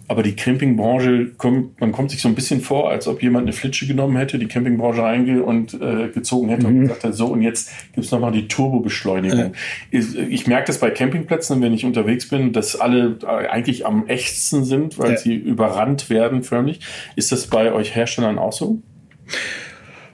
Aber 0.09 0.23
die 0.23 0.35
Campingbranche, 0.35 1.33
kommt, 1.39 1.81
man 1.81 1.93
kommt 1.93 2.11
sich 2.11 2.21
so 2.21 2.29
ein 2.29 2.35
bisschen 2.35 2.61
vor, 2.61 2.91
als 2.91 3.07
ob 3.09 3.23
jemand 3.23 3.45
eine 3.45 3.53
Flitsche 3.53 3.87
genommen 3.87 4.17
hätte, 4.17 4.39
die 4.39 4.47
Campingbranche 4.47 5.03
reinge 5.03 5.43
und 5.43 5.75
äh, 5.75 6.09
gezogen 6.09 6.49
hätte 6.49 6.67
mhm. 6.67 6.75
und 6.75 6.81
gesagt 6.83 7.05
hat, 7.05 7.15
so 7.15 7.27
und 7.29 7.41
jetzt 7.41 7.71
gibt 7.95 8.05
es 8.05 8.11
nochmal 8.11 8.33
die 8.33 8.49
Turbobeschleunigung. 8.49 9.39
Ja. 9.39 9.53
Ich, 9.91 10.19
ich, 10.19 10.47
merke 10.47 10.67
das 10.67 10.79
bei 10.79 10.91
Campingplätzen, 10.91 11.63
wenn 11.63 11.73
ich 11.73 11.85
unterwegs 11.85 12.29
bin, 12.29 12.53
dass 12.53 12.79
alle 12.79 13.19
eigentlich 13.27 13.87
am 13.87 14.07
ächzen 14.07 14.65
sind, 14.65 14.99
weil 14.99 15.13
ja. 15.13 15.17
sie 15.17 15.35
überrannt 15.35 16.11
werden 16.11 16.43
förmlich. 16.43 16.81
Ist 17.17 17.33
das 17.33 17.47
bei 17.47 17.73
euch 17.73 17.95
Herstellern 17.95 18.39
auch 18.39 18.53
so? 18.53 18.83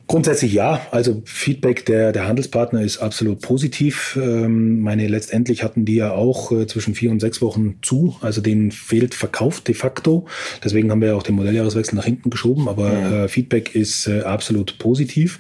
Grundsätzlich 0.09 0.55
ja. 0.55 0.81
Also 0.91 1.21
Feedback 1.27 1.85
der, 1.85 2.13
der 2.13 2.27
Handelspartner 2.27 2.81
ist 2.81 2.97
absolut 2.97 3.43
positiv. 3.43 4.19
Ähm, 4.21 4.81
meine, 4.81 5.07
letztendlich 5.07 5.63
hatten 5.63 5.85
die 5.85 5.97
ja 5.97 6.13
auch 6.13 6.51
äh, 6.51 6.67
zwischen 6.67 6.95
vier 6.95 7.11
und 7.11 7.21
sechs 7.21 7.43
Wochen 7.43 7.77
zu. 7.83 8.17
Also 8.23 8.41
denen 8.41 8.73
fehlt 8.73 9.15
Verkauf 9.15 9.61
de 9.61 9.75
facto. 9.75 10.27
Deswegen 10.65 10.91
haben 10.91 11.03
wir 11.03 11.15
auch 11.15 11.23
den 11.23 11.35
Modelljahreswechsel 11.35 11.95
nach 11.95 12.07
hinten 12.07 12.31
geschoben. 12.31 12.71
Aber 12.71 12.91
ja. 12.91 13.25
äh, 13.25 13.29
Feedback 13.29 13.75
ist 13.75 14.07
äh, 14.07 14.23
absolut 14.23 14.79
positiv. 14.79 15.39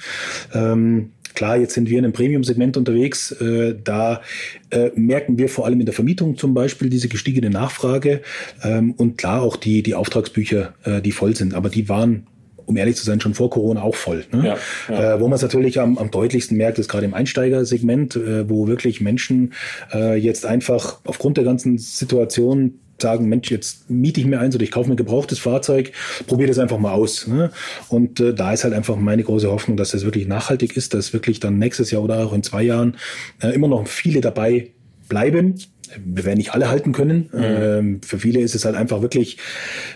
Ähm, 0.52 1.12
Klar, 1.34 1.56
jetzt 1.56 1.74
sind 1.74 1.88
wir 1.88 1.98
in 2.00 2.04
einem 2.04 2.12
Premium-Segment 2.12 2.76
unterwegs. 2.76 3.30
Äh, 3.30 3.76
da 3.84 4.22
äh, 4.70 4.90
merken 4.96 5.38
wir 5.38 5.48
vor 5.48 5.66
allem 5.66 5.78
in 5.78 5.86
der 5.86 5.94
Vermietung 5.94 6.36
zum 6.36 6.52
Beispiel 6.52 6.90
diese 6.90 7.06
gestiegene 7.06 7.48
Nachfrage 7.48 8.22
ähm, 8.64 8.90
und 8.92 9.18
klar 9.18 9.42
auch 9.42 9.56
die, 9.56 9.84
die 9.84 9.94
Auftragsbücher, 9.94 10.74
äh, 10.82 11.00
die 11.00 11.12
voll 11.12 11.36
sind. 11.36 11.54
Aber 11.54 11.68
die 11.68 11.88
waren 11.88 12.26
um 12.68 12.76
ehrlich 12.76 12.96
zu 12.96 13.04
sein, 13.04 13.20
schon 13.20 13.34
vor 13.34 13.48
Corona 13.48 13.82
auch 13.82 13.94
voll. 13.94 14.24
Ne? 14.30 14.46
Ja, 14.46 14.56
ja. 14.94 15.14
Äh, 15.14 15.20
wo 15.20 15.28
man 15.28 15.36
es 15.36 15.42
natürlich 15.42 15.80
am, 15.80 15.96
am 15.96 16.10
deutlichsten 16.10 16.56
merkt, 16.56 16.78
ist 16.78 16.88
gerade 16.88 17.06
im 17.06 17.14
Einsteigersegment, 17.14 18.14
äh, 18.16 18.48
wo 18.48 18.68
wirklich 18.68 19.00
Menschen 19.00 19.54
äh, 19.92 20.16
jetzt 20.16 20.44
einfach 20.44 21.00
aufgrund 21.04 21.38
der 21.38 21.44
ganzen 21.44 21.78
Situation 21.78 22.80
sagen, 23.00 23.28
Mensch, 23.28 23.50
jetzt 23.50 23.88
miete 23.88 24.20
ich 24.20 24.26
mir 24.26 24.40
eins 24.40 24.54
oder 24.54 24.64
ich 24.64 24.70
kaufe 24.70 24.88
mir 24.88 24.94
ein 24.94 24.98
gebrauchtes 24.98 25.38
Fahrzeug, 25.38 25.92
probiere 26.26 26.48
das 26.48 26.58
einfach 26.58 26.78
mal 26.78 26.92
aus. 26.92 27.26
Ne? 27.26 27.50
Und 27.88 28.20
äh, 28.20 28.34
da 28.34 28.52
ist 28.52 28.64
halt 28.64 28.74
einfach 28.74 28.96
meine 28.96 29.22
große 29.22 29.50
Hoffnung, 29.50 29.76
dass 29.76 29.92
das 29.92 30.04
wirklich 30.04 30.26
nachhaltig 30.26 30.76
ist, 30.76 30.92
dass 30.92 31.12
wirklich 31.12 31.40
dann 31.40 31.58
nächstes 31.58 31.90
Jahr 31.90 32.02
oder 32.02 32.26
auch 32.26 32.32
in 32.32 32.42
zwei 32.42 32.62
Jahren 32.62 32.96
äh, 33.40 33.54
immer 33.54 33.68
noch 33.68 33.86
viele 33.86 34.20
dabei 34.20 34.72
bleiben, 35.08 35.54
wir 36.04 36.24
werden 36.24 36.38
nicht 36.38 36.54
alle 36.54 36.68
halten 36.68 36.92
können. 36.92 37.30
Mhm. 37.32 37.42
Ähm, 37.42 38.00
für 38.02 38.18
viele 38.18 38.40
ist 38.40 38.54
es 38.54 38.64
halt 38.64 38.76
einfach 38.76 39.02
wirklich, 39.02 39.38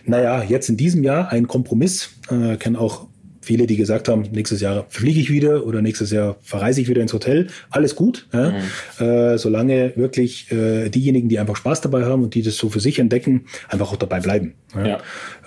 naja, 0.04 0.42
jetzt 0.42 0.68
in 0.68 0.76
diesem 0.76 1.04
Jahr 1.04 1.30
ein 1.30 1.48
Kompromiss. 1.48 2.10
Äh, 2.30 2.56
kenne 2.56 2.78
auch 2.78 3.06
viele, 3.42 3.66
die 3.66 3.76
gesagt 3.76 4.08
haben, 4.08 4.22
nächstes 4.32 4.60
Jahr 4.60 4.86
fliege 4.88 5.20
ich 5.20 5.30
wieder 5.30 5.66
oder 5.66 5.82
nächstes 5.82 6.12
Jahr 6.12 6.36
verreise 6.42 6.80
ich 6.80 6.88
wieder 6.88 7.02
ins 7.02 7.12
Hotel. 7.12 7.48
Alles 7.70 7.96
gut, 7.96 8.28
ja? 8.32 8.52
mhm. 8.52 9.04
äh, 9.04 9.38
solange 9.38 9.92
wirklich 9.96 10.50
äh, 10.52 10.88
diejenigen, 10.88 11.28
die 11.28 11.38
einfach 11.38 11.56
Spaß 11.56 11.80
dabei 11.80 12.04
haben 12.04 12.22
und 12.22 12.34
die 12.34 12.42
das 12.42 12.56
so 12.56 12.70
für 12.70 12.80
sich 12.80 12.98
entdecken, 12.98 13.46
einfach 13.68 13.92
auch 13.92 13.96
dabei 13.96 14.20
bleiben. 14.20 14.54
Ja? 14.74 14.86
ja. 14.86 14.98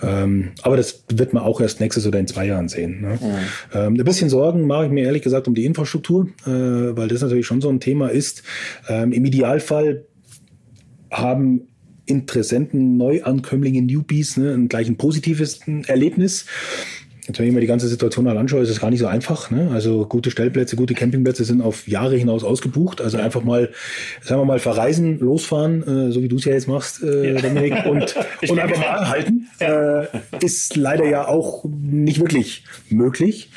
Ähm, 0.02 0.52
aber 0.62 0.76
das 0.76 1.04
wird 1.08 1.32
man 1.32 1.42
auch 1.42 1.60
erst 1.60 1.80
nächstes 1.80 2.06
oder 2.06 2.18
in 2.18 2.26
zwei 2.26 2.46
Jahren 2.46 2.68
sehen. 2.68 3.00
Ne? 3.00 3.18
Mhm. 3.20 3.34
Ähm, 3.74 3.94
ein 3.94 4.04
bisschen 4.04 4.28
Sorgen 4.28 4.66
mache 4.66 4.86
ich 4.86 4.92
mir 4.92 5.04
ehrlich 5.04 5.22
gesagt 5.22 5.48
um 5.48 5.54
die 5.54 5.64
Infrastruktur, 5.64 6.28
äh, 6.46 6.50
weil 6.50 7.08
das 7.08 7.22
natürlich 7.22 7.46
schon 7.46 7.62
so 7.62 7.70
ein 7.70 7.80
Thema 7.80 8.08
ist. 8.08 8.42
Ähm, 8.88 9.12
Im 9.12 9.24
Idealfall 9.24 10.04
haben 11.10 11.68
Interessenten, 12.06 12.96
Neuankömmlinge, 12.96 13.82
Newbies 13.82 14.36
ne, 14.36 14.66
gleich 14.68 14.88
ein 14.88 14.96
positives 14.96 15.60
Erlebnis. 15.86 16.46
Jetzt, 17.26 17.38
wenn 17.38 17.46
ich 17.46 17.52
mir 17.52 17.60
die 17.60 17.66
ganze 17.66 17.88
Situation 17.88 18.24
mal 18.24 18.36
anschaue, 18.36 18.62
ist 18.62 18.70
es 18.70 18.80
gar 18.80 18.90
nicht 18.90 19.00
so 19.00 19.06
einfach. 19.06 19.50
Ne? 19.50 19.70
Also 19.72 20.06
gute 20.06 20.30
Stellplätze, 20.30 20.76
gute 20.76 20.94
Campingplätze 20.94 21.44
sind 21.44 21.60
auf 21.60 21.88
Jahre 21.88 22.16
hinaus 22.16 22.44
ausgebucht. 22.44 23.00
Also 23.00 23.18
einfach 23.18 23.42
mal, 23.42 23.70
sagen 24.22 24.40
wir 24.40 24.44
mal, 24.44 24.58
verreisen, 24.60 25.18
losfahren, 25.18 25.82
äh, 25.82 26.12
so 26.12 26.22
wie 26.22 26.28
du 26.28 26.36
es 26.36 26.44
ja 26.44 26.52
jetzt 26.52 26.68
machst, 26.68 27.02
äh, 27.02 27.34
ja. 27.34 27.40
Dominik, 27.40 27.84
und, 27.86 28.14
und 28.48 28.58
einfach 28.58 28.78
mal 28.78 28.98
anhalten, 28.98 29.48
ja. 29.60 30.02
äh, 30.02 30.06
ist 30.40 30.76
leider 30.76 31.04
ja 31.06 31.26
auch 31.26 31.64
nicht 31.64 32.20
wirklich 32.20 32.64
möglich 32.90 33.50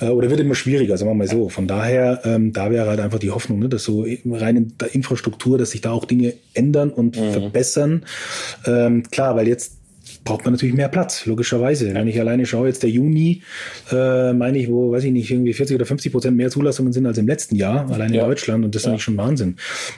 ja. 0.00 0.08
äh, 0.08 0.10
oder 0.10 0.30
wird 0.30 0.40
immer 0.40 0.54
schwieriger, 0.54 0.96
sagen 0.96 1.10
wir 1.10 1.14
mal 1.14 1.28
so. 1.28 1.48
Von 1.48 1.66
daher, 1.66 2.20
ähm, 2.24 2.52
da 2.52 2.70
wäre 2.70 2.88
halt 2.88 3.00
einfach 3.00 3.18
die 3.18 3.30
Hoffnung, 3.30 3.58
ne, 3.58 3.68
dass 3.68 3.82
so 3.82 4.06
rein 4.26 4.56
in 4.56 4.78
der 4.78 4.94
Infrastruktur, 4.94 5.58
dass 5.58 5.70
sich 5.72 5.80
da 5.80 5.90
auch 5.90 6.04
Dinge 6.04 6.34
ändern 6.54 6.90
und 6.90 7.18
mhm. 7.18 7.32
verbessern. 7.32 8.04
Ähm, 8.64 9.02
klar, 9.10 9.34
weil 9.34 9.48
jetzt 9.48 9.77
braucht 10.28 10.44
man 10.44 10.52
natürlich 10.52 10.74
mehr 10.74 10.88
Platz, 10.88 11.24
logischerweise. 11.24 11.94
Wenn 11.94 12.06
ich 12.06 12.20
alleine 12.20 12.44
schaue, 12.44 12.68
jetzt 12.68 12.82
der 12.82 12.90
Juni, 12.90 13.42
äh, 13.90 14.34
meine 14.34 14.58
ich, 14.58 14.68
wo, 14.68 14.92
weiß 14.92 15.04
ich 15.04 15.12
nicht, 15.12 15.30
irgendwie 15.30 15.54
40 15.54 15.76
oder 15.76 15.86
50 15.86 16.12
Prozent 16.12 16.36
mehr 16.36 16.50
Zulassungen 16.50 16.92
sind 16.92 17.06
als 17.06 17.16
im 17.16 17.26
letzten 17.26 17.56
Jahr, 17.56 17.90
allein 17.90 18.12
ja. 18.12 18.22
in 18.22 18.28
Deutschland. 18.28 18.64
Und 18.64 18.74
das 18.74 18.82
ja. 18.82 18.88
ist 18.88 18.90
eigentlich 18.90 19.02
schon 19.04 19.16
Wahnsinn. 19.16 19.56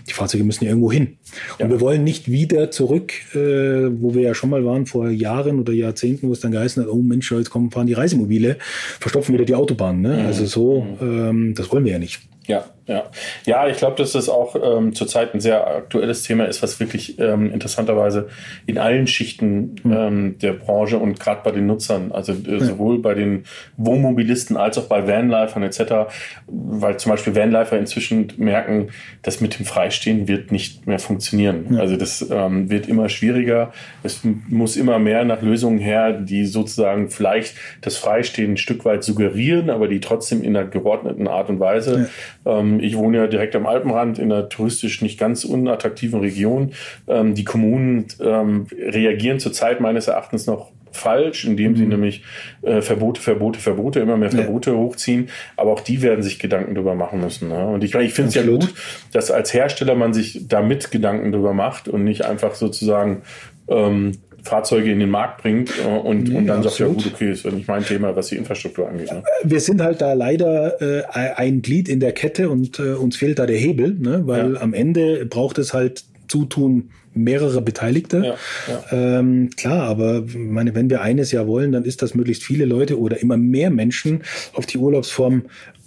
Die 0.08 0.12
Fahrzeuge 0.12 0.44
müssen 0.44 0.64
ja 0.64 0.70
irgendwo 0.70 0.92
hin. 0.92 1.16
Ja. 1.58 1.64
Und 1.64 1.72
wir 1.72 1.80
wollen 1.80 2.04
nicht 2.04 2.30
wieder 2.30 2.70
zurück, 2.70 3.12
äh, 3.34 3.38
wo 3.38 4.14
wir 4.14 4.22
ja 4.22 4.34
schon 4.34 4.50
mal 4.50 4.64
waren, 4.64 4.86
vor 4.86 5.10
Jahren 5.10 5.58
oder 5.58 5.72
Jahrzehnten, 5.72 6.28
wo 6.28 6.32
es 6.32 6.40
dann 6.40 6.52
geheißen 6.52 6.82
hat, 6.84 6.90
oh 6.90 7.02
Mensch, 7.02 7.32
jetzt 7.32 7.50
kommen, 7.50 7.72
fahren 7.72 7.88
die 7.88 7.94
Reisemobile, 7.94 8.56
verstopfen 9.00 9.34
wieder 9.34 9.44
die 9.44 9.56
Autobahnen. 9.56 10.00
Ne? 10.00 10.14
Mhm. 10.20 10.26
Also 10.26 10.46
so, 10.46 10.82
mhm. 10.82 10.96
ähm, 11.00 11.54
das 11.56 11.72
wollen 11.72 11.84
wir 11.84 11.92
ja 11.92 11.98
nicht. 11.98 12.20
Ja, 12.46 12.64
ja. 12.86 13.04
Ja, 13.46 13.68
ich 13.68 13.76
glaube, 13.76 13.96
dass 13.96 14.12
das 14.12 14.28
auch 14.28 14.56
ähm, 14.62 14.94
zurzeit 14.94 15.34
ein 15.34 15.40
sehr 15.40 15.66
aktuelles 15.66 16.22
Thema 16.22 16.44
ist, 16.46 16.62
was 16.62 16.80
wirklich 16.80 17.18
ähm, 17.18 17.52
interessanterweise 17.52 18.28
in 18.66 18.78
allen 18.78 19.06
Schichten 19.06 19.76
mhm. 19.82 19.92
ähm, 19.92 20.38
der 20.38 20.52
Branche 20.54 20.98
und 20.98 21.20
gerade 21.20 21.40
bei 21.44 21.50
den 21.50 21.66
Nutzern, 21.66 22.12
also 22.12 22.32
äh, 22.32 22.58
ja. 22.58 22.60
sowohl 22.60 23.00
bei 23.00 23.14
den 23.14 23.44
Wohnmobilisten 23.76 24.56
als 24.56 24.78
auch 24.78 24.86
bei 24.86 25.06
Vanlifern 25.06 25.62
etc., 25.62 26.10
weil 26.46 26.96
zum 26.98 27.10
Beispiel 27.10 27.34
Vanlifer 27.34 27.78
inzwischen 27.78 28.32
merken, 28.36 28.88
dass 29.22 29.40
mit 29.40 29.58
dem 29.58 29.66
Freistehen 29.66 30.28
wird 30.28 30.52
nicht 30.52 30.86
mehr 30.86 30.98
funktionieren. 30.98 31.74
Ja. 31.74 31.80
Also 31.80 31.96
das 31.96 32.28
ähm, 32.30 32.70
wird 32.70 32.88
immer 32.88 33.08
schwieriger. 33.08 33.72
Es 34.02 34.20
muss 34.48 34.76
immer 34.76 34.98
mehr 34.98 35.24
nach 35.24 35.42
Lösungen 35.42 35.78
her, 35.78 36.12
die 36.12 36.44
sozusagen 36.46 37.10
vielleicht 37.10 37.54
das 37.80 37.96
Freistehen 37.96 38.52
ein 38.52 38.56
Stück 38.56 38.84
weit 38.84 39.04
suggerieren, 39.04 39.70
aber 39.70 39.88
die 39.88 40.00
trotzdem 40.00 40.42
in 40.42 40.56
einer 40.56 40.66
geordneten 40.66 41.28
Art 41.28 41.48
und 41.48 41.60
Weise 41.60 42.08
ja. 42.44 42.58
ähm, 42.58 42.69
ich 42.78 42.96
wohne 42.96 43.16
ja 43.16 43.26
direkt 43.26 43.56
am 43.56 43.66
Alpenrand 43.66 44.18
in 44.18 44.30
einer 44.30 44.48
touristisch 44.48 45.02
nicht 45.02 45.18
ganz 45.18 45.44
unattraktiven 45.44 46.20
Region. 46.20 46.72
Ähm, 47.08 47.34
die 47.34 47.44
Kommunen 47.44 48.06
ähm, 48.20 48.66
reagieren 48.72 49.40
zurzeit 49.40 49.80
meines 49.80 50.06
Erachtens 50.06 50.46
noch 50.46 50.70
falsch, 50.92 51.44
indem 51.44 51.76
sie 51.76 51.84
mhm. 51.84 51.90
nämlich 51.90 52.22
äh, 52.62 52.82
Verbote, 52.82 53.20
Verbote, 53.20 53.60
Verbote, 53.60 54.00
immer 54.00 54.16
mehr 54.16 54.30
Verbote 54.30 54.70
ja. 54.70 54.76
hochziehen. 54.76 55.28
Aber 55.56 55.72
auch 55.72 55.80
die 55.80 56.02
werden 56.02 56.22
sich 56.22 56.38
Gedanken 56.38 56.74
darüber 56.74 56.94
machen 56.94 57.20
müssen. 57.20 57.48
Ne? 57.48 57.66
Und 57.66 57.84
ich, 57.84 57.94
ich 57.94 58.12
finde 58.12 58.28
es 58.28 58.34
ja 58.34 58.42
gut, 58.44 58.72
dass 59.12 59.30
als 59.30 59.52
Hersteller 59.54 59.94
man 59.94 60.12
sich 60.12 60.46
damit 60.48 60.90
Gedanken 60.90 61.32
darüber 61.32 61.54
macht 61.54 61.88
und 61.88 62.04
nicht 62.04 62.24
einfach 62.24 62.54
sozusagen 62.54 63.22
ähm, 63.68 64.12
Fahrzeuge 64.42 64.90
in 64.90 65.00
den 65.00 65.10
Markt 65.10 65.42
bringt 65.42 65.70
äh, 65.78 65.86
und, 65.86 66.34
und 66.34 66.46
dann 66.46 66.62
sagt, 66.62 66.78
ja 66.78 66.86
gut, 66.86 67.06
okay, 67.06 67.32
ist 67.32 67.44
ja 67.44 67.50
nicht 67.50 67.68
mein 67.68 67.84
Thema, 67.84 68.14
was 68.16 68.28
die 68.28 68.36
Infrastruktur 68.36 68.88
angeht. 68.88 69.12
Ne? 69.12 69.22
Wir 69.44 69.60
sind 69.60 69.82
halt 69.82 70.00
da 70.00 70.12
leider 70.12 70.80
äh, 70.80 71.04
ein 71.36 71.62
Glied 71.62 71.88
in 71.88 72.00
der 72.00 72.12
Kette 72.12 72.50
und 72.50 72.78
äh, 72.78 72.94
uns 72.94 73.16
fehlt 73.16 73.38
da 73.38 73.46
der 73.46 73.58
Hebel, 73.58 73.96
ne? 73.98 74.22
weil 74.26 74.54
ja. 74.54 74.60
am 74.60 74.74
Ende 74.74 75.26
braucht 75.26 75.58
es 75.58 75.74
halt 75.74 76.04
Zutun 76.28 76.90
mehrere 77.12 77.60
Beteiligte. 77.60 78.36
Ja, 78.68 78.82
ja. 78.92 79.18
Ähm, 79.18 79.50
klar, 79.56 79.82
aber 79.82 80.24
meine, 80.34 80.74
wenn 80.74 80.88
wir 80.90 81.00
eines 81.00 81.32
ja 81.32 81.46
wollen, 81.46 81.72
dann 81.72 81.84
ist 81.84 82.02
das 82.02 82.14
möglichst 82.14 82.44
viele 82.44 82.64
Leute 82.64 83.00
oder 83.00 83.20
immer 83.20 83.36
mehr 83.36 83.70
Menschen 83.70 84.22
auf 84.54 84.66
die 84.66 84.78
Urlaubsform 84.78 85.44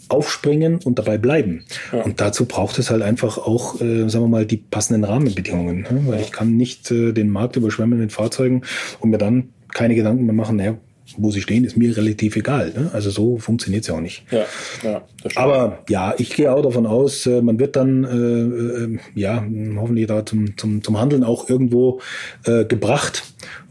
aufspringen 0.09 0.79
und 0.83 0.99
dabei 0.99 1.17
bleiben. 1.17 1.63
Ja. 1.91 2.03
Und 2.03 2.21
dazu 2.21 2.45
braucht 2.45 2.77
es 2.79 2.89
halt 2.89 3.01
einfach 3.01 3.37
auch, 3.37 3.81
äh, 3.81 4.09
sagen 4.09 4.25
wir 4.25 4.29
mal, 4.29 4.45
die 4.45 4.57
passenden 4.57 5.03
Rahmenbedingungen. 5.03 5.81
Ne? 5.81 6.03
Weil 6.05 6.21
ich 6.21 6.31
kann 6.31 6.55
nicht 6.55 6.91
äh, 6.91 7.13
den 7.13 7.29
Markt 7.29 7.55
überschwemmen 7.55 7.99
mit 7.99 8.11
Fahrzeugen 8.11 8.63
und 8.99 9.09
mir 9.09 9.17
dann 9.17 9.49
keine 9.73 9.95
Gedanken 9.95 10.25
mehr 10.25 10.35
machen, 10.35 10.57
naja, 10.57 10.77
wo 11.17 11.31
sie 11.31 11.41
stehen, 11.41 11.63
ist 11.63 11.77
mir 11.77 11.95
relativ 11.95 12.35
egal. 12.35 12.71
Ne? 12.75 12.89
Also 12.93 13.09
so 13.09 13.37
funktioniert 13.37 13.83
es 13.83 13.87
ja 13.89 13.95
auch 13.95 14.01
nicht. 14.01 14.23
Ja, 14.31 14.45
ja, 14.83 15.01
Aber 15.35 15.83
ja, 15.89 16.13
ich 16.17 16.33
gehe 16.35 16.51
auch 16.51 16.61
davon 16.61 16.85
aus, 16.85 17.25
äh, 17.25 17.41
man 17.41 17.59
wird 17.59 17.75
dann 17.75 18.03
äh, 18.03 18.83
äh, 18.83 18.99
ja 19.15 19.43
hoffentlich 19.75 20.07
da 20.07 20.25
zum, 20.25 20.57
zum, 20.57 20.83
zum 20.83 20.99
Handeln 20.99 21.23
auch 21.23 21.49
irgendwo 21.49 22.01
äh, 22.45 22.65
gebracht 22.65 23.23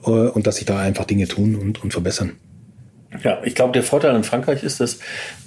äh, 0.05 0.11
und 0.11 0.47
dass 0.47 0.57
sich 0.57 0.67
da 0.67 0.79
einfach 0.79 1.05
Dinge 1.05 1.27
tun 1.27 1.57
und, 1.57 1.83
und 1.83 1.93
verbessern. 1.93 2.33
Ja, 3.23 3.39
ich 3.45 3.55
glaube, 3.55 3.73
der 3.73 3.83
Vorteil 3.83 4.15
in 4.17 4.25
Frankreich 4.25 4.63
ist, 4.63 4.81
dass 4.81 4.99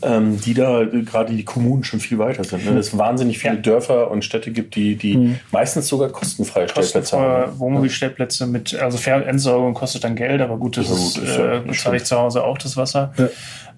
ähm, 0.01 0.39
die 0.39 0.53
da 0.53 0.81
äh, 0.81 1.01
gerade 1.01 1.33
die 1.33 1.43
Kommunen 1.43 1.83
schon 1.83 1.99
viel 1.99 2.19
weiter 2.19 2.43
sind. 2.43 2.65
Ne? 2.65 2.75
Dass 2.75 2.87
es 2.87 2.97
wahnsinnig 2.97 3.39
viele 3.39 3.55
ja. 3.55 3.61
Dörfer 3.61 4.11
und 4.11 4.23
Städte 4.23 4.51
gibt, 4.51 4.75
die, 4.75 4.95
die 4.95 5.17
mhm. 5.17 5.39
meistens 5.51 5.87
sogar 5.87 6.09
kostenfreie 6.09 6.69
Stellplätze 6.69 7.17
haben. 7.17 7.59
Wohnmobilstellplätze 7.59 8.47
mit, 8.47 8.75
also 8.75 8.97
Fernentsorgung 8.97 9.73
kostet 9.73 10.03
dann 10.03 10.15
Geld, 10.15 10.41
aber 10.41 10.57
gut, 10.57 10.77
das, 10.77 10.89
ist, 10.89 11.17
ist 11.17 11.37
ja, 11.37 11.55
äh, 11.55 11.71
zahle 11.73 11.97
ich 11.97 12.03
zu 12.03 12.17
Hause 12.17 12.43
auch 12.43 12.57
das 12.57 12.77
Wasser. 12.77 13.13
Ja. 13.17 13.29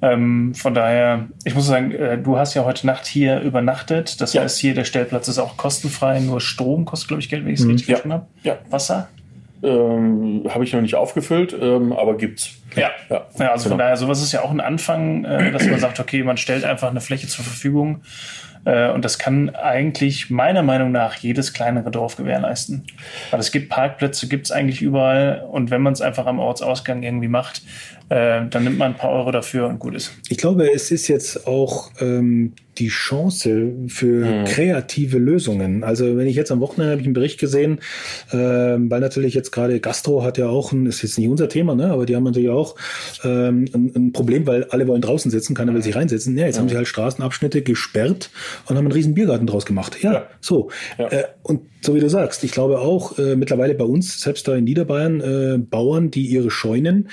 Ähm, 0.02 0.54
von 0.54 0.73
daher, 0.73 1.28
ich 1.43 1.56
muss 1.56 1.65
sagen, 1.65 1.91
äh, 1.91 2.17
du 2.17 2.38
hast 2.38 2.54
ja 2.54 2.65
heute 2.65 2.86
Nacht 2.86 3.08
hier 3.08 3.39
übernachtet. 3.39 4.21
Das 4.21 4.36
heißt, 4.36 4.58
hier 4.60 4.76
der 4.76 4.84
Stellplatz 4.84 5.28
ist 5.28 5.39
auch 5.39 5.58
kostenfrei, 5.58 6.19
nur 6.19 6.39
Strom 6.39 6.86
kostet, 6.86 7.08
glaube 7.08 7.21
ich, 7.21 7.30
Geld, 7.30 7.45
wenn 7.45 7.54
ich 7.54 7.60
es 7.60 7.65
mhm. 7.65 7.71
richtig 7.71 7.88
verstanden 7.88 8.13
habe. 8.13 8.26
Ja. 8.43 8.58
Wasser? 8.69 9.10
Ähm, 9.63 10.43
habe 10.49 10.63
ich 10.63 10.73
noch 10.73 10.81
nicht 10.81 10.95
aufgefüllt, 10.95 11.55
ähm, 11.59 11.93
aber 11.93 12.17
gibt's. 12.17 12.57
Ja. 12.75 12.89
Ja, 13.09 13.25
ja, 13.39 13.51
also 13.51 13.69
von 13.69 13.77
genau. 13.77 13.83
daher, 13.83 13.97
sowas 13.97 14.21
ist 14.21 14.31
ja 14.31 14.41
auch 14.43 14.51
ein 14.51 14.61
Anfang, 14.61 15.25
äh, 15.25 15.51
dass 15.51 15.65
man 15.67 15.79
sagt, 15.79 15.99
okay, 15.99 16.23
man 16.23 16.37
stellt 16.37 16.63
einfach 16.63 16.89
eine 16.89 17.01
Fläche 17.01 17.27
zur 17.27 17.43
Verfügung. 17.43 18.01
Äh, 18.65 18.89
und 18.91 19.05
das 19.05 19.17
kann 19.17 19.55
eigentlich 19.55 20.29
meiner 20.29 20.61
Meinung 20.61 20.91
nach 20.91 21.15
jedes 21.15 21.53
kleinere 21.53 21.89
Dorf 21.89 22.17
gewährleisten. 22.17 22.85
Weil 23.31 23.39
es 23.39 23.51
gibt 23.51 23.69
Parkplätze, 23.69 24.27
gibt's 24.27 24.51
eigentlich 24.51 24.81
überall. 24.81 25.45
Und 25.49 25.71
wenn 25.71 25.81
man 25.81 25.93
es 25.93 26.01
einfach 26.01 26.25
am 26.25 26.39
Ortsausgang 26.39 27.01
irgendwie 27.01 27.29
macht, 27.29 27.61
äh, 28.09 28.45
dann 28.49 28.63
nimmt 28.63 28.77
man 28.77 28.93
ein 28.93 28.97
paar 28.97 29.11
Euro 29.11 29.31
dafür 29.31 29.67
und 29.67 29.79
gut 29.79 29.95
ist. 29.95 30.13
Ich 30.29 30.37
glaube, 30.37 30.71
es 30.73 30.91
ist 30.91 31.07
jetzt 31.07 31.47
auch 31.47 31.91
ähm, 31.99 32.53
die 32.77 32.87
Chance 32.87 33.73
für 33.87 34.43
kreative 34.45 35.17
Lösungen. 35.17 35.83
Also 35.83 36.15
wenn 36.15 36.27
ich 36.27 36.35
jetzt 36.35 36.51
am 36.51 36.59
Wochenende 36.59 36.91
habe 36.91 37.01
ich 37.01 37.07
einen 37.07 37.13
Bericht 37.13 37.39
gesehen, 37.39 37.79
ähm, 38.31 38.89
weil 38.89 38.99
natürlich 38.99 39.33
jetzt 39.33 39.51
gerade 39.51 39.79
Gastro 39.79 40.23
hat 40.23 40.37
ja 40.37 40.47
auch 40.47 40.71
ein, 40.71 40.85
ist 40.85 41.01
jetzt 41.01 41.17
nicht 41.17 41.27
unser 41.27 41.49
Thema, 41.49 41.75
ne, 41.75 41.87
aber 41.87 42.05
die 42.05 42.15
haben 42.15 42.23
natürlich 42.23 42.49
auch 42.49 42.75
ähm, 43.23 43.65
ein, 43.73 43.91
ein 43.95 44.12
Problem, 44.13 44.45
weil 44.47 44.65
alle 44.65 44.87
wollen 44.87 45.01
draußen 45.01 45.31
sitzen, 45.31 45.55
keiner 45.55 45.73
will 45.73 45.81
sich 45.81 45.95
reinsetzen. 45.95 46.37
Ja, 46.37 46.45
jetzt 46.45 46.60
haben 46.60 46.69
sie 46.69 46.77
halt 46.77 46.87
Straßenabschnitte 46.87 47.62
gesperrt 47.62 48.29
und 48.67 48.77
haben 48.77 48.85
einen 48.85 48.93
riesen 48.93 49.15
Biergarten 49.15 49.47
draus 49.47 49.65
gemacht. 49.65 49.97
Ja, 50.01 50.13
Ja. 50.13 50.27
so. 50.39 50.69
Ja. 50.97 51.08
Äh, 51.08 51.23
und 51.43 51.62
so 51.81 51.95
wie 51.95 51.99
du 51.99 52.10
sagst, 52.10 52.43
ich 52.43 52.51
glaube 52.51 52.79
auch 52.79 53.17
äh, 53.17 53.35
mittlerweile 53.35 53.73
bei 53.73 53.85
uns, 53.85 54.21
selbst 54.21 54.47
da 54.47 54.55
in 54.55 54.65
Niederbayern, 54.65 55.21
äh, 55.21 55.58
Bauern, 55.58 56.12
die 56.12 56.25
ihre 56.27 56.51
Scheunen 56.51 57.10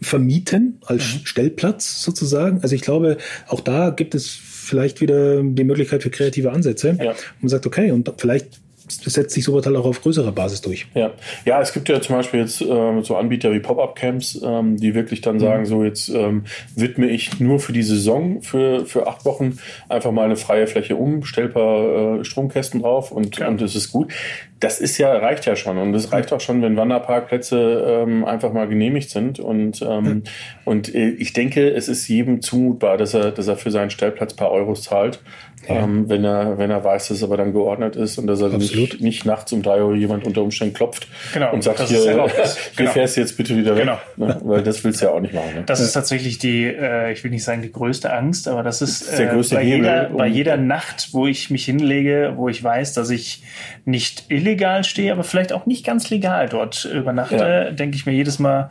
vermieten 0.00 0.78
als 0.86 1.04
Stellplatz 1.24 2.02
sozusagen. 2.02 2.60
Also 2.62 2.74
ich 2.74 2.82
glaube, 2.82 3.18
auch 3.48 3.60
da 3.60 3.90
gibt 3.90 4.14
es 4.14 4.28
vielleicht 4.28 5.00
wieder 5.00 5.42
die 5.42 5.64
Möglichkeit 5.64 6.02
für 6.02 6.10
kreative 6.10 6.52
Ansätze. 6.52 6.96
Ja. 7.00 7.10
Und 7.10 7.42
man 7.42 7.48
sagt, 7.48 7.66
okay, 7.66 7.90
und 7.90 8.12
vielleicht 8.18 8.60
setzt 8.94 9.34
sich 9.34 9.44
sowas 9.44 9.66
halt 9.66 9.76
auch 9.76 9.84
auf 9.84 10.02
größerer 10.02 10.32
Basis 10.32 10.60
durch. 10.60 10.86
Ja. 10.94 11.12
ja, 11.44 11.60
es 11.60 11.72
gibt 11.72 11.88
ja 11.88 12.00
zum 12.00 12.16
Beispiel 12.16 12.40
jetzt 12.40 12.60
ähm, 12.62 13.02
so 13.02 13.16
Anbieter 13.16 13.52
wie 13.52 13.60
Pop-Up-Camps, 13.60 14.40
ähm, 14.44 14.76
die 14.76 14.94
wirklich 14.94 15.20
dann 15.20 15.38
sagen, 15.38 15.66
so 15.66 15.84
jetzt 15.84 16.08
ähm, 16.08 16.44
widme 16.74 17.08
ich 17.08 17.40
nur 17.40 17.60
für 17.60 17.72
die 17.72 17.82
Saison, 17.82 18.42
für, 18.42 18.86
für 18.86 19.06
acht 19.06 19.24
Wochen 19.24 19.58
einfach 19.88 20.12
mal 20.12 20.24
eine 20.24 20.36
freie 20.36 20.66
Fläche 20.66 20.96
um, 20.96 21.24
stell 21.24 21.46
ein 21.46 21.52
paar 21.52 22.20
äh, 22.20 22.24
Stromkästen 22.24 22.82
drauf 22.82 23.12
und, 23.12 23.40
und 23.40 23.62
es 23.62 23.74
ist 23.74 23.92
gut. 23.92 24.12
Das 24.60 24.80
ist 24.80 24.96
ja, 24.98 25.12
reicht 25.16 25.44
ja 25.46 25.56
schon. 25.56 25.76
Und 25.76 25.92
es 25.94 26.12
reicht 26.12 26.32
auch 26.32 26.40
schon, 26.40 26.62
wenn 26.62 26.76
Wanderparkplätze 26.76 27.84
ähm, 27.84 28.24
einfach 28.24 28.52
mal 28.52 28.68
genehmigt 28.68 29.10
sind. 29.10 29.40
Und, 29.40 29.82
ähm, 29.82 30.22
und 30.64 30.94
äh, 30.94 31.08
ich 31.08 31.32
denke, 31.32 31.68
es 31.68 31.88
ist 31.88 32.06
jedem 32.06 32.42
zumutbar, 32.42 32.96
dass 32.96 33.12
er, 33.12 33.32
dass 33.32 33.48
er 33.48 33.56
für 33.56 33.72
seinen 33.72 33.90
Stellplatz 33.90 34.34
ein 34.34 34.36
paar 34.36 34.52
Euros 34.52 34.82
zahlt. 34.82 35.20
Ähm, 35.68 36.08
wenn 36.08 36.24
er, 36.24 36.58
wenn 36.58 36.70
er 36.70 36.82
weiß, 36.82 37.08
dass 37.08 37.18
es 37.18 37.22
aber 37.22 37.36
dann 37.36 37.52
geordnet 37.52 37.94
ist 37.94 38.18
und 38.18 38.26
dass 38.26 38.40
er 38.40 38.48
nicht, 38.48 39.00
nicht 39.00 39.24
nachts 39.24 39.52
um 39.52 39.62
drei 39.62 39.82
Uhr 39.82 39.94
jemand 39.94 40.26
unter 40.26 40.42
Umständen 40.42 40.74
klopft 40.74 41.06
Genau, 41.32 41.52
und 41.52 41.62
sagt, 41.62 41.78
das 41.80 41.88
hier, 41.90 42.04
ja 42.04 42.26
das. 42.26 42.58
Genau. 42.76 42.90
fährst 42.90 43.16
du 43.16 43.20
jetzt 43.20 43.36
bitte 43.36 43.56
wieder 43.56 43.76
weg. 43.76 43.82
Genau. 43.82 43.98
Ne? 44.16 44.40
Weil 44.42 44.62
das 44.62 44.82
willst 44.82 45.00
du 45.00 45.06
ja 45.06 45.12
auch 45.12 45.20
nicht 45.20 45.34
machen. 45.34 45.54
Ne? 45.54 45.62
Das 45.66 45.78
ist 45.80 45.92
tatsächlich 45.92 46.38
die, 46.38 46.64
äh, 46.64 47.12
ich 47.12 47.22
will 47.22 47.30
nicht 47.30 47.44
sagen 47.44 47.62
die 47.62 47.70
größte 47.70 48.12
Angst, 48.12 48.48
aber 48.48 48.62
das 48.62 48.82
ist, 48.82 49.02
ist 49.02 49.18
der 49.18 49.30
äh, 49.30 49.34
größte 49.34 49.54
bei, 49.54 49.62
Hebel, 49.64 49.78
jeder, 49.78 50.10
um- 50.10 50.16
bei 50.16 50.26
jeder 50.26 50.56
Nacht, 50.56 51.08
wo 51.12 51.26
ich 51.26 51.50
mich 51.50 51.64
hinlege, 51.64 52.32
wo 52.36 52.48
ich 52.48 52.62
weiß, 52.62 52.92
dass 52.94 53.10
ich 53.10 53.42
nicht 53.84 54.24
illegal 54.30 54.82
stehe, 54.84 55.12
aber 55.12 55.22
vielleicht 55.24 55.52
auch 55.52 55.66
nicht 55.66 55.86
ganz 55.86 56.10
legal 56.10 56.48
dort 56.48 56.84
übernachte, 56.84 57.36
Ja. 57.36 57.70
denke 57.70 57.96
ich 57.96 58.04
mir 58.06 58.12
jedes 58.12 58.38
Mal, 58.38 58.70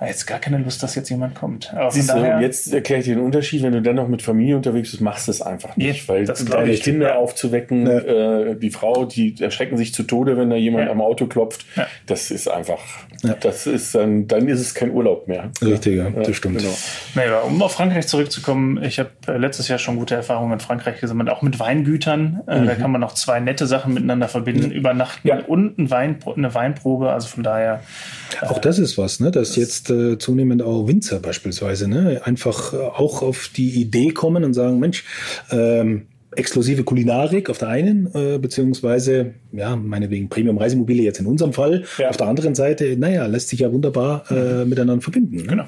jetzt 0.00 0.26
gar 0.26 0.38
keine 0.38 0.58
Lust, 0.58 0.82
dass 0.82 0.94
jetzt 0.94 1.08
jemand 1.08 1.34
kommt. 1.34 1.72
Aber 1.74 1.90
Siehst 1.90 2.10
du, 2.12 2.18
jetzt 2.40 2.72
erkläre 2.72 3.00
ich 3.00 3.06
dir 3.06 3.14
den 3.16 3.24
Unterschied, 3.24 3.62
wenn 3.62 3.72
du 3.72 3.82
dann 3.82 3.96
noch 3.96 4.08
mit 4.08 4.22
Familie 4.22 4.56
unterwegs 4.56 4.90
bist, 4.90 5.00
machst 5.00 5.26
du 5.28 5.30
es 5.32 5.40
einfach 5.42 5.76
nicht. 5.76 6.08
Ja, 6.08 6.14
weil 6.14 6.24
das 6.24 6.44
deine 6.44 6.70
ich. 6.72 6.82
Kinder 6.82 7.08
Ja. 7.08 7.14
aufzuwecken, 7.16 7.86
Ja. 7.86 7.98
äh, 7.98 8.56
die 8.56 8.70
Frau, 8.70 9.04
die 9.04 9.34
erschrecken 9.40 9.76
sich 9.76 9.94
zu 9.94 10.02
Tode, 10.02 10.36
wenn 10.36 10.50
da 10.50 10.56
jemand 10.56 10.86
Ja. 10.86 10.90
am 10.92 11.00
Auto 11.00 11.26
klopft, 11.26 11.64
Ja. 11.76 11.86
das 12.06 12.30
ist 12.30 12.48
einfach, 12.48 12.80
Ja. 13.22 13.34
das 13.40 13.66
ist 13.66 13.94
dann, 13.94 14.26
dann 14.26 14.48
ist 14.48 14.60
es 14.60 14.74
kein 14.74 14.90
Urlaub 14.90 15.28
mehr. 15.28 15.50
Richtig, 15.62 15.96
ja, 15.96 16.10
das 16.10 16.36
stimmt. 16.36 16.58
Genau. 16.58 16.74
Nee, 17.14 17.22
aber 17.26 17.44
um 17.44 17.62
auf 17.62 17.72
Frankreich 17.72 18.06
zurückzukommen, 18.06 18.82
ich 18.82 18.98
habe 18.98 19.10
äh, 19.28 19.36
letztes 19.36 19.68
Jahr 19.68 19.78
schon 19.78 19.96
gute 19.96 20.14
Erfahrungen 20.14 20.52
in 20.54 20.60
Frankreich 20.60 21.00
gesammelt, 21.00 21.30
auch 21.30 21.42
mit 21.42 21.58
Weingütern. 21.60 22.40
Äh, 22.46 22.64
Da 22.64 22.74
kann 22.74 22.90
man 22.90 23.00
noch 23.00 23.14
zwei 23.14 23.40
nette 23.40 23.66
Sachen 23.66 23.94
miteinander 23.94 24.28
verbinden, 24.28 24.70
übernachten 24.70 25.26
Ja. 25.28 25.38
und 25.46 25.78
ein 25.78 25.90
Weinpro 25.90 26.32
eine 26.34 26.54
Weinprobe. 26.54 27.12
Also 27.12 27.28
von 27.28 27.42
daher, 27.42 27.80
Auch 28.42 28.58
das 28.58 28.78
ist 28.78 28.98
was, 28.98 29.20
ne? 29.20 29.30
dass 29.30 29.56
jetzt 29.56 29.83
äh, 29.90 30.18
zunehmend 30.18 30.62
auch 30.62 30.86
Winzer 30.86 31.20
beispielsweise 31.20 31.88
ne? 31.88 32.20
einfach 32.24 32.72
äh, 32.72 32.76
auch 32.76 33.22
auf 33.22 33.48
die 33.48 33.70
Idee 33.70 34.10
kommen 34.10 34.44
und 34.44 34.54
sagen, 34.54 34.78
Mensch, 34.78 35.04
ähm, 35.50 36.06
exklusive 36.36 36.84
Kulinarik 36.84 37.48
auf 37.50 37.58
der 37.58 37.68
einen, 37.68 38.08
äh, 38.14 38.38
beziehungsweise, 38.38 39.34
ja, 39.52 39.76
meinetwegen 39.76 40.28
Premium-Reisemobile 40.28 41.02
jetzt 41.02 41.20
in 41.20 41.26
unserem 41.26 41.52
Fall. 41.52 41.84
Ja. 41.98 42.10
Auf 42.10 42.16
der 42.16 42.26
anderen 42.26 42.54
Seite, 42.54 42.96
naja, 42.96 43.26
lässt 43.26 43.48
sich 43.48 43.60
ja 43.60 43.72
wunderbar 43.72 44.24
äh, 44.30 44.64
miteinander 44.64 45.02
verbinden. 45.02 45.36
Ne? 45.36 45.42
genau. 45.44 45.64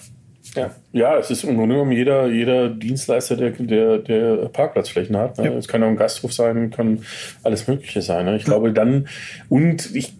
Ja. 0.56 0.70
ja, 0.92 1.18
es 1.18 1.30
ist 1.30 1.44
im 1.44 1.56
Grunde 1.56 1.74
genommen 1.74 1.92
jeder, 1.92 2.26
jeder 2.26 2.68
Dienstleister, 2.68 3.36
der, 3.36 3.50
der, 3.50 3.98
der 3.98 4.36
Parkplatzflächen 4.48 5.16
hat. 5.16 5.38
Ne? 5.38 5.54
Es 5.54 5.68
kann 5.68 5.82
auch 5.82 5.88
ein 5.88 5.96
Gasthof 5.96 6.32
sein, 6.32 6.70
kann 6.70 7.00
alles 7.42 7.68
Mögliche 7.68 8.02
sein. 8.02 8.24
Ne? 8.24 8.36
Ich 8.36 8.44
glaube 8.44 8.72
dann, 8.72 9.08
und 9.48 9.94
ich 9.94 10.14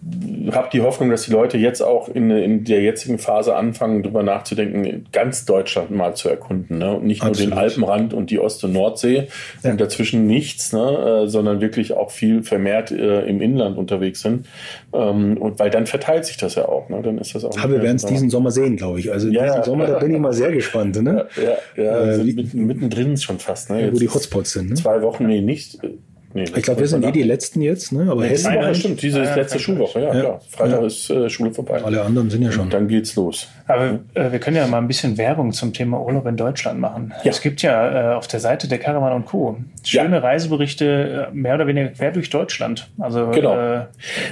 habe 0.51 0.69
die 0.71 0.81
Hoffnung, 0.81 1.09
dass 1.09 1.23
die 1.23 1.31
Leute 1.31 1.57
jetzt 1.57 1.81
auch 1.81 2.09
in, 2.09 2.29
in 2.31 2.63
der 2.63 2.81
jetzigen 2.81 3.17
Phase 3.19 3.55
anfangen, 3.55 4.03
darüber 4.03 4.23
nachzudenken, 4.23 5.05
ganz 5.11 5.45
Deutschland 5.45 5.91
mal 5.91 6.15
zu 6.15 6.29
erkunden. 6.29 6.77
Ne? 6.77 6.95
Und 6.95 7.05
nicht 7.05 7.21
nur 7.23 7.31
Absolut. 7.31 7.51
den 7.51 7.57
Alpenrand 7.57 8.13
und 8.13 8.29
die 8.29 8.39
Ost- 8.39 8.63
und 8.63 8.73
Nordsee 8.73 9.27
und 9.63 9.81
dazwischen 9.81 10.27
nichts, 10.27 10.73
ne? 10.73 11.23
äh, 11.23 11.27
sondern 11.27 11.61
wirklich 11.61 11.93
auch 11.93 12.11
viel 12.11 12.43
vermehrt 12.43 12.91
äh, 12.91 13.25
im 13.25 13.41
Inland 13.41 13.77
unterwegs 13.77 14.21
sind. 14.21 14.45
Ähm, 14.93 15.37
und 15.37 15.59
weil 15.59 15.69
dann 15.69 15.85
verteilt 15.85 16.25
sich 16.25 16.37
das 16.37 16.55
ja 16.55 16.67
auch. 16.67 16.89
Ne? 16.89 17.01
Dann 17.01 17.17
ist 17.17 17.35
das 17.35 17.43
auch. 17.43 17.57
Aber 17.57 17.73
wir 17.73 17.81
werden 17.81 17.97
es 17.97 18.05
diesen 18.05 18.29
Sommer 18.29 18.51
sehen, 18.51 18.77
glaube 18.77 18.99
ich. 18.99 19.11
Also 19.11 19.29
Ja, 19.29 19.43
diesen 19.43 19.57
ja. 19.57 19.63
Sommer, 19.63 19.87
da 19.87 19.99
bin 19.99 20.13
ich 20.13 20.19
mal 20.19 20.26
sehr 20.33 20.51
gespannt, 20.51 21.01
ne? 21.01 21.27
Ja, 21.75 21.83
ja, 21.83 21.99
Äh, 22.05 22.15
sind 22.15 22.27
wie- 22.27 22.33
mitten, 22.33 22.65
mittendrin 22.65 23.17
schon 23.17 23.39
fast. 23.39 23.69
Ne? 23.69 23.75
wo 23.77 23.81
Jetzt 23.87 23.99
die 24.01 24.05
ist 24.05 24.13
Hotspots 24.15 24.51
sind. 24.53 24.69
Ne? 24.69 24.75
Zwei 24.75 25.01
Wochen, 25.01 25.25
nee, 25.27 25.41
nicht. 25.41 25.79
Nee, 26.33 26.43
Ich 26.43 26.61
glaube, 26.63 26.81
wir 26.81 26.87
sind 26.87 27.03
eh 27.05 27.11
die 27.11 27.23
letzten 27.23 27.61
jetzt, 27.61 27.91
ne? 27.93 28.07
aber 28.11 28.27
Diese 28.27 28.49
Hessen, 28.49 28.55
Woche, 28.61 28.75
stimmt, 28.75 29.01
diese 29.01 29.19
ist 29.21 29.29
Ja, 29.29 29.35
letzte. 29.35 29.59
Schulwoche, 29.59 30.01
ja, 30.01 30.13
Ja. 30.13 30.19
klar. 30.21 30.41
Freitag 30.49 30.81
Ja. 30.81 30.87
ist 30.87 31.09
äh, 31.09 31.29
Schule 31.29 31.53
vorbei. 31.53 31.81
alle 31.83 32.01
anderen 32.03 32.29
sind 32.29 32.43
ja 32.43 32.51
schon. 32.51 32.65
Und 32.65 32.73
dann 32.73 32.87
geht's 32.87 33.15
los. 33.15 33.47
Aber 33.67 33.99
äh, 34.13 34.31
wir 34.31 34.39
können 34.39 34.55
ja 34.55 34.65
mal 34.67 34.77
ein 34.77 34.87
bisschen 34.87 35.17
Werbung 35.17 35.51
zum 35.51 35.73
Thema 35.73 35.99
Urlaub 36.01 36.25
in 36.25 36.37
Deutschland 36.37 36.79
machen. 36.79 37.13
Ja. 37.23 37.31
Es 37.31 37.41
gibt 37.41 37.61
ja 37.61 38.13
äh, 38.13 38.15
auf 38.15 38.27
der 38.27 38.39
Seite 38.39 38.67
der 38.67 38.77
Caravan 38.79 39.13
und 39.13 39.25
Co. 39.25 39.57
schöne 39.83 40.15
Ja. 40.17 40.21
Reiseberichte, 40.21 41.27
äh, 41.31 41.35
mehr 41.35 41.55
oder 41.55 41.67
weniger 41.67 41.89
quer 41.89 42.11
durch 42.11 42.29
Deutschland. 42.29 42.89
Also 42.99 43.27
Genau. 43.31 43.57
äh, 43.59 43.85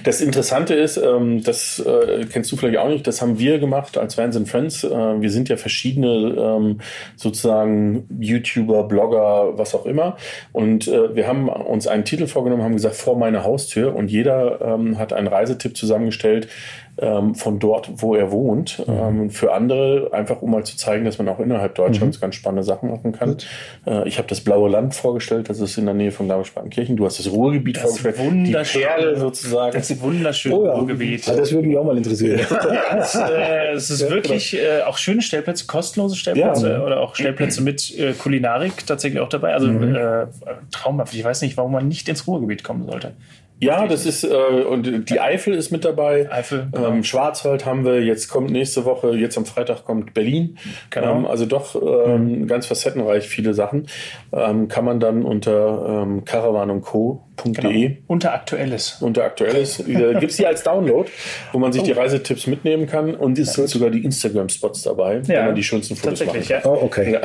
Das 0.04 0.22
Interessante 0.22 0.74
ist, 0.74 0.98
ähm, 0.98 1.44
das 1.44 1.80
äh, 1.80 2.26
kennst 2.32 2.52
du 2.52 2.56
vielleicht 2.56 2.78
auch 2.78 2.88
nicht, 2.90 3.06
das 3.08 3.22
haben 3.22 3.38
wir 3.38 3.60
gemacht 3.60 3.98
als 3.98 4.16
Fans 4.16 4.38
and 4.38 4.48
Friends. 4.48 4.84
Äh, 4.84 4.90
wir 4.90 5.30
sind 5.30 5.50
ja 5.50 5.58
verschiedene 5.58 6.08
ähm, 6.08 6.80
sozusagen 7.16 8.08
YouTuber, 8.20 8.88
Blogger, 8.88 9.58
was 9.58 9.76
auch 9.76 9.86
immer. 9.86 10.18
Und 10.54 10.88
wir 10.88 11.28
haben 11.28 11.50
uns 11.50 11.88
einen 11.88 12.06
Titel 12.06 12.28
vorgenommen, 12.28 12.64
haben 12.64 12.74
gesagt, 12.74 12.96
vor 12.96 13.18
meiner 13.18 13.44
Haustür. 13.44 13.96
Und 13.96 14.10
jeder 14.10 14.62
ähm, 14.62 14.98
hat 14.98 15.14
einen 15.14 15.28
Reisetipp 15.28 15.76
zusammengestellt 15.76 16.48
ähm, 16.98 17.36
von 17.36 17.60
dort, 17.60 17.90
wo 17.98 18.16
er 18.16 18.32
wohnt. 18.32 18.84
Ähm, 18.88 19.30
für 19.30 19.54
andere, 19.54 20.10
einfach 20.14 20.42
um 20.42 20.52
mal 20.52 20.64
zu 20.64 20.78
zeigen, 20.78 21.04
dass 21.06 21.18
man 21.18 21.28
auch 21.28 21.40
innerhalb 21.40 21.76
Deutschlands 21.76 22.22
ganz 22.22 22.36
spannende 22.36 22.64
Sachen 22.64 22.90
machen 22.90 23.12
kann. 23.12 23.38
Äh, 23.86 24.08
ich 24.08 24.18
habe 24.18 24.28
das 24.30 24.42
Blaue 24.42 24.70
Land 24.70 24.96
vorgestellt, 24.96 25.50
das 25.50 25.60
ist 25.60 25.78
in 25.78 25.86
der 25.86 25.94
Nähe 25.94 26.12
von 26.12 26.28
Garmisch-Partenkirchen. 26.28 26.96
Du 26.96 27.06
hast 27.06 27.20
das 27.20 27.30
Ruhrgebiet 27.32 27.78
vorgestellt. 27.78 28.18
wunderschön. 28.20 28.82
Die 28.82 28.86
Perle 28.88 29.18
sozusagen. 29.18 29.74
das 29.74 30.02
wunderschöne 30.02 30.56
Oh 30.56 30.66
ja. 30.66 30.74
Ruhrgebiet. 30.74 31.28
Ah, 31.28 31.36
das 31.36 31.52
würde 31.52 31.68
mich 31.68 31.78
auch 31.78 31.84
mal 31.86 31.98
interessieren. 31.98 32.40
Es, 32.98 33.16
äh, 33.16 33.72
es 33.74 33.90
ist 33.90 34.10
wirklich 34.10 34.56
äh, 34.58 34.82
auch 34.84 34.98
schöne 34.98 35.22
Stellplätze, 35.22 35.66
kostenlose 35.68 36.16
Stellplätze 36.16 36.72
Ja. 36.74 36.82
oder 36.84 37.02
auch 37.02 37.16
Stellplätze 37.16 37.62
mit 37.62 37.98
äh, 38.00 38.14
Kulinarik 38.14 38.86
tatsächlich 38.88 39.20
auch 39.22 39.30
dabei. 39.30 39.54
Also 39.54 39.68
äh, 39.70 40.28
traumhaft. 40.72 41.14
Ich 41.14 41.24
weiß 41.24 41.42
nicht, 41.42 41.58
warum 41.58 41.72
man 41.74 41.88
nicht 41.88 42.08
ins 42.08 42.26
Ruhrgebiet 42.28 42.64
kommen 42.64 42.86
sollte. 42.86 43.14
Ja, 43.60 43.88
das 43.88 44.06
ist, 44.06 44.24
äh, 44.26 44.28
und 44.36 45.10
die 45.10 45.20
Eifel 45.22 45.54
ist 45.54 45.72
mit 45.72 45.86
dabei. 45.86 46.30
Eifel, 46.32 46.68
genau. 46.72 46.90
Ähm, 46.90 47.04
Schwarzwald 47.06 47.66
haben 47.66 47.86
wir, 47.86 48.04
jetzt 48.04 48.28
kommt 48.28 48.52
nächste 48.52 48.84
Woche, 48.84 49.12
jetzt 49.16 49.38
am 49.38 49.46
Freitag 49.46 49.86
kommt 49.86 50.14
Berlin. 50.14 50.58
Genau. 50.90 51.20
Ähm, 51.20 51.26
also 51.26 51.46
doch 51.46 51.76
ähm, 51.82 52.48
ganz 52.48 52.66
facettenreich 52.66 53.28
viele 53.28 53.54
Sachen. 53.54 53.88
Ähm, 54.34 54.68
kann 54.68 54.84
man 54.84 55.00
dann 55.00 55.24
unter 55.24 56.04
ähm, 56.04 56.26
caravanundco.de 56.26 57.98
Unter 58.08 58.34
Aktuelles. 58.34 58.98
unter 59.02 59.24
aktuelles, 59.24 59.80
äh, 59.88 60.16
gibt's 60.20 60.36
die 60.38 60.46
als 60.46 60.64
Download, 60.64 61.10
wo 61.54 61.60
man 61.60 61.72
sich 61.72 61.82
Oh. 61.82 61.86
die 61.86 61.92
Reisetipps 61.94 62.48
mitnehmen 62.48 62.88
kann 62.88 63.16
und 63.16 63.38
es 63.40 63.54
sind 63.54 63.70
sogar 63.70 63.90
die 63.90 64.04
Instagram-Spots 64.04 64.84
dabei, 64.84 65.22
wo 65.28 65.32
man 65.34 65.56
die 65.56 65.64
schönsten 65.64 65.96
Fotos 65.96 66.20
machen 66.26 66.34
tatsächlich, 66.42 66.62
kann. 66.64 66.72
ja. 66.74 66.78
Oh, 66.82 66.84
okay. 66.86 67.14
Ja. 67.14 67.22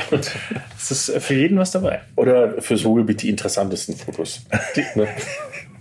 Es 0.78 0.91
ist 0.91 1.12
für 1.22 1.35
jeden 1.35 1.59
was 1.59 1.70
dabei. 1.72 2.01
Oder 2.16 2.61
fürs 2.62 2.85
Ruhrgebiet 2.85 3.22
die 3.22 3.31
interessantesten 3.31 3.97
Fotos. 3.97 4.43
ne? 4.95 5.09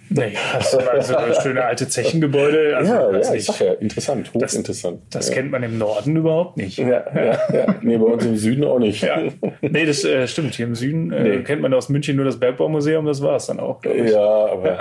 Naja, 0.10 0.40
das 0.54 0.76
war 0.76 1.34
so 1.34 1.42
schöne 1.42 1.64
alte 1.64 1.88
Zechengebäude. 1.88 2.76
Also, 2.78 2.94
ja, 2.94 3.12
ja, 3.20 3.34
ich 3.34 3.46
sag 3.46 3.60
ja, 3.60 3.74
interessant, 3.74 4.32
hochinteressant. 4.34 5.02
Das 5.12 5.30
ja. 5.30 5.36
kennt 5.36 5.52
man 5.52 5.64
im 5.64 5.78
Norden 5.78 6.16
überhaupt 6.16 6.58
nicht. 6.58 6.78
Ja, 6.80 7.04
ja, 7.16 7.38
ja. 7.54 7.76
Nee, 7.82 7.98
bei 7.98 8.06
uns 8.06 8.26
im 8.26 8.36
Süden 8.38 8.64
auch 8.64 8.80
nicht. 8.80 9.04
Ja. 9.04 9.22
Nee, 9.62 9.86
das 9.86 10.04
äh, 10.04 10.28
stimmt. 10.28 10.56
Hier 10.56 10.66
im 10.66 10.76
Süden 10.76 11.12
äh, 11.12 11.24
Nee. 11.24 11.44
kennt 11.44 11.62
man 11.62 11.74
aus 11.74 11.90
München 11.90 12.16
nur 12.16 12.26
das 12.26 12.40
Bergbaumuseum, 12.40 13.06
das 13.06 13.22
war 13.22 13.36
es 13.36 13.46
dann 13.48 13.60
auch. 13.60 13.82
glaub 13.82 13.96
ich. 13.96 14.12
Ja, 14.12 14.20
aber 14.20 14.80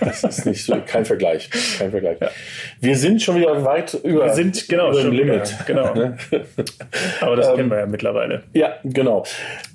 das 0.00 0.24
ist 0.24 0.46
nicht 0.46 0.64
so, 0.64 0.76
kein 0.86 1.04
Vergleich. 1.04 1.48
Kein 1.78 1.90
Vergleich. 1.90 2.18
Wir 2.80 2.96
sind 2.96 3.22
schon 3.22 3.36
wieder 3.36 3.64
weit 3.64 3.94
über, 4.02 4.24
Wir 4.26 4.32
sind 4.34 4.68
genau 4.68 4.90
über 4.90 5.02
dem 5.02 5.12
Limit. 5.12 5.54
wieder, 5.66 5.84
genau. 5.92 6.14
Aber 7.20 7.36
das 7.36 7.54
kennen 7.54 7.70
wir 7.70 7.78
ja 7.80 7.86
mittlerweile. 7.86 8.42
Ja, 8.52 8.74
genau. 8.84 9.24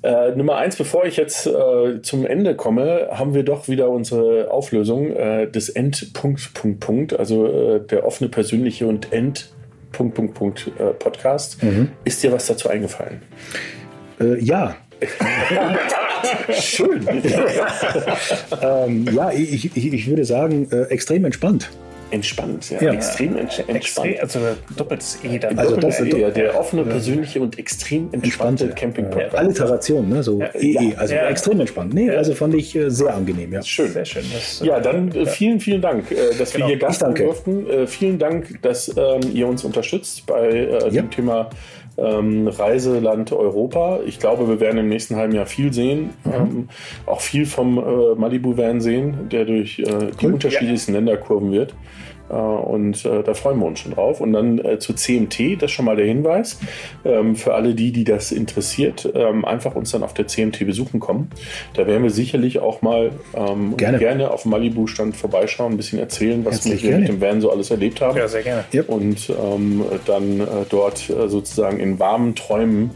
Äh, 0.02 0.32
Nummer 0.32 0.56
eins, 0.56 0.76
bevor 0.76 1.04
ich 1.06 1.16
jetzt 1.16 1.46
äh, 1.46 2.02
zum 2.02 2.26
Ende 2.26 2.54
komme, 2.54 3.08
haben 3.12 3.34
wir 3.34 3.42
doch 3.42 3.68
wieder 3.68 3.88
unsere 3.88 4.50
Auflösung 4.66 5.12
äh, 5.12 5.48
des 5.48 5.68
Endpunkt, 5.68 6.52
Punkt, 6.52 6.80
Punkt, 6.80 7.16
also 7.16 7.46
äh, 7.46 7.86
der 7.86 8.04
offene, 8.04 8.28
persönliche 8.28 8.88
und 8.88 9.12
End, 9.12 9.52
Punkt, 9.92 10.16
Punkt, 10.16 10.34
Punkt 10.34 10.72
äh, 10.78 10.92
Podcast. 10.92 11.62
Ist 12.04 12.22
dir 12.24 12.32
was 12.32 12.46
dazu 12.46 12.68
eingefallen? 12.68 13.22
Äh, 14.20 14.42
ja, 14.42 14.76
Schön. 16.58 17.06
ähm, 18.62 19.06
ja, 19.12 19.30
ich, 19.30 19.76
ich, 19.76 19.92
ich 19.92 20.08
würde 20.08 20.24
sagen, 20.24 20.68
äh, 20.72 20.84
extrem 20.84 21.24
entspannt. 21.26 21.68
Entspannt, 22.10 22.70
ja. 22.70 22.80
Ja. 22.80 22.92
Extrem 22.92 23.36
ents 23.36 23.58
entspannt. 23.58 23.76
Extrem, 23.76 24.14
also 24.20 24.40
doppeltes 24.76 25.18
E 25.24 25.38
dann. 25.38 25.58
Also 25.58 25.74
Doppel- 25.76 25.88
das- 25.90 26.18
ja, 26.20 26.30
der 26.30 26.58
offene, 26.58 26.84
persönliche 26.84 27.40
und 27.40 27.58
extrem 27.58 28.08
entspannte 28.12 28.68
Camping-Podcast. 28.68 29.34
Alliteration, 29.34 30.08
ne? 30.08 30.22
so 30.22 30.40
EE, 30.54 30.94
also 30.96 31.14
Ja. 31.14 31.28
extrem 31.28 31.60
entspannt. 31.60 31.94
Nee, 31.94 32.10
also 32.10 32.34
fand 32.34 32.54
ich 32.54 32.74
äh, 32.76 32.90
sehr 32.90 33.14
angenehm, 33.14 33.52
ja. 33.52 33.62
Schön. 33.62 33.90
Sehr 33.90 34.04
schön. 34.04 34.24
Das, 34.32 34.60
Ja, 34.64 34.78
dann 34.80 35.10
äh, 35.12 35.26
vielen, 35.26 35.58
vielen 35.60 35.82
Dank, 35.82 36.10
äh, 36.12 36.34
dass 36.38 36.52
Genau. 36.52 36.66
wir 36.66 36.76
hier 36.76 36.78
Gast 36.78 37.02
durften. 37.02 37.68
Äh, 37.68 37.86
vielen 37.86 38.18
Dank, 38.18 38.62
dass 38.62 38.88
ähm, 38.96 39.20
ihr 39.32 39.46
uns 39.48 39.64
unterstützt 39.64 40.24
bei 40.26 40.48
äh, 40.48 40.70
Ja. 40.84 40.88
dem 41.02 41.10
Thema 41.10 41.50
ähm, 41.98 42.48
Reiseland 42.48 43.32
Europa. 43.32 44.00
Ich 44.06 44.18
glaube, 44.18 44.48
wir 44.48 44.60
werden 44.60 44.78
im 44.78 44.88
nächsten 44.88 45.16
halben 45.16 45.34
Jahr 45.34 45.46
viel 45.46 45.72
sehen. 45.72 46.10
Mhm. 46.24 46.32
Ähm, 46.32 46.68
auch 47.06 47.20
viel 47.20 47.46
vom 47.46 47.78
äh, 47.78 48.14
Malibu-Van 48.14 48.80
sehen, 48.80 49.28
der 49.30 49.44
durch 49.44 49.78
äh, 49.78 50.10
die 50.20 50.26
unterschiedlichsten 50.26 50.92
Länder 50.92 51.16
kurven 51.16 51.52
wird. 51.52 51.74
Äh, 52.30 52.34
und 52.34 53.04
äh, 53.04 53.22
da 53.22 53.34
freuen 53.34 53.58
wir 53.58 53.66
uns 53.66 53.80
schon 53.80 53.92
drauf. 53.92 54.20
Und 54.20 54.32
dann 54.32 54.58
äh, 54.58 54.78
zu 54.78 54.94
CMT, 54.94 55.62
das 55.62 55.70
ist 55.70 55.72
schon 55.72 55.84
mal 55.84 55.96
der 55.96 56.06
Hinweis. 56.06 56.58
Ähm, 57.04 57.36
für 57.36 57.54
alle 57.54 57.74
die, 57.74 57.92
die 57.92 58.04
das 58.04 58.32
interessiert, 58.32 59.08
ähm, 59.14 59.44
einfach 59.44 59.74
uns 59.74 59.92
dann 59.92 60.02
auf 60.02 60.14
der 60.14 60.26
CMT 60.26 60.66
besuchen 60.66 61.00
kommen. 61.00 61.30
Da 61.74 61.86
werden 61.86 62.02
wir 62.02 62.10
sicherlich 62.10 62.58
auch 62.58 62.82
mal 62.82 63.10
ähm, 63.34 63.76
Gerne. 63.76 64.30
auf 64.30 64.42
dem 64.42 64.50
Malibu-Stand 64.50 65.16
vorbeischauen, 65.16 65.72
ein 65.74 65.76
bisschen 65.76 65.98
erzählen, 65.98 66.44
was 66.44 66.54
Herzlich 66.56 66.82
wir 66.82 66.98
mit 66.98 67.06
gerne. 67.06 67.18
dem 67.18 67.20
Van 67.20 67.40
so 67.40 67.50
alles 67.50 67.70
erlebt 67.70 68.00
haben. 68.00 68.16
ja, 68.16 68.28
sehr 68.28 68.42
gerne. 68.42 68.64
Und 68.86 69.30
ähm, 69.30 69.84
dann 70.06 70.40
äh, 70.40 70.44
dort 70.68 70.98
sozusagen 70.98 71.78
in 71.78 71.98
warmen 71.98 72.34
Träumen 72.34 72.90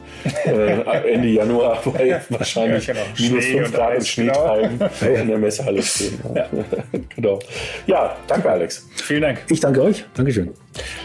äh, 0.44 0.72
ab 0.84 1.04
Ende 1.04 1.28
Januar 1.28 1.78
bei 1.84 2.20
wahrscheinlich 2.28 2.86
Ja, 2.86 2.94
genau. 2.94 3.04
minus 3.18 3.44
Schnee 3.44 3.52
5 3.52 3.66
und 3.66 3.74
Grad 3.74 3.94
im 3.94 4.04
Schnee 4.04 4.26
genau. 4.26 4.44
treiben 4.44 4.80
in 5.20 5.28
der 5.28 5.38
Messehalle 5.38 5.82
stehen. 5.82 6.20
Ja. 6.34 6.46
genau. 7.16 7.38
Ja, 7.86 8.16
danke 8.26 8.50
Alex. 8.50 8.88
Vielen 9.20 9.34
Dank. 9.34 9.50
Ich 9.50 9.60
danke 9.60 9.82
euch. 9.82 10.04
Dankeschön. 10.14 10.50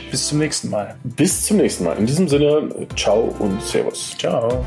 Bis 0.09 0.30
zum 0.30 0.39
nächsten 0.39 0.70
Mal. 0.70 0.95
Bis 1.03 1.45
zum 1.45 1.57
nächsten 1.57 1.84
Mal. 1.84 1.97
In 1.97 2.05
diesem 2.05 2.30
Sinne, 2.30 2.70
ciao 2.95 3.36
und 3.39 3.61
servus. 3.61 4.16
Ciao. 4.18 4.66